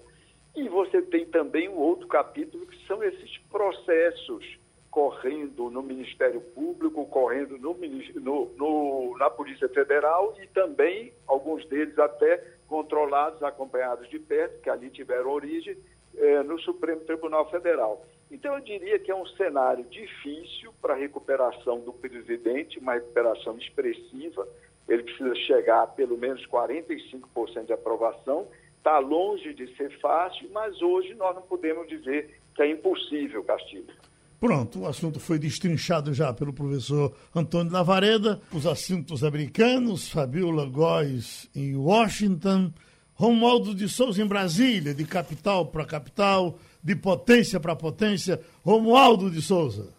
E 0.53 0.67
você 0.67 1.01
tem 1.01 1.25
também 1.27 1.69
um 1.69 1.77
outro 1.77 2.05
capítulo 2.09 2.65
que 2.67 2.85
são 2.87 3.01
esses 3.01 3.37
processos 3.49 4.59
correndo 4.91 5.69
no 5.69 5.81
Ministério 5.81 6.41
Público, 6.41 7.05
correndo 7.05 7.57
no, 7.57 7.73
no, 8.15 8.51
no, 8.57 9.17
na 9.17 9.29
Polícia 9.29 9.69
Federal 9.69 10.35
e 10.41 10.47
também, 10.47 11.13
alguns 11.25 11.65
deles 11.67 11.97
até 11.97 12.43
controlados, 12.67 13.41
acompanhados 13.43 14.09
de 14.09 14.19
perto, 14.19 14.61
que 14.61 14.69
ali 14.69 14.89
tiveram 14.89 15.31
origem, 15.31 15.77
é, 16.17 16.43
no 16.43 16.59
Supremo 16.59 16.99
Tribunal 17.01 17.49
Federal. 17.49 18.05
Então, 18.31 18.55
eu 18.55 18.61
diria 18.61 18.99
que 18.99 19.11
é 19.11 19.15
um 19.15 19.25
cenário 19.27 19.85
difícil 19.85 20.73
para 20.81 20.93
a 20.93 20.97
recuperação 20.97 21.79
do 21.79 21.93
presidente, 21.93 22.79
uma 22.79 22.93
recuperação 22.93 23.57
expressiva, 23.57 24.47
ele 24.87 25.03
precisa 25.03 25.35
chegar 25.35 25.83
a 25.83 25.87
pelo 25.87 26.17
menos 26.17 26.45
45% 26.47 27.65
de 27.65 27.73
aprovação. 27.73 28.47
Está 28.77 28.99
longe 28.99 29.53
de 29.53 29.75
ser 29.75 29.99
fácil, 29.99 30.49
mas 30.53 30.79
hoje 30.81 31.13
nós 31.15 31.35
não 31.35 31.41
podemos 31.41 31.87
dizer 31.87 32.39
que 32.53 32.61
é 32.61 32.69
impossível, 32.69 33.43
Castilho. 33.43 33.93
Pronto, 34.39 34.81
o 34.81 34.87
assunto 34.87 35.19
foi 35.19 35.39
destrinchado 35.39 36.13
já 36.13 36.31
pelo 36.33 36.53
professor 36.53 37.15
Antônio 37.33 37.71
Lavareda. 37.71 38.39
Os 38.53 38.67
assuntos 38.67 39.23
americanos, 39.23 40.09
Fabiola 40.09 40.65
Góes 40.65 41.49
em 41.55 41.75
Washington, 41.75 42.71
Romualdo 43.15 43.73
de 43.73 43.89
Souza 43.89 44.21
em 44.21 44.27
Brasília, 44.27 44.93
de 44.93 45.05
capital 45.05 45.65
para 45.67 45.85
capital, 45.85 46.59
de 46.85 46.95
potência 46.95 47.59
para 47.59 47.75
potência. 47.75 48.39
Romualdo 48.63 49.31
de 49.31 49.41
Souza. 49.41 49.91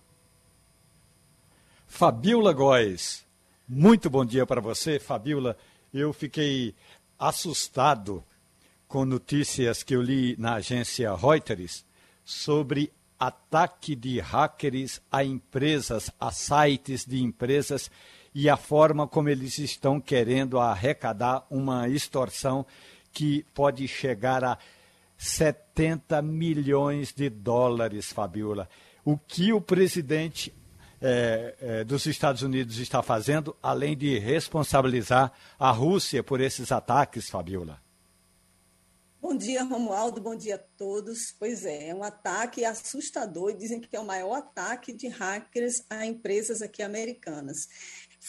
Fabiola 1.84 2.52
Góes. 2.52 3.26
Muito 3.68 4.08
bom 4.08 4.24
dia 4.24 4.46
para 4.46 4.60
você, 4.60 5.00
Fabiola. 5.00 5.56
Eu 5.92 6.12
fiquei 6.12 6.76
assustado 7.18 8.22
com 8.86 9.04
notícias 9.04 9.82
que 9.82 9.96
eu 9.96 10.00
li 10.00 10.36
na 10.38 10.54
agência 10.54 11.12
Reuters 11.12 11.84
sobre 12.24 12.92
ataque 13.18 13.96
de 13.96 14.20
hackers 14.20 15.00
a 15.10 15.24
empresas, 15.24 16.08
a 16.20 16.30
sites 16.30 17.04
de 17.04 17.20
empresas 17.20 17.90
e 18.32 18.48
a 18.48 18.56
forma 18.56 19.08
como 19.08 19.28
eles 19.28 19.58
estão 19.58 20.00
querendo 20.00 20.60
arrecadar 20.60 21.44
uma 21.50 21.88
extorsão 21.88 22.64
que 23.12 23.44
pode 23.52 23.88
chegar 23.88 24.44
a 24.44 24.56
70 25.16 26.20
milhões 26.22 27.12
de 27.12 27.28
dólares, 27.30 28.12
Fabiola. 28.12 28.68
O 29.04 29.16
que 29.16 29.52
o 29.52 29.60
presidente 29.60 30.52
é, 31.00 31.54
é, 31.60 31.84
dos 31.84 32.06
Estados 32.06 32.42
Unidos 32.42 32.78
está 32.78 33.02
fazendo, 33.02 33.56
além 33.62 33.96
de 33.96 34.18
responsabilizar 34.18 35.32
a 35.58 35.70
Rússia 35.70 36.22
por 36.22 36.40
esses 36.40 36.72
ataques, 36.72 37.28
Fabiola? 37.28 37.80
Bom 39.20 39.36
dia, 39.36 39.64
Romualdo. 39.64 40.20
Bom 40.20 40.36
dia 40.36 40.54
a 40.54 40.58
todos. 40.58 41.34
Pois 41.38 41.64
é, 41.64 41.88
é 41.88 41.94
um 41.94 42.04
ataque 42.04 42.64
assustador 42.64 43.56
dizem 43.56 43.80
que 43.80 43.96
é 43.96 43.98
o 43.98 44.04
maior 44.04 44.34
ataque 44.34 44.92
de 44.92 45.08
hackers 45.08 45.84
a 45.90 46.06
empresas 46.06 46.62
aqui 46.62 46.82
americanas 46.82 47.66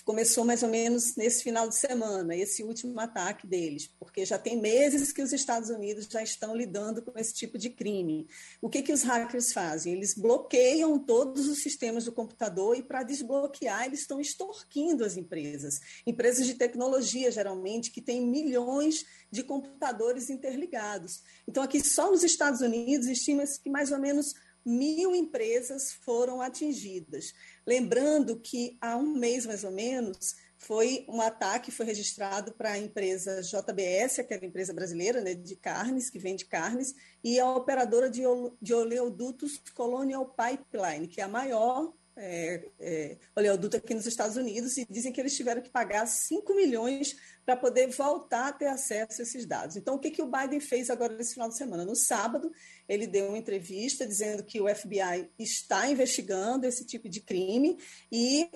começou 0.04 0.46
mais 0.46 0.64
ou 0.64 0.70
menos 0.70 1.16
nesse 1.16 1.44
final 1.44 1.68
de 1.68 1.76
semana, 1.76 2.36
esse 2.36 2.64
último 2.64 3.00
ataque 3.00 3.48
deles, 3.48 3.90
porque 4.00 4.26
já 4.26 4.38
tem 4.38 4.60
meses 4.60 5.12
que 5.12 5.22
os 5.22 5.34
Estados 5.34 5.70
Unidos 5.70 6.08
já 6.10 6.22
estão 6.22 6.56
lidando 6.56 7.02
com 7.02 7.18
esse 7.18 7.34
tipo 7.34 7.58
de 7.58 7.70
crime. 7.70 8.28
O 8.62 8.70
que, 8.70 8.82
que 8.82 8.94
os 8.94 9.04
hackers 9.04 9.52
fazem? 9.52 9.94
Eles 9.94 10.14
bloqueiam 10.14 10.98
todos 11.00 11.48
os 11.48 11.62
sistemas 11.62 12.06
do 12.06 12.12
computador 12.12 12.78
e, 12.78 12.84
para 12.84 13.04
desbloquear, 13.04 13.86
eles 13.86 14.02
estão 14.02 14.20
extorquindo 14.20 15.04
as 15.04 15.18
empresas. 15.18 15.80
Empresas 16.06 16.46
de 16.46 16.54
tecnologia, 16.54 17.32
geralmente, 17.32 17.92
que 17.92 18.02
têm 18.02 18.22
milhões 18.22 19.06
de 19.32 19.44
computadores 19.44 20.30
interligados. 20.30 21.22
Então, 21.48 21.64
aqui 21.64 21.84
só 21.84 22.12
nos 22.12 22.24
Estados 22.24 22.62
Unidos, 22.62 23.08
estima-se 23.08 23.60
que 23.60 23.70
mais 23.70 23.92
ou 23.92 24.00
menos 24.00 24.34
mil 24.68 25.16
empresas 25.16 25.94
foram 25.94 26.42
atingidas. 26.42 27.34
Lembrando 27.68 28.40
que 28.40 28.78
há 28.80 28.96
um 28.96 29.14
mês, 29.14 29.46
mais 29.46 29.66
ou 29.66 29.72
menos, 29.72 30.38
foi 30.58 31.06
um 31.10 31.20
ataque 31.20 31.70
foi 31.70 31.86
registrado 31.86 32.54
para 32.54 32.72
a 32.72 32.78
empresa 32.78 33.42
JBS, 33.42 34.20
aquela 34.20 34.46
empresa 34.46 34.74
brasileira 34.74 35.20
né, 35.20 35.34
de 35.34 35.56
carnes, 35.58 36.10
que 36.10 36.18
vende 36.18 36.46
carnes, 36.46 36.96
e 37.22 37.38
a 37.38 37.52
operadora 37.52 38.10
de, 38.10 38.26
oleodutos 38.74 39.62
Colonial 39.76 40.34
Pipeline, 40.34 41.10
que 41.10 41.20
é 41.20 41.26
a 41.26 41.28
maior 41.28 41.94
é, 42.18 42.66
é, 42.80 43.18
oleoduto 43.36 43.78
aqui 43.78 43.94
nos 43.94 44.06
Estados 44.06 44.36
Unidos, 44.36 44.76
e 44.78 44.86
dizem 44.90 45.12
que 45.12 45.22
eles 45.22 45.36
tiveram 45.36 45.62
que 45.62 45.70
pagar 45.70 46.06
5 46.06 46.54
milhões 46.56 47.16
para 47.46 47.56
poder 47.56 47.88
voltar 47.88 48.48
a 48.48 48.52
ter 48.52 48.68
acesso 48.68 49.22
a 49.22 49.24
esses 49.24 49.46
dados. 49.46 49.78
Então, 49.78 49.96
o 49.96 50.00
que, 50.00 50.12
que 50.12 50.22
o 50.22 50.30
Biden 50.30 50.60
fez 50.60 50.90
agora 50.90 51.16
nesse 51.16 51.34
final 51.34 51.48
de 51.48 51.58
semana? 51.58 51.86
No 51.86 51.96
sábado, 51.96 52.52
ele 52.90 53.06
deu 53.06 53.28
uma 53.28 53.38
entrevista 53.38 54.06
dizendo 54.06 54.44
que 54.44 54.60
o 54.60 54.68
FBI 54.68 55.30
está 55.38 55.90
investigando 55.90 56.66
esse 56.66 56.86
tipo 56.86 57.08
de 57.08 57.22
crime 57.22 57.78
e 58.12 58.50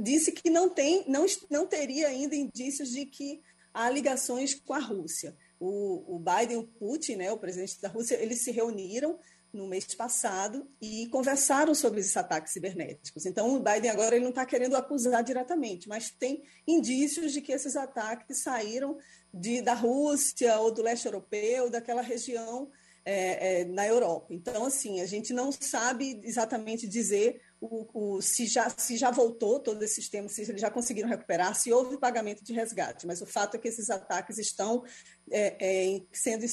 disse 0.00 0.32
que 0.32 0.48
não, 0.48 0.68
tem, 0.68 1.04
não, 1.06 1.26
não 1.50 1.66
teria 1.66 2.08
ainda 2.08 2.34
indícios 2.34 2.90
de 2.90 3.04
que 3.04 3.42
há 3.72 3.90
ligações 3.90 4.54
com 4.54 4.72
a 4.72 4.78
Rússia. 4.78 5.36
O, 5.60 6.16
o 6.16 6.18
Biden 6.18 6.56
o 6.56 6.66
Putin, 6.66 7.16
né, 7.16 7.32
o 7.32 7.38
presidente 7.38 7.80
da 7.80 7.88
Rússia, 7.88 8.14
eles 8.16 8.42
se 8.42 8.50
reuniram 8.50 9.18
no 9.54 9.68
mês 9.68 9.86
passado 9.94 10.68
e 10.82 11.06
conversaram 11.08 11.74
sobre 11.74 12.00
esses 12.00 12.16
ataques 12.16 12.52
cibernéticos. 12.52 13.24
Então, 13.24 13.54
o 13.54 13.60
Biden 13.60 13.90
agora 13.90 14.16
ele 14.16 14.24
não 14.24 14.30
está 14.30 14.44
querendo 14.44 14.76
acusar 14.76 15.22
diretamente, 15.22 15.88
mas 15.88 16.10
tem 16.10 16.42
indícios 16.66 17.32
de 17.32 17.40
que 17.40 17.52
esses 17.52 17.76
ataques 17.76 18.42
saíram 18.42 18.98
de, 19.32 19.62
da 19.62 19.74
Rússia 19.74 20.58
ou 20.58 20.72
do 20.72 20.82
leste 20.82 21.06
europeu, 21.06 21.70
daquela 21.70 22.02
região 22.02 22.70
é, 23.04 23.60
é, 23.60 23.64
na 23.64 23.86
Europa. 23.86 24.32
Então, 24.32 24.64
assim, 24.64 25.00
a 25.00 25.06
gente 25.06 25.32
não 25.32 25.52
sabe 25.52 26.20
exatamente 26.24 26.88
dizer 26.88 27.40
o, 27.64 28.16
o, 28.16 28.20
se, 28.20 28.46
já, 28.46 28.68
se 28.68 28.96
já 28.96 29.10
voltou 29.10 29.58
todo 29.58 29.82
esse 29.82 29.94
sistema, 29.96 30.28
se 30.28 30.42
eles 30.42 30.60
já 30.60 30.70
conseguiram 30.70 31.08
recuperar, 31.08 31.54
se 31.54 31.72
houve 31.72 31.96
pagamento 31.98 32.44
de 32.44 32.52
resgate. 32.52 33.06
Mas 33.06 33.22
o 33.22 33.26
fato 33.26 33.56
é 33.56 33.58
que 33.58 33.68
esses 33.68 33.88
ataques 33.88 34.38
estão 34.38 34.84
é, 35.30 35.94
é 35.96 36.02
sendo 36.12 36.44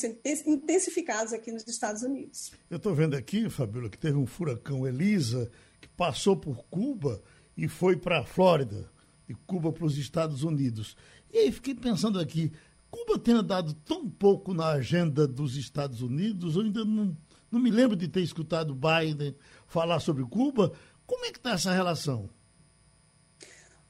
intensificados 0.45 1.33
aqui 1.33 1.51
nos 1.51 1.67
Estados 1.67 2.01
Unidos. 2.01 2.51
Eu 2.69 2.77
estou 2.77 2.95
vendo 2.95 3.15
aqui, 3.15 3.49
Fabíola, 3.49 3.89
que 3.89 3.97
teve 3.97 4.17
um 4.17 4.25
furacão 4.25 4.87
Elisa 4.87 5.51
que 5.81 5.89
passou 5.89 6.37
por 6.37 6.63
Cuba 6.65 7.21
e 7.57 7.67
foi 7.67 7.97
para 7.97 8.19
a 8.19 8.25
Flórida, 8.25 8.89
de 9.27 9.35
Cuba 9.45 9.71
para 9.71 9.85
os 9.85 9.97
Estados 9.97 10.43
Unidos. 10.43 10.95
E 11.31 11.39
aí 11.39 11.51
fiquei 11.51 11.75
pensando 11.75 12.19
aqui, 12.19 12.51
Cuba 12.89 13.17
tem 13.19 13.33
andado 13.33 13.73
tão 13.73 14.09
pouco 14.09 14.53
na 14.53 14.67
agenda 14.67 15.27
dos 15.27 15.55
Estados 15.55 16.01
Unidos, 16.01 16.55
eu 16.55 16.61
ainda 16.61 16.85
não, 16.85 17.17
não 17.49 17.59
me 17.59 17.71
lembro 17.71 17.95
de 17.95 18.07
ter 18.07 18.21
escutado 18.21 18.75
Biden 18.75 19.35
falar 19.65 19.99
sobre 19.99 20.23
Cuba. 20.25 20.73
Como 21.11 21.25
é 21.25 21.31
que 21.31 21.39
está 21.39 21.51
essa 21.51 21.73
relação? 21.73 22.29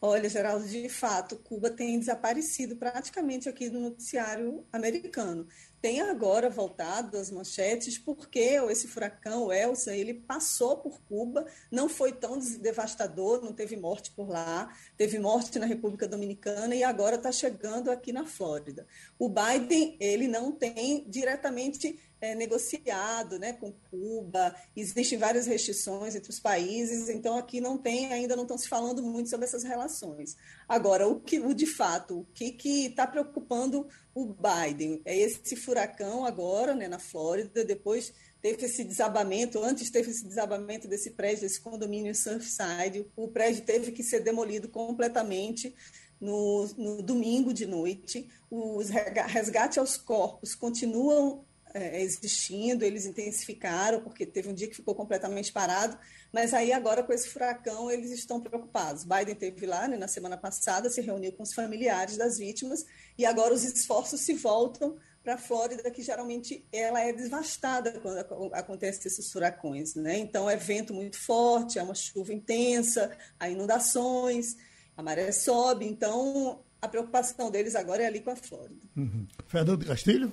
Olha, 0.02 0.28
Geraldo, 0.28 0.68
de 0.68 0.90
fato, 0.90 1.36
Cuba 1.36 1.70
tem 1.70 2.00
desaparecido 2.00 2.76
praticamente 2.76 3.48
aqui 3.48 3.70
do 3.70 3.80
noticiário 3.80 4.66
americano. 4.74 5.48
Tem 5.80 6.02
agora 6.02 6.50
voltado 6.50 7.18
as 7.18 7.30
manchetes 7.30 8.00
porque 8.00 8.40
esse 8.40 8.88
furacão, 8.88 9.54
Elsa, 9.54 9.96
ele 9.96 10.16
passou 10.16 10.78
por 10.78 11.00
Cuba, 11.04 11.46
não 11.70 11.88
foi 11.88 12.12
tão 12.12 12.40
devastador, 12.40 13.44
não 13.44 13.54
teve 13.54 13.78
morte 13.78 14.10
por 14.10 14.28
lá, 14.28 14.76
teve 14.98 15.20
morte 15.20 15.60
na 15.60 15.68
República 15.68 16.08
Dominicana 16.08 16.74
e 16.74 16.84
agora 16.84 17.18
está 17.18 17.32
chegando 17.32 17.92
aqui 17.92 18.12
na 18.12 18.26
Flórida. 18.26 18.88
O 19.20 19.30
Biden, 19.30 19.96
ele 20.00 20.28
não 20.28 20.52
tem 20.52 21.06
diretamente 21.08 22.00
é, 22.22 22.36
negociado 22.36 23.40
né, 23.40 23.52
com 23.54 23.74
Cuba, 23.90 24.56
existem 24.76 25.18
várias 25.18 25.48
restrições 25.48 26.16
entre 26.16 26.30
os 26.30 26.40
países, 26.40 27.10
então 27.10 27.36
aqui 27.36 27.60
não 27.60 27.78
tem, 27.78 28.14
ainda 28.14 28.36
não 28.36 28.44
estão 28.44 28.58
se 28.58 28.70
falando 28.70 29.02
muito 29.02 29.30
sobre 29.30 29.46
essas 29.48 29.64
relações. 29.64 30.38
Agora, 30.70 31.08
o 31.08 31.20
que 31.20 31.40
o 31.40 31.54
de 31.54 31.66
fato, 31.66 32.20
o 32.20 32.26
que 32.34 32.56
está 32.86 33.08
preocupando 33.08 33.88
o 34.14 34.28
Biden? 34.28 35.02
É 35.04 35.18
esse 35.18 35.56
furacão 35.56 36.24
agora 36.24 36.76
né, 36.76 36.88
na 36.88 37.00
Flórida, 37.00 37.66
depois 37.66 38.14
teve 38.40 38.66
esse 38.66 38.84
desabamento, 38.84 39.64
antes 39.64 39.90
teve 39.90 40.12
esse 40.12 40.26
desabamento 40.26 40.88
desse 40.88 41.12
prédio, 41.12 41.42
desse 41.42 41.60
condomínio 41.60 42.14
Surfside, 42.14 43.08
o 43.16 43.28
prédio 43.28 43.64
teve 43.64 43.92
que 43.92 44.04
ser 44.04 44.20
demolido 44.22 44.70
completamente 44.70 45.76
no, 46.20 46.68
no 46.78 47.02
domingo 47.02 47.52
de 47.52 47.66
noite, 47.66 48.30
os 48.50 48.90
resgate 48.90 49.80
aos 49.80 49.98
corpos 49.98 50.54
continuam 50.54 51.44
é, 51.74 52.02
existindo, 52.02 52.84
eles 52.84 53.06
intensificaram, 53.06 54.02
porque 54.02 54.26
teve 54.26 54.50
um 54.50 54.54
dia 54.54 54.68
que 54.68 54.76
ficou 54.76 54.96
completamente 54.96 55.52
parado, 55.52 55.98
mas 56.32 56.54
aí 56.54 56.72
agora 56.72 57.04
com 57.04 57.14
esse 57.14 57.30
furacão 57.30 57.90
eles 57.90 58.12
estão 58.12 58.40
preocupados. 58.42 59.04
Biden 59.04 59.36
teve 59.36 59.66
lá 59.66 59.88
né, 59.88 59.98
na 59.98 60.08
semana 60.08 60.38
passada, 60.38 60.90
se 60.90 61.02
reuniu 61.02 61.32
com 61.34 61.44
os 61.44 61.54
familiares 61.54 62.18
das 62.18 62.38
vítimas, 62.38 62.86
e 63.18 63.26
agora 63.26 63.54
os 63.54 63.64
esforços 63.64 64.22
se 64.22 64.34
voltam 64.34 64.98
para 65.24 65.36
a 65.36 65.38
Flórida, 65.38 65.90
que 65.92 66.02
geralmente 66.02 66.66
ela 66.72 67.00
é 67.00 67.14
devastada 67.14 67.92
quando 68.00 68.54
acontecem 68.54 69.04
esses 69.06 69.32
furacões. 69.32 69.94
Né? 69.96 70.18
Então 70.18 70.50
é 70.50 70.56
vento 70.56 70.94
muito 70.94 71.18
forte, 71.18 71.78
é 71.78 71.84
uma 71.84 71.94
chuva 71.94 72.34
intensa, 72.34 73.16
há 73.40 73.48
inundações, 73.48 74.58
a 74.98 75.04
maré 75.04 75.32
sobe, 75.32 75.86
então 75.86 76.64
a 76.82 76.88
preocupação 76.88 77.52
deles 77.52 77.76
agora 77.76 78.04
é 78.04 78.08
ali 78.08 78.20
com 78.20 78.32
a 78.32 78.36
Flórida. 78.36 78.82
Uhum. 78.98 79.28
Fernando 79.48 79.86
Castilho? 79.86 80.32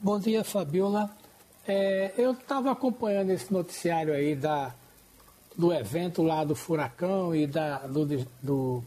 Bom 0.00 0.20
dia, 0.20 0.44
Fabiola. 0.44 1.10
É, 1.66 2.12
eu 2.16 2.30
estava 2.30 2.70
acompanhando 2.70 3.30
esse 3.30 3.52
noticiário 3.52 4.14
aí 4.14 4.36
da, 4.36 4.72
do 5.56 5.74
evento 5.74 6.22
lá 6.22 6.44
do 6.44 6.54
furacão 6.54 7.34
e 7.34 7.48
da, 7.48 7.78
do, 7.78 8.24
do, 8.40 8.84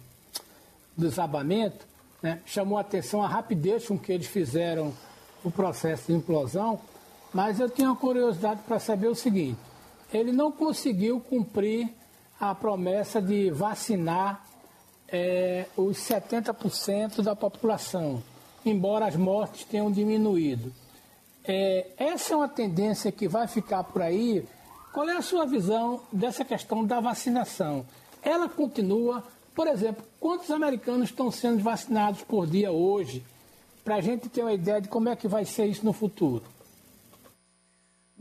desabamento. 0.97 1.86
Né? 2.22 2.39
Chamou 2.45 2.78
a 2.78 2.82
atenção 2.82 3.22
a 3.22 3.28
rapidez 3.28 3.86
com 3.86 3.99
que 3.99 4.09
eles 4.09 4.28
fizeram 4.28 4.93
o 5.43 5.51
processo 5.51 6.07
de 6.07 6.14
implosão, 6.14 6.80
mas 7.34 7.59
eu 7.59 7.70
tinha 7.70 7.93
curiosidade 7.93 8.62
para 8.66 8.80
saber 8.80 9.09
o 9.09 9.16
seguinte: 9.16 9.59
ele 10.14 10.32
não 10.32 10.49
conseguiu 10.49 11.20
cumprir 11.20 11.89
a 12.39 12.55
promessa 12.55 13.22
de 13.22 13.51
vacinar 13.51 14.47
é, 15.09 15.66
os 15.76 15.97
70% 15.97 17.22
da 17.22 17.36
população, 17.36 18.24
embora 18.66 19.07
as 19.07 19.18
mortes 19.18 19.66
tenham 19.66 19.91
diminuído. 19.91 20.72
É, 21.43 21.87
essa 21.97 22.33
é 22.33 22.37
uma 22.37 22.47
tendência 22.47 23.11
que 23.11 23.27
vai 23.27 23.47
ficar 23.47 23.83
por 23.83 24.01
aí. 24.01 24.45
Qual 24.93 25.09
é 25.09 25.17
a 25.17 25.21
sua 25.21 25.45
visão 25.45 26.01
dessa 26.11 26.45
questão 26.45 26.85
da 26.85 26.99
vacinação? 26.99 27.85
Ela 28.21 28.47
continua, 28.47 29.23
por 29.55 29.67
exemplo, 29.67 30.03
quantos 30.19 30.51
americanos 30.51 31.09
estão 31.09 31.31
sendo 31.31 31.63
vacinados 31.63 32.21
por 32.21 32.45
dia 32.45 32.71
hoje? 32.71 33.23
Para 33.83 33.95
a 33.95 34.01
gente 34.01 34.29
ter 34.29 34.41
uma 34.41 34.53
ideia 34.53 34.81
de 34.81 34.87
como 34.87 35.09
é 35.09 35.15
que 35.15 35.27
vai 35.27 35.45
ser 35.45 35.65
isso 35.65 35.83
no 35.83 35.93
futuro. 35.93 36.43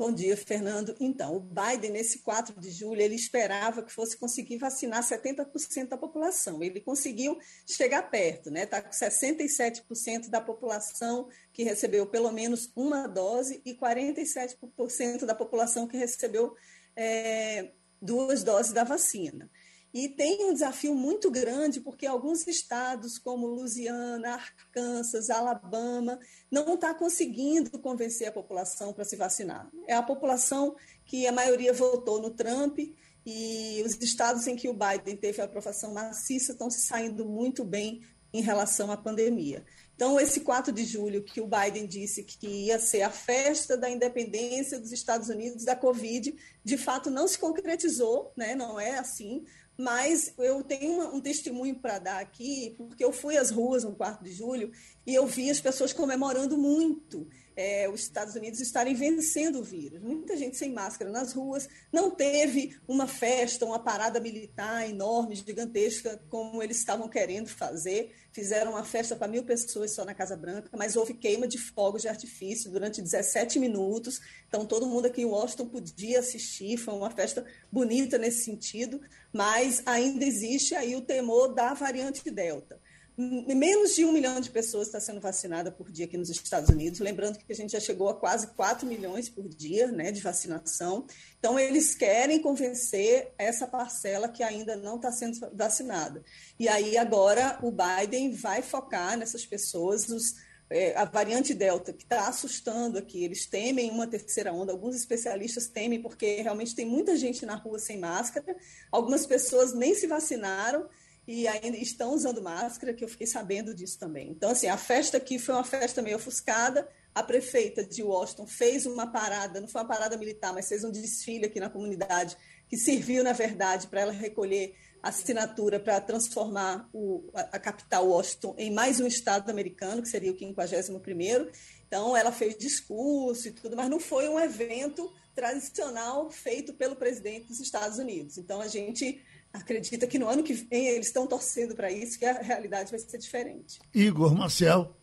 Bom 0.01 0.11
dia, 0.11 0.35
Fernando. 0.35 0.97
Então, 0.99 1.37
o 1.37 1.41
Biden, 1.41 1.91
nesse 1.91 2.21
4 2.21 2.59
de 2.59 2.71
julho, 2.71 3.03
ele 3.03 3.15
esperava 3.15 3.83
que 3.83 3.93
fosse 3.93 4.17
conseguir 4.17 4.57
vacinar 4.57 5.03
70% 5.03 5.89
da 5.89 5.99
população. 5.99 6.63
Ele 6.63 6.81
conseguiu 6.81 7.39
chegar 7.67 8.11
perto, 8.11 8.51
né? 8.51 8.63
Está 8.63 8.81
com 8.81 8.89
67% 8.89 10.31
da 10.31 10.41
população 10.41 11.29
que 11.53 11.65
recebeu 11.65 12.07
pelo 12.07 12.33
menos 12.33 12.73
uma 12.75 13.07
dose 13.07 13.61
e 13.63 13.75
47% 13.75 15.27
da 15.27 15.35
população 15.35 15.87
que 15.87 15.99
recebeu 15.99 16.57
é, 16.97 17.71
duas 18.01 18.43
doses 18.43 18.73
da 18.73 18.85
vacina. 18.85 19.51
E 19.93 20.09
tem 20.09 20.45
um 20.45 20.53
desafio 20.53 20.95
muito 20.95 21.31
grande, 21.31 21.81
porque 21.81 22.07
alguns 22.07 22.47
estados, 22.47 23.19
como 23.19 23.47
Louisiana, 23.47 24.35
Arkansas, 24.35 25.31
Alabama, 25.31 26.19
não 26.51 26.75
está 26.75 26.95
conseguindo 26.95 27.79
convencer 27.79 28.29
a 28.29 28.33
população 28.33 28.93
para 28.93 29.05
se 29.05 29.17
vacinar. 29.17 29.69
É 29.87 29.95
a 29.95 30.03
população 30.03 30.77
que 31.05 31.27
a 31.27 31.33
maioria 31.33 31.73
votou 31.73 32.23
no 32.23 32.31
Trump, 32.31 32.79
e 33.25 33.83
os 33.85 34.01
estados 34.01 34.47
em 34.47 34.57
que 34.57 34.69
o 34.69 34.75
Biden 34.75 35.17
teve 35.17 35.43
a 35.43 35.45
aprovação 35.45 35.93
maciça 35.93 36.53
estão 36.53 36.71
se 36.71 36.81
saindo 36.81 37.25
muito 37.25 37.65
bem 37.65 38.03
em 38.33 38.41
relação 38.41 38.91
à 38.91 38.97
pandemia. 38.97 39.65
Então, 39.95 40.19
esse 40.19 40.41
4 40.41 40.73
de 40.73 40.85
julho, 40.85 41.23
que 41.23 41.41
o 41.41 41.47
Biden 41.47 41.87
disse 41.87 42.23
que 42.23 42.47
ia 42.47 42.79
ser 42.79 43.03
a 43.03 43.11
festa 43.11 43.77
da 43.77 43.91
independência 43.91 44.81
dos 44.81 44.93
Estados 44.93 45.29
Unidos 45.29 45.65
da 45.65 45.77
Covid, 45.77 46.35
de 46.65 46.79
fato 46.79 47.11
não 47.11 47.29
se 47.29 47.39
concretizou, 47.39 48.33
né? 48.37 48.55
não 48.55 48.81
é 48.81 48.99
assim 48.99 49.45
mas 49.81 50.35
eu 50.37 50.63
tenho 50.63 50.93
uma, 50.93 51.15
um 51.15 51.21
testemunho 51.21 51.75
para 51.75 51.99
dar 51.99 52.21
aqui, 52.21 52.75
porque 52.77 53.03
eu 53.03 53.13
fui 53.13 53.39
às 53.39 53.51
ruas 53.51 53.83
no 53.83 53.93
4 53.93 54.23
de 54.23 54.31
julho 54.31 54.71
e 55.07 55.15
eu 55.15 55.27
vi 55.27 55.51
as 55.51 55.59
pessoas 55.59 55.91
comemorando 55.91 56.59
muito 56.59 57.27
é, 57.61 57.87
os 57.91 58.01
Estados 58.01 58.35
Unidos 58.35 58.59
estarem 58.59 58.95
vencendo 58.95 59.59
o 59.61 59.63
vírus. 59.63 60.01
Muita 60.01 60.35
gente 60.35 60.57
sem 60.57 60.73
máscara 60.73 61.11
nas 61.11 61.35
ruas, 61.35 61.69
não 61.93 62.11
teve 62.11 62.75
uma 62.89 63.07
festa, 63.07 63.67
uma 63.67 63.79
parada 63.79 64.19
militar 64.19 64.89
enorme, 64.89 65.35
gigantesca, 65.35 66.19
como 66.31 66.63
eles 66.63 66.79
estavam 66.79 67.07
querendo 67.07 67.51
fazer. 67.51 68.15
Fizeram 68.33 68.71
uma 68.71 68.83
festa 68.83 69.15
para 69.15 69.29
mil 69.29 69.45
pessoas 69.45 69.93
só 69.93 70.07
na 70.07 70.15
Casa 70.15 70.39
Branca, 70.39 70.71
mas 70.75 70.97
houve 70.97 71.13
queima 71.13 71.47
de 71.47 71.59
fogos 71.59 72.01
de 72.01 72.09
artifício 72.09 72.71
durante 72.71 73.03
17 73.03 73.59
minutos. 73.59 74.23
Então, 74.49 74.65
todo 74.65 74.87
mundo 74.87 75.05
aqui 75.05 75.21
em 75.21 75.27
Washington 75.27 75.67
podia 75.67 76.21
assistir, 76.21 76.79
foi 76.79 76.95
uma 76.95 77.11
festa 77.11 77.45
bonita 77.71 78.17
nesse 78.17 78.43
sentido, 78.43 79.03
mas 79.31 79.83
ainda 79.85 80.25
existe 80.25 80.75
aí 80.75 80.97
o 80.97 81.03
temor 81.03 81.55
da 81.55 81.75
variante 81.75 82.31
Delta 82.31 82.80
menos 83.21 83.95
de 83.95 84.05
um 84.05 84.13
milhão 84.13 84.41
de 84.41 84.49
pessoas 84.49 84.87
está 84.87 84.99
sendo 84.99 85.21
vacinada 85.21 85.71
por 85.71 85.91
dia 85.91 86.07
aqui 86.07 86.17
nos 86.17 86.31
Estados 86.31 86.71
Unidos. 86.71 87.01
Lembrando 87.01 87.39
que 87.39 87.53
a 87.53 87.55
gente 87.55 87.73
já 87.73 87.81
chegou 87.81 88.09
a 88.09 88.15
quase 88.15 88.47
4 88.49 88.87
milhões 88.87 89.29
por 89.29 89.47
dia 89.47 89.89
né, 89.89 90.11
de 90.11 90.23
vacinação. 90.23 91.05
Então, 91.39 91.59
eles 91.59 91.95
querem 91.95 92.41
convencer 92.41 93.33
essa 93.37 93.67
parcela 93.67 94.27
que 94.27 94.43
ainda 94.43 94.75
não 94.75 94.97
está 94.97 95.13
sendo 95.13 95.39
vacinada. 95.53 96.23
E 96.59 96.67
aí, 96.67 96.97
agora, 96.97 97.59
o 97.63 97.71
Biden 97.71 98.33
vai 98.33 98.63
focar 98.63 99.19
nessas 99.19 99.45
pessoas, 99.45 100.09
os, 100.09 100.37
é, 100.71 100.97
a 100.97 101.05
variante 101.05 101.53
Delta, 101.53 101.93
que 101.93 102.05
está 102.05 102.27
assustando 102.27 102.97
aqui. 102.97 103.23
Eles 103.23 103.45
temem 103.45 103.91
uma 103.91 104.07
terceira 104.07 104.51
onda. 104.51 104.73
Alguns 104.73 104.97
especialistas 104.97 105.67
temem, 105.67 106.01
porque 106.01 106.41
realmente 106.41 106.75
tem 106.75 106.87
muita 106.87 107.15
gente 107.17 107.45
na 107.45 107.57
rua 107.57 107.79
sem 107.79 107.99
máscara. 107.99 108.57
Algumas 108.91 109.27
pessoas 109.27 109.75
nem 109.75 109.95
se 109.95 110.07
vacinaram 110.07 110.89
e 111.33 111.47
ainda 111.47 111.77
estão 111.77 112.13
usando 112.13 112.43
máscara, 112.43 112.93
que 112.93 113.05
eu 113.05 113.09
fiquei 113.09 113.25
sabendo 113.25 113.73
disso 113.73 113.97
também. 113.97 114.31
Então, 114.31 114.51
assim, 114.51 114.67
a 114.67 114.77
festa 114.77 115.17
aqui 115.17 115.39
foi 115.39 115.55
uma 115.55 115.63
festa 115.63 116.03
meio 116.03 116.17
ofuscada. 116.17 116.89
A 117.15 117.23
prefeita 117.23 117.85
de 117.85 118.03
Washington 118.03 118.49
fez 118.49 118.85
uma 118.85 119.07
parada, 119.07 119.61
não 119.61 119.69
foi 119.69 119.81
uma 119.81 119.87
parada 119.87 120.17
militar, 120.17 120.53
mas 120.53 120.67
fez 120.67 120.83
um 120.83 120.91
desfile 120.91 121.47
aqui 121.47 121.61
na 121.61 121.71
comunidade, 121.71 122.37
que 122.69 122.77
serviu, 122.77 123.23
na 123.23 123.33
verdade, 123.33 123.87
para 123.87 124.01
ela 124.01 124.13
recolher 124.13 124.75
assinatura 125.01 125.79
para 125.79 126.01
transformar 126.01 126.89
o, 126.93 127.31
a, 127.33 127.61
capital 127.61 128.09
Washington 128.09 128.57
em 128.59 128.73
mais 128.73 128.99
um 128.99 129.07
estado 129.07 129.49
americano, 129.51 130.03
que 130.03 130.09
seria 130.09 130.33
o 130.33 130.37
51º. 130.37 131.49
Então, 131.87 132.17
ela 132.17 132.33
fez 132.33 132.59
discurso 132.59 133.47
e 133.47 133.53
tudo, 133.53 133.77
mas 133.77 133.89
não 133.89 134.01
foi 134.01 134.29
um 134.29 134.39
evento 134.39 135.09
tradicional 135.33 136.29
feito 136.29 136.75
pelo 136.75 136.97
presidente 136.97 137.47
dos 137.47 137.61
Estados 137.61 137.99
Unidos. 137.99 138.37
Então, 138.37 138.61
a 138.61 138.67
gente 138.67 139.23
acredita 139.53 140.07
que 140.07 140.19
no 140.19 140.29
ano 140.29 140.43
que 140.43 140.53
vem 140.53 140.89
eles 140.89 141.07
estão 141.07 141.27
torcendo 141.27 141.75
para 141.75 141.91
isso, 141.91 142.19
que 142.19 142.25
a 142.25 142.41
realidade 142.41 142.91
vai 142.91 142.99
ser 142.99 143.19
diferente. 143.19 143.81
Igor 143.95 144.35
Marcel. 144.35 144.97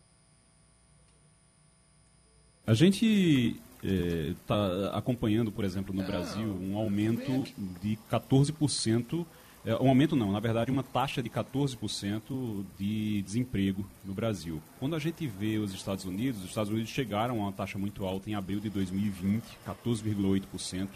A 2.66 2.74
gente 2.74 3.60
está 3.82 4.54
eh, 4.54 4.90
acompanhando, 4.92 5.50
por 5.50 5.64
exemplo, 5.64 5.94
no 5.94 6.02
Brasil, 6.02 6.48
um 6.48 6.76
aumento 6.76 7.44
de 7.80 7.98
14%, 8.10 9.24
é, 9.64 9.74
um 9.76 9.88
aumento 9.88 10.14
não, 10.14 10.32
na 10.32 10.40
verdade, 10.40 10.70
uma 10.70 10.82
taxa 10.82 11.22
de 11.22 11.30
14% 11.30 12.64
de 12.78 13.22
desemprego 13.22 13.88
no 14.04 14.12
Brasil. 14.12 14.62
Quando 14.78 14.96
a 14.96 14.98
gente 14.98 15.26
vê 15.26 15.58
os 15.58 15.72
Estados 15.72 16.04
Unidos, 16.04 16.42
os 16.42 16.48
Estados 16.48 16.70
Unidos 16.70 16.90
chegaram 16.90 17.36
a 17.36 17.44
uma 17.44 17.52
taxa 17.52 17.78
muito 17.78 18.04
alta 18.04 18.28
em 18.28 18.34
abril 18.34 18.60
de 18.60 18.68
2020, 18.68 19.44
14,8% 19.66 20.88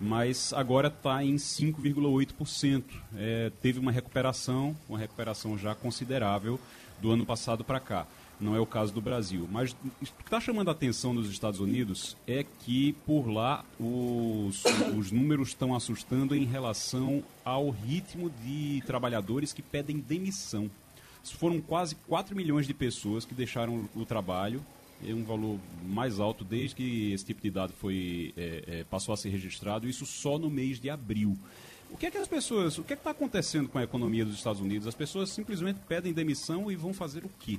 mas 0.00 0.52
agora 0.52 0.88
está 0.88 1.24
em 1.24 1.36
5,8%. 1.36 2.84
É, 3.16 3.50
teve 3.60 3.78
uma 3.78 3.90
recuperação, 3.90 4.76
uma 4.88 4.98
recuperação 4.98 5.58
já 5.58 5.74
considerável 5.74 6.58
do 7.00 7.10
ano 7.10 7.26
passado 7.26 7.64
para 7.64 7.80
cá. 7.80 8.06
Não 8.40 8.54
é 8.54 8.60
o 8.60 8.66
caso 8.66 8.92
do 8.92 9.00
Brasil. 9.00 9.48
Mas 9.50 9.72
o 9.72 9.76
que 10.00 10.22
está 10.24 10.40
chamando 10.40 10.68
a 10.68 10.72
atenção 10.72 11.12
nos 11.12 11.28
Estados 11.28 11.58
Unidos 11.58 12.16
é 12.26 12.44
que 12.44 12.92
por 13.04 13.26
lá 13.26 13.64
os, 13.80 14.62
os 14.96 15.10
números 15.10 15.48
estão 15.48 15.74
assustando 15.74 16.36
em 16.36 16.44
relação 16.44 17.22
ao 17.44 17.70
ritmo 17.70 18.30
de 18.44 18.80
trabalhadores 18.86 19.52
que 19.52 19.62
pedem 19.62 19.98
demissão. 19.98 20.70
Foram 21.24 21.60
quase 21.60 21.96
4 22.06 22.34
milhões 22.34 22.66
de 22.66 22.72
pessoas 22.72 23.24
que 23.24 23.34
deixaram 23.34 23.88
o 23.94 24.06
trabalho 24.06 24.64
é 25.06 25.12
um 25.12 25.24
valor 25.24 25.58
mais 25.84 26.18
alto 26.18 26.44
desde 26.44 26.74
que 26.74 27.12
esse 27.12 27.24
tipo 27.24 27.40
de 27.40 27.50
dado 27.50 27.72
foi, 27.72 28.32
é, 28.36 28.64
é, 28.66 28.84
passou 28.84 29.12
a 29.12 29.16
ser 29.16 29.30
registrado, 29.30 29.88
isso 29.88 30.04
só 30.06 30.38
no 30.38 30.50
mês 30.50 30.80
de 30.80 30.90
abril. 30.90 31.36
O 31.90 31.96
que 31.96 32.06
é 32.06 32.10
que 32.10 32.18
as 32.18 32.28
pessoas, 32.28 32.76
o 32.78 32.84
que 32.84 32.92
é 32.92 32.96
está 32.96 33.10
acontecendo 33.10 33.68
com 33.68 33.78
a 33.78 33.82
economia 33.82 34.24
dos 34.24 34.34
Estados 34.34 34.60
Unidos? 34.60 34.86
As 34.86 34.94
pessoas 34.94 35.30
simplesmente 35.30 35.78
pedem 35.88 36.12
demissão 36.12 36.70
e 36.70 36.76
vão 36.76 36.92
fazer 36.92 37.24
o 37.24 37.30
quê? 37.40 37.58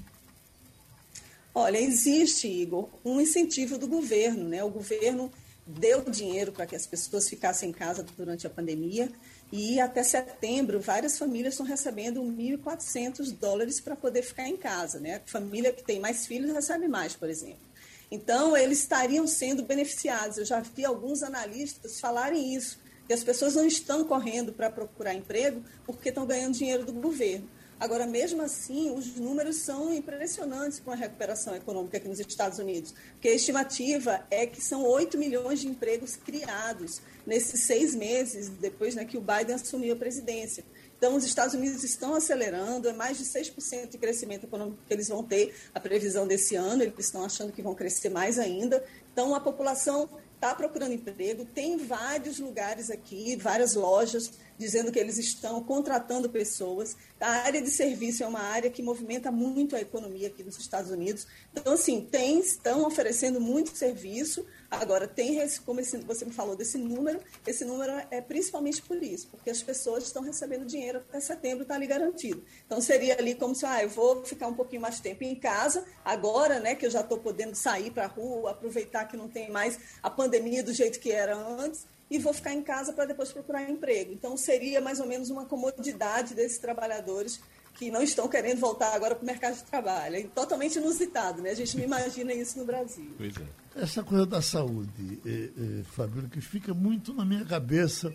Olha, 1.54 1.80
existe, 1.80 2.48
Igor, 2.48 2.88
um 3.04 3.20
incentivo 3.20 3.78
do 3.78 3.88
governo, 3.88 4.48
né? 4.48 4.64
O 4.64 4.70
governo 4.70 5.32
deu 5.66 6.04
dinheiro 6.10 6.52
para 6.52 6.66
que 6.66 6.76
as 6.76 6.86
pessoas 6.86 7.28
ficassem 7.28 7.70
em 7.70 7.74
casa 7.74 8.06
durante 8.16 8.46
a 8.46 8.50
pandemia. 8.50 9.12
E 9.52 9.80
até 9.80 10.04
setembro, 10.04 10.80
várias 10.80 11.18
famílias 11.18 11.56
estão 11.56 11.66
recebendo 11.66 12.22
1.400 12.22 13.32
dólares 13.32 13.80
para 13.80 13.95
poder 13.95 14.22
ficar 14.22 14.47
em 14.47 14.56
casa. 14.56 15.00
Né? 15.00 15.22
Família 15.26 15.74
que 15.74 15.84
tem 15.84 16.00
mais 16.00 16.26
filhos 16.26 16.54
recebe 16.54 16.88
mais, 16.88 17.16
por 17.16 17.30
exemplo. 17.30 17.70
Então, 18.12 18.56
eles 18.56 18.80
estariam 18.80 19.28
sendo 19.28 19.64
beneficiados. 19.64 20.38
Eu 20.38 20.45
já 20.45 20.60
vi 20.60 20.86
alguns 20.86 21.24
analistas 21.24 22.00
falarem 22.00 22.56
isso, 22.56 22.80
que 23.08 23.14
as 23.14 23.24
pessoas 23.24 23.56
não 23.56 23.66
estão 23.66 24.04
correndo 24.04 24.54
para 24.54 24.70
procurar 24.70 25.14
emprego 25.14 25.64
porque 25.86 26.10
estão 26.10 26.26
ganhando 26.26 26.54
dinheiro 26.56 26.86
do 26.86 26.93
governo. 26.93 27.50
Agora, 27.80 28.06
mesmo 28.06 28.42
assim, 28.42 28.92
os 28.92 29.16
números 29.16 29.58
são 29.58 29.94
impressionantes 29.94 30.82
com 30.82 30.92
a 30.92 30.96
recuperação 30.96 31.56
econômica 31.56 31.96
aqui 31.96 32.10
nos 32.10 32.20
Estados 32.20 32.60
Unidos, 32.60 32.94
porque 33.14 33.30
a 33.30 33.34
estimativa 33.34 34.26
é 34.30 34.46
que 34.46 34.62
são 34.62 34.84
8 34.84 35.18
milhões 35.18 35.62
de 35.62 35.68
empregos 35.68 36.18
criados 36.18 37.02
nesses 37.26 37.64
seis 37.64 37.96
meses 37.96 38.50
depois 38.50 38.96
né, 38.96 39.06
que 39.06 39.18
o 39.18 39.22
Biden 39.22 39.56
assumiu 39.56 39.94
a 39.94 39.98
presidência. 39.98 40.66
Então, 40.98 41.16
os 41.16 41.24
Estados 41.24 41.56
Unidos 41.56 41.82
estão 41.86 42.14
acelerando, 42.14 42.90
é 42.90 42.94
mais 42.94 43.18
de 43.18 43.24
6% 43.24 43.92
de 43.92 43.98
crescimento 43.98 44.44
econômico 44.44 44.80
que 44.86 44.94
eles 44.94 45.08
vão 45.08 45.24
ter 45.24 45.56
a 45.74 45.80
previsão 45.80 46.28
desse 46.28 46.58
ano, 46.58 46.84
eles 46.84 46.94
estão 46.98 47.24
achando 47.24 47.54
que 47.54 47.62
vão 47.62 47.74
crescer 47.74 48.10
mais 48.10 48.38
ainda. 48.38 48.84
Então, 49.14 49.34
a 49.34 49.40
população 49.40 50.10
está 50.36 50.54
procurando 50.54 50.94
emprego, 50.94 51.46
tem 51.46 51.78
vários 51.78 52.40
lugares 52.40 52.90
aqui, 52.90 53.38
várias 53.38 53.76
lojas 53.76 54.32
dizendo 54.60 54.91
que 54.91 54.99
eles 54.99 55.18
estão 55.18 55.64
contratando 55.64 56.30
pessoas. 56.30 56.97
A 57.20 57.30
área 57.30 57.62
de 57.62 57.72
serviço 57.72 58.24
é 58.24 58.28
uma 58.28 58.41
área 58.41 58.70
que 58.70 58.84
movimenta 58.84 59.32
muito 59.32 59.74
a 59.74 59.80
economia 59.80 60.28
aqui 60.28 60.43
nos 60.43 60.60
Estados 60.60 60.91
Unidos. 60.91 61.26
Então, 61.53 61.74
assim, 61.74 62.01
tem, 62.01 62.39
estão 62.39 62.86
oferecendo 62.86 63.39
muito 63.39 63.76
serviço. 63.76 64.45
Agora, 64.70 65.07
tem, 65.07 65.39
como 65.66 65.82
você 65.82 66.26
me 66.26 66.34
falou 66.34 66.57
desse 66.57 66.78
número, 66.78 67.22
esse 67.47 67.64
número 67.64 67.93
é 68.12 68.20
principalmente 68.22 68.82
por 68.82 69.01
isso, 69.01 69.30
porque 69.32 69.49
as 69.49 69.64
pessoas 69.64 70.03
estão 70.03 70.22
recebendo 70.22 70.66
dinheiro 70.66 70.99
até 70.99 71.22
setembro, 71.22 71.64
está 71.64 71.76
ali 71.76 71.88
garantido. 71.88 72.43
Então, 72.66 72.82
seria 72.82 73.18
ali 73.18 73.34
como 73.36 73.55
se, 73.55 73.66
ah, 73.66 73.82
eu 73.82 73.89
vou 73.89 74.26
ficar 74.26 74.47
um 74.47 74.53
pouquinho 74.53 74.82
mais 74.82 74.99
tempo 74.99 75.24
em 75.24 75.36
casa, 75.36 75.86
agora, 76.03 76.60
né, 76.60 76.76
que 76.76 76.86
eu 76.86 76.91
já 76.91 76.99
estou 76.99 77.18
podendo 77.18 77.55
sair 77.55 77.91
para 77.91 78.03
a 78.03 78.07
rua, 78.07 78.51
aproveitar 78.51 79.05
que 79.05 79.16
não 79.16 79.30
tem 79.30 79.49
mais 79.49 79.80
a 80.03 80.10
pandemia 80.10 80.62
do 80.62 80.74
jeito 80.74 80.99
que 80.99 81.12
era 81.12 81.36
antes, 81.36 81.88
e 82.10 82.18
vou 82.18 82.34
ficar 82.34 82.53
em 82.53 82.62
casa 82.62 82.91
para 82.93 83.05
depois 83.05 83.32
procurar 83.32 83.70
emprego. 83.70 84.12
Então, 84.12 84.36
seria 84.36 84.82
mais 84.82 84.99
ou 84.99 85.05
menos 85.05 85.30
uma 85.30 85.45
comodidade 85.45 86.34
desses 86.34 86.57
trabalhadores 86.57 87.39
que 87.76 87.91
não 87.91 88.01
estão 88.01 88.28
querendo 88.28 88.60
voltar 88.60 88.93
agora 88.93 89.16
para 89.16 89.24
o 89.24 89.26
mercado 89.26 89.55
de 89.55 89.64
trabalho. 89.64 90.16
É 90.18 90.24
totalmente 90.24 90.78
inusitado, 90.78 91.41
né? 91.41 91.51
A 91.51 91.55
gente 91.55 91.78
não 91.78 91.84
imagina 91.84 92.34
isso 92.34 92.57
no 92.60 92.66
Brasil. 92.66 93.14
Pois 93.18 93.34
é. 93.38 93.82
Essa 93.82 94.03
coisa 94.03 94.26
da 94.26 94.41
saúde, 94.41 95.22
eh, 95.26 95.49
eh, 95.57 95.84
Fabíola, 95.91 96.28
que 96.28 96.41
fica 96.41 96.74
muito 96.74 97.14
na 97.14 97.24
minha 97.24 97.45
cabeça 97.45 98.14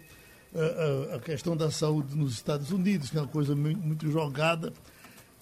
eh, 0.54 1.14
a 1.14 1.18
questão 1.18 1.56
da 1.56 1.70
saúde 1.70 2.14
nos 2.14 2.34
Estados 2.34 2.70
Unidos, 2.70 3.10
que 3.10 3.16
é 3.16 3.20
uma 3.20 3.28
coisa 3.28 3.56
muito 3.56 4.10
jogada. 4.10 4.72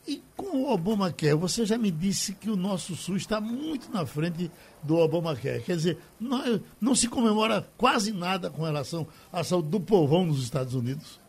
E 0.06 0.22
com 0.36 0.58
o 0.58 0.72
Obamacare, 0.72 1.34
você 1.34 1.66
já 1.66 1.76
me 1.76 1.90
disse 1.90 2.34
que 2.34 2.50
o 2.50 2.56
nosso 2.56 2.94
SUS 2.94 3.22
está 3.22 3.40
muito 3.40 3.90
na 3.90 4.06
frente 4.06 4.50
do 4.82 4.96
Obamacare. 4.96 5.62
Quer 5.62 5.76
dizer, 5.76 5.98
não, 6.18 6.60
não 6.80 6.94
se 6.94 7.08
comemora 7.08 7.66
quase 7.76 8.12
nada 8.12 8.50
com 8.50 8.62
relação 8.62 9.06
à 9.32 9.44
saúde 9.44 9.68
do 9.68 9.80
povão 9.80 10.26
nos 10.26 10.42
Estados 10.42 10.74
Unidos. 10.74 11.22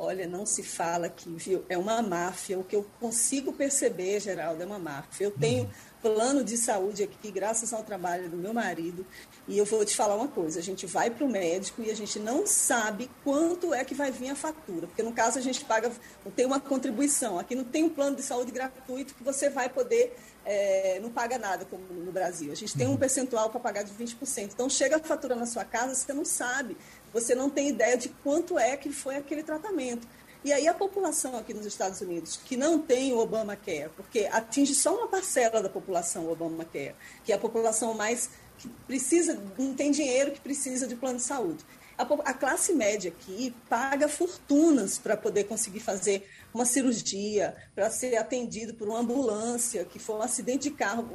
Olha, 0.00 0.28
não 0.28 0.46
se 0.46 0.62
fala 0.62 1.08
que, 1.08 1.28
viu? 1.28 1.64
É 1.68 1.76
uma 1.76 2.00
máfia. 2.00 2.56
O 2.56 2.62
que 2.62 2.76
eu 2.76 2.86
consigo 3.00 3.52
perceber, 3.52 4.20
Geraldo, 4.20 4.62
é 4.62 4.66
uma 4.66 4.78
máfia. 4.78 5.24
Eu 5.24 5.32
tenho 5.32 5.64
uhum. 5.64 5.70
plano 6.00 6.44
de 6.44 6.56
saúde 6.56 7.02
aqui, 7.02 7.32
graças 7.32 7.72
ao 7.72 7.82
trabalho 7.82 8.30
do 8.30 8.36
meu 8.36 8.54
marido. 8.54 9.04
E 9.48 9.58
eu 9.58 9.64
vou 9.64 9.84
te 9.84 9.96
falar 9.96 10.14
uma 10.14 10.28
coisa: 10.28 10.60
a 10.60 10.62
gente 10.62 10.86
vai 10.86 11.10
para 11.10 11.24
o 11.24 11.28
médico 11.28 11.82
e 11.82 11.90
a 11.90 11.96
gente 11.96 12.16
não 12.20 12.46
sabe 12.46 13.10
quanto 13.24 13.74
é 13.74 13.84
que 13.84 13.92
vai 13.92 14.12
vir 14.12 14.30
a 14.30 14.36
fatura. 14.36 14.86
Porque 14.86 15.02
no 15.02 15.12
caso 15.12 15.36
a 15.36 15.42
gente 15.42 15.64
paga, 15.64 15.90
tem 16.36 16.46
uma 16.46 16.60
contribuição. 16.60 17.36
Aqui 17.36 17.56
não 17.56 17.64
tem 17.64 17.82
um 17.82 17.90
plano 17.90 18.14
de 18.14 18.22
saúde 18.22 18.52
gratuito 18.52 19.16
que 19.16 19.24
você 19.24 19.50
vai 19.50 19.68
poder, 19.68 20.16
é, 20.50 20.98
não 21.00 21.10
paga 21.10 21.38
nada, 21.38 21.66
como 21.66 21.82
no 21.82 22.10
Brasil. 22.10 22.50
A 22.50 22.54
gente 22.54 22.76
tem 22.76 22.86
um 22.86 22.92
uhum. 22.92 22.96
percentual 22.96 23.50
para 23.50 23.60
pagar 23.60 23.82
de 23.82 23.92
20%. 23.92 24.50
Então 24.54 24.68
chega 24.68 24.96
a 24.96 24.98
fatura 24.98 25.34
na 25.34 25.44
sua 25.44 25.64
casa, 25.64 25.94
você 25.94 26.12
não 26.12 26.24
sabe 26.24 26.76
você 27.12 27.34
não 27.34 27.48
tem 27.48 27.68
ideia 27.68 27.96
de 27.96 28.08
quanto 28.22 28.58
é 28.58 28.76
que 28.76 28.90
foi 28.90 29.16
aquele 29.16 29.42
tratamento. 29.42 30.06
E 30.44 30.52
aí 30.52 30.68
a 30.68 30.74
população 30.74 31.36
aqui 31.36 31.52
nos 31.52 31.66
Estados 31.66 32.00
Unidos 32.00 32.38
que 32.44 32.56
não 32.56 32.78
tem 32.78 33.12
o 33.12 33.18
Obamacare, 33.18 33.90
porque 33.96 34.28
atinge 34.30 34.74
só 34.74 34.94
uma 34.96 35.08
parcela 35.08 35.60
da 35.62 35.68
população 35.68 36.26
o 36.26 36.32
Obamacare, 36.32 36.94
que 37.24 37.32
é 37.32 37.34
a 37.34 37.38
população 37.38 37.94
mais 37.94 38.30
que 38.56 38.68
precisa, 38.86 39.40
não 39.58 39.74
tem 39.74 39.90
dinheiro, 39.90 40.32
que 40.32 40.40
precisa 40.40 40.86
de 40.86 40.96
plano 40.96 41.16
de 41.16 41.24
saúde. 41.24 41.64
A, 41.96 42.02
a 42.02 42.34
classe 42.34 42.72
média 42.72 43.12
aqui 43.16 43.54
paga 43.68 44.08
fortunas 44.08 44.98
para 44.98 45.16
poder 45.16 45.44
conseguir 45.44 45.80
fazer 45.80 46.28
uma 46.52 46.64
cirurgia, 46.64 47.54
para 47.74 47.90
ser 47.90 48.16
atendido 48.16 48.74
por 48.74 48.88
uma 48.88 49.00
ambulância, 49.00 49.84
que 49.84 49.98
for 49.98 50.18
um 50.18 50.22
acidente 50.22 50.70
de 50.70 50.70
carro, 50.70 51.06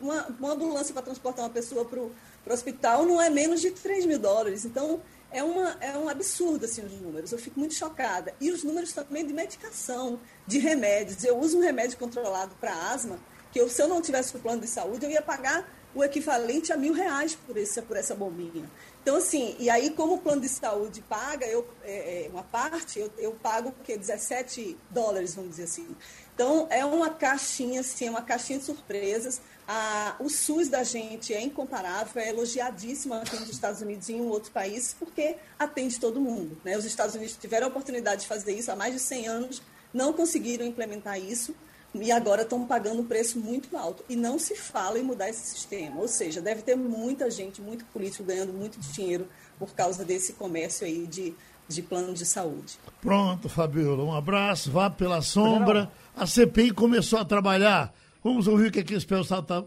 uma, 0.00 0.26
uma 0.38 0.52
ambulância 0.52 0.92
para 0.92 1.02
transportar 1.02 1.44
uma 1.44 1.50
pessoa 1.50 1.84
para 1.84 2.00
o 2.00 2.12
hospital 2.52 3.04
não 3.04 3.20
é 3.20 3.28
menos 3.28 3.60
de 3.60 3.70
3 3.70 4.06
mil 4.06 4.18
dólares. 4.18 4.64
Então, 4.64 5.00
é, 5.30 5.42
uma, 5.42 5.76
é 5.80 5.96
um 5.96 6.08
absurdo 6.08 6.64
assim, 6.64 6.82
os 6.82 6.92
números. 7.00 7.32
Eu 7.32 7.38
fico 7.38 7.58
muito 7.58 7.74
chocada. 7.74 8.34
E 8.40 8.50
os 8.50 8.64
números 8.64 8.92
também 8.92 9.26
de 9.26 9.32
medicação, 9.32 10.18
de 10.46 10.58
remédios. 10.58 11.22
Eu 11.24 11.38
uso 11.38 11.58
um 11.58 11.60
remédio 11.60 11.98
controlado 11.98 12.54
para 12.58 12.72
asma, 12.90 13.18
que 13.52 13.60
eu, 13.60 13.68
se 13.68 13.82
eu 13.82 13.88
não 13.88 14.00
tivesse 14.00 14.34
o 14.36 14.40
plano 14.40 14.60
de 14.60 14.66
saúde, 14.66 15.04
eu 15.04 15.10
ia 15.10 15.22
pagar 15.22 15.68
o 15.94 16.04
equivalente 16.04 16.72
a 16.72 16.76
mil 16.76 16.92
reais 16.92 17.34
por, 17.34 17.56
esse, 17.56 17.80
por 17.82 17.96
essa 17.96 18.14
bombinha. 18.14 18.68
Então, 19.08 19.16
assim, 19.16 19.56
e 19.58 19.70
aí, 19.70 19.88
como 19.88 20.16
o 20.16 20.18
plano 20.18 20.42
de 20.42 20.50
saúde 20.50 21.00
paga, 21.00 21.46
eu, 21.46 21.66
é, 21.82 22.26
é 22.26 22.28
uma 22.28 22.42
parte, 22.42 22.98
eu, 22.98 23.10
eu 23.16 23.32
pago 23.32 23.70
o 23.70 23.72
quê? 23.82 23.96
17 23.96 24.76
dólares, 24.90 25.34
vamos 25.34 25.52
dizer 25.52 25.62
assim. 25.62 25.96
Então, 26.34 26.66
é 26.68 26.84
uma 26.84 27.08
caixinha, 27.08 27.80
assim, 27.80 28.08
é 28.08 28.10
uma 28.10 28.20
caixinha 28.20 28.58
de 28.58 28.66
surpresas. 28.66 29.40
A, 29.66 30.14
o 30.20 30.28
SUS 30.28 30.68
da 30.68 30.84
gente 30.84 31.32
é 31.32 31.40
incomparável, 31.40 32.20
é 32.20 32.28
elogiadíssimo 32.28 33.14
aqui 33.14 33.34
nos 33.36 33.48
Estados 33.48 33.80
Unidos 33.80 34.10
e 34.10 34.12
em 34.12 34.20
outros 34.20 34.52
países, 34.52 34.92
porque 34.92 35.36
atende 35.58 35.98
todo 35.98 36.20
mundo. 36.20 36.60
Né? 36.62 36.76
Os 36.76 36.84
Estados 36.84 37.14
Unidos 37.14 37.34
tiveram 37.34 37.68
a 37.68 37.70
oportunidade 37.70 38.20
de 38.20 38.28
fazer 38.28 38.52
isso 38.52 38.70
há 38.70 38.76
mais 38.76 38.92
de 38.92 39.00
100 39.00 39.26
anos, 39.26 39.62
não 39.90 40.12
conseguiram 40.12 40.66
implementar 40.66 41.18
isso 41.18 41.54
e 41.94 42.12
agora 42.12 42.42
estão 42.42 42.64
pagando 42.66 43.00
um 43.00 43.04
preço 43.04 43.38
muito 43.38 43.76
alto. 43.76 44.04
E 44.08 44.16
não 44.16 44.38
se 44.38 44.54
fala 44.54 44.98
em 44.98 45.02
mudar 45.02 45.28
esse 45.28 45.46
sistema. 45.48 46.00
Ou 46.00 46.08
seja, 46.08 46.40
deve 46.40 46.62
ter 46.62 46.76
muita 46.76 47.30
gente, 47.30 47.60
muito 47.60 47.84
político 47.86 48.24
ganhando 48.24 48.52
muito 48.52 48.78
dinheiro 48.78 49.26
por 49.58 49.74
causa 49.74 50.04
desse 50.04 50.34
comércio 50.34 50.86
aí 50.86 51.06
de, 51.06 51.34
de 51.66 51.82
plano 51.82 52.12
de 52.12 52.26
saúde. 52.26 52.78
Pronto, 53.00 53.48
Fabiola. 53.48 54.04
Um 54.04 54.14
abraço, 54.14 54.70
vá 54.70 54.90
pela 54.90 55.22
sombra. 55.22 55.90
A 56.14 56.26
CPI 56.26 56.72
começou 56.72 57.18
a 57.18 57.24
trabalhar 57.24 57.92
Vamos 58.22 58.48
ouvir 58.48 58.68
o 58.68 58.70
que, 58.72 58.80
é 58.80 58.82
que 58.82 58.94
esse 58.94 59.06
pessoal 59.06 59.40
está 59.40 59.62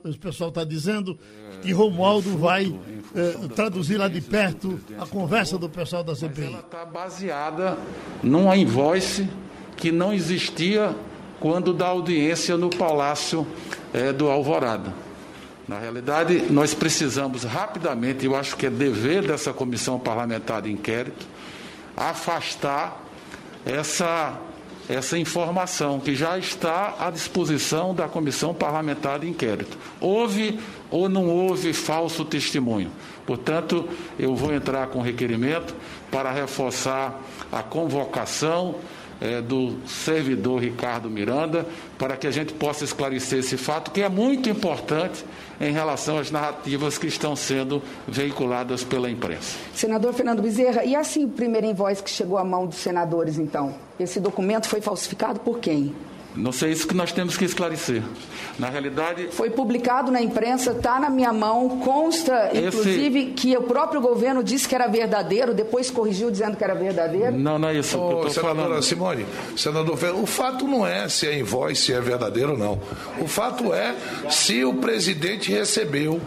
tá 0.51 0.63
dizendo, 0.65 1.17
que 1.61 1.71
Romualdo 1.71 2.37
vai 2.37 2.77
eh, 3.15 3.47
traduzir 3.55 3.97
lá 3.97 4.09
de 4.09 4.19
perto 4.19 4.79
a 4.99 5.07
conversa 5.07 5.57
do 5.57 5.69
pessoal 5.69 6.03
da 6.03 6.13
CPI. 6.13 6.43
Mas 6.43 6.53
ela 6.53 6.59
está 6.59 6.85
baseada 6.85 7.77
numa 8.21 8.57
invoice 8.57 9.27
que 9.77 9.89
não 9.89 10.13
existia 10.13 10.93
quando 11.41 11.73
da 11.73 11.87
audiência 11.87 12.55
no 12.55 12.69
Palácio 12.69 13.45
eh, 13.93 14.13
do 14.13 14.29
Alvorada. 14.29 14.93
Na 15.67 15.79
realidade, 15.79 16.45
nós 16.51 16.73
precisamos 16.73 17.43
rapidamente, 17.43 18.25
eu 18.25 18.35
acho 18.35 18.55
que 18.55 18.67
é 18.67 18.69
dever 18.69 19.23
dessa 19.23 19.51
comissão 19.51 19.99
parlamentar 19.99 20.61
de 20.61 20.71
inquérito, 20.71 21.25
afastar 21.97 23.03
essa 23.65 24.39
essa 24.89 25.17
informação 25.17 26.01
que 26.01 26.13
já 26.13 26.37
está 26.37 26.95
à 26.99 27.09
disposição 27.09 27.95
da 27.95 28.09
Comissão 28.09 28.53
Parlamentar 28.53 29.19
de 29.19 29.29
Inquérito. 29.29 29.77
Houve 30.01 30.59
ou 30.89 31.07
não 31.07 31.29
houve 31.29 31.71
falso 31.71 32.25
testemunho? 32.25 32.91
Portanto, 33.25 33.87
eu 34.19 34.35
vou 34.35 34.53
entrar 34.53 34.87
com 34.87 34.99
requerimento 34.99 35.73
para 36.11 36.29
reforçar 36.31 37.21
a 37.49 37.63
convocação 37.63 38.75
é, 39.21 39.39
do 39.39 39.77
servidor 39.85 40.61
Ricardo 40.61 41.09
Miranda, 41.09 41.65
para 41.97 42.17
que 42.17 42.25
a 42.25 42.31
gente 42.31 42.53
possa 42.53 42.83
esclarecer 42.83 43.39
esse 43.39 43.55
fato, 43.55 43.91
que 43.91 44.01
é 44.01 44.09
muito 44.09 44.49
importante 44.49 45.23
em 45.59 45.71
relação 45.71 46.17
às 46.17 46.31
narrativas 46.31 46.97
que 46.97 47.05
estão 47.05 47.35
sendo 47.35 47.83
veiculadas 48.07 48.83
pela 48.83 49.09
imprensa. 49.09 49.57
Senador 49.75 50.11
Fernando 50.13 50.41
Bezerra, 50.41 50.83
e 50.83 50.95
assim 50.95 51.27
primeiro 51.27 51.67
invoice 51.67 52.01
que 52.01 52.09
chegou 52.09 52.37
à 52.39 52.43
mão 52.43 52.65
dos 52.65 52.77
senadores, 52.77 53.37
então? 53.37 53.75
Esse 53.99 54.19
documento 54.19 54.67
foi 54.67 54.81
falsificado 54.81 55.39
por 55.39 55.59
quem? 55.59 55.93
Não 56.35 56.51
sei 56.51 56.71
isso 56.71 56.87
que 56.87 56.93
nós 56.93 57.11
temos 57.11 57.35
que 57.35 57.43
esclarecer. 57.43 58.01
Na 58.57 58.69
realidade. 58.69 59.29
Foi 59.31 59.49
publicado 59.49 60.11
na 60.11 60.21
imprensa, 60.21 60.71
está 60.71 60.99
na 60.99 61.09
minha 61.09 61.33
mão, 61.33 61.79
consta, 61.79 62.49
esse... 62.53 62.67
inclusive, 62.67 63.25
que 63.27 63.55
o 63.57 63.63
próprio 63.63 63.99
governo 64.01 64.43
disse 64.43 64.67
que 64.67 64.75
era 64.75 64.87
verdadeiro, 64.87 65.53
depois 65.53 65.89
corrigiu 65.89 66.31
dizendo 66.31 66.55
que 66.55 66.63
era 66.63 66.73
verdadeiro. 66.73 67.37
Não, 67.37 67.59
não 67.59 67.69
é 67.69 67.75
isso. 67.75 67.99
Ô, 67.99 68.21
que 68.21 68.27
eu 68.27 68.29
senadora 68.29 68.67
falando. 68.67 68.83
Simone, 68.83 69.25
senador, 69.57 69.97
o 70.15 70.25
fato 70.25 70.67
não 70.67 70.85
é 70.85 71.09
se 71.09 71.27
é 71.27 71.37
invoice, 71.37 71.81
se 71.81 71.93
é 71.93 71.99
verdadeiro 71.99 72.51
ou 72.51 72.57
não. 72.57 72.79
O 73.19 73.27
fato 73.27 73.73
é 73.73 73.95
se 74.29 74.63
o 74.63 74.75
presidente 74.75 75.51
recebeu 75.51 76.21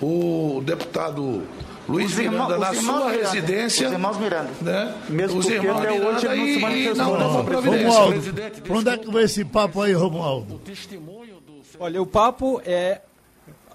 o 0.00 0.60
deputado 0.64 1.42
Luiz 1.88 2.12
os 2.12 2.18
Miranda, 2.18 2.36
irmão, 2.36 2.58
na 2.58 2.74
sua 2.74 3.10
Miranda, 3.10 3.30
residência. 3.30 3.86
Os 3.86 3.92
irmãos 3.92 4.18
Miranda. 4.18 4.50
Né? 4.60 4.94
Mesmo 5.08 5.38
os 5.38 5.48
irmãos 5.48 5.78
até 5.78 5.90
Miranda 5.92 6.08
hoje 6.08 6.26
e, 6.26 6.36
não 6.36 6.46
se 6.46 6.58
manifestou. 6.58 7.18
Não, 7.18 7.18
não, 7.18 7.60
Romualdo, 7.60 8.32
para 8.62 8.76
onde 8.76 8.88
é 8.90 8.96
que 8.98 9.10
vai 9.10 9.22
esse 9.22 9.44
papo 9.44 9.82
aí, 9.82 9.92
Romualdo? 9.92 10.60
Olha, 11.78 12.02
o 12.02 12.06
papo 12.06 12.60
é 12.64 13.00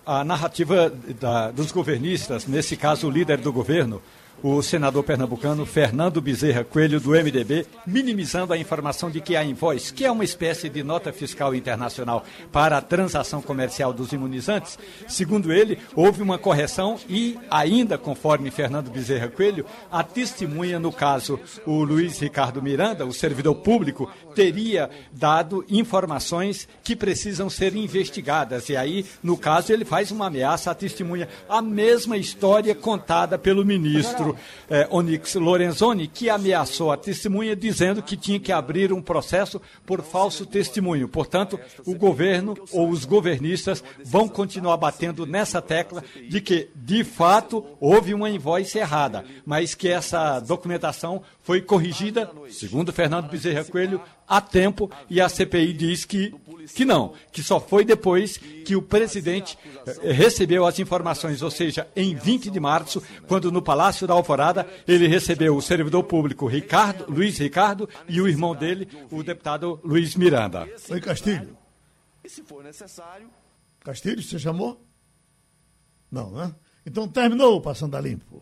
a 0.05 0.23
narrativa 0.23 0.91
da, 1.19 1.51
dos 1.51 1.71
governistas, 1.71 2.45
nesse 2.47 2.75
caso 2.75 3.07
o 3.07 3.11
líder 3.11 3.37
do 3.37 3.53
governo, 3.53 4.01
o 4.43 4.61
senador 4.61 5.03
pernambucano 5.03 5.65
Fernando 5.65 6.19
Bezerra 6.19 6.63
Coelho, 6.63 6.99
do 6.99 7.11
MDB, 7.11 7.65
minimizando 7.85 8.53
a 8.53 8.57
informação 8.57 9.09
de 9.09 9.21
que 9.21 9.35
a 9.35 9.43
Invoice, 9.43 9.93
que 9.93 10.05
é 10.05 10.11
uma 10.11 10.23
espécie 10.23 10.69
de 10.69 10.83
nota 10.83 11.13
fiscal 11.13 11.53
internacional 11.53 12.25
para 12.51 12.77
a 12.77 12.81
transação 12.81 13.41
comercial 13.41 13.93
dos 13.93 14.11
imunizantes, 14.11 14.79
segundo 15.07 15.53
ele, 15.53 15.77
houve 15.95 16.21
uma 16.21 16.37
correção 16.37 16.97
e, 17.07 17.37
ainda 17.49 17.97
conforme 17.97 18.49
Fernando 18.49 18.89
Bezerra 18.89 19.27
Coelho, 19.27 19.65
a 19.91 20.03
testemunha, 20.03 20.79
no 20.79 20.91
caso, 20.91 21.39
o 21.65 21.83
Luiz 21.83 22.19
Ricardo 22.19 22.61
Miranda, 22.61 23.05
o 23.05 23.13
servidor 23.13 23.55
público, 23.55 24.09
teria 24.33 24.89
dado 25.11 25.63
informações 25.69 26.67
que 26.83 26.95
precisam 26.95 27.49
ser 27.49 27.75
investigadas. 27.75 28.69
E 28.69 28.75
aí, 28.75 29.05
no 29.21 29.37
caso, 29.37 29.71
ele 29.71 29.85
faz 29.85 30.09
uma 30.09 30.27
ameaça 30.27 30.71
à 30.71 30.75
testemunha. 30.75 31.27
A 31.47 31.61
mesma 31.61 32.17
história 32.17 32.73
contada 32.73 33.37
pelo 33.37 33.65
ministro 33.65 34.30
eh, 34.69 34.87
Onyx 34.89 35.35
Lorenzoni, 35.35 36.07
que 36.07 36.29
ameaçou 36.29 36.91
a 36.91 36.97
testemunha 36.97 37.55
dizendo 37.55 38.01
que 38.01 38.17
tinha 38.17 38.39
que 38.39 38.51
abrir 38.51 38.91
um 38.91 39.01
processo 39.01 39.61
por 39.85 40.01
falso 40.01 40.45
testemunho. 40.45 41.07
Portanto, 41.07 41.59
o 41.85 41.95
governo 41.95 42.55
ou 42.71 42.89
os 42.89 43.05
governistas 43.05 43.83
vão 44.03 44.27
continuar 44.27 44.77
batendo 44.77 45.25
nessa 45.25 45.61
tecla 45.61 46.03
de 46.29 46.41
que, 46.41 46.69
de 46.75 47.03
fato, 47.03 47.65
houve 47.79 48.13
uma 48.13 48.29
invoice 48.29 48.77
errada, 48.77 49.23
mas 49.45 49.75
que 49.75 49.87
essa 49.87 50.39
documentação 50.39 51.21
foi 51.51 51.61
corrigida, 51.61 52.31
segundo 52.49 52.93
Fernando 52.93 53.29
Bezerra 53.29 53.65
Coelho, 53.65 54.01
a 54.25 54.39
tempo 54.39 54.89
e 55.09 55.19
a 55.19 55.27
CPI 55.27 55.73
diz 55.73 56.05
que 56.05 56.33
que 56.73 56.85
não, 56.85 57.13
que 57.29 57.43
só 57.43 57.59
foi 57.59 57.83
depois 57.83 58.37
que 58.37 58.73
o 58.73 58.81
presidente 58.81 59.57
eh, 59.85 60.13
recebeu 60.13 60.65
as 60.65 60.79
informações, 60.79 61.41
ou 61.41 61.51
seja, 61.51 61.85
em 61.93 62.15
20 62.15 62.49
de 62.49 62.57
março, 62.57 63.03
quando 63.27 63.51
no 63.51 63.61
Palácio 63.61 64.07
da 64.07 64.13
Alvorada 64.13 64.65
ele 64.87 65.07
recebeu 65.07 65.57
o 65.57 65.61
servidor 65.61 66.03
público 66.03 66.47
Ricardo, 66.47 67.11
Luiz 67.11 67.37
Ricardo 67.37 67.89
e 68.07 68.21
o 68.21 68.29
irmão 68.29 68.55
dele, 68.55 68.87
o 69.11 69.21
deputado 69.21 69.77
Luiz 69.83 70.15
Miranda. 70.15 70.69
Oi, 70.89 71.01
Castilho. 71.01 71.57
E 72.23 72.29
se 72.29 72.43
for 72.43 72.63
necessário. 72.63 73.27
Castilho, 73.81 74.23
você 74.23 74.39
chamou? 74.39 74.81
Não, 76.09 76.31
né? 76.31 76.55
Então 76.85 77.09
terminou 77.09 77.57
o 77.57 77.61
Passando 77.61 77.97
a 77.97 77.99
Limpo. 77.99 78.41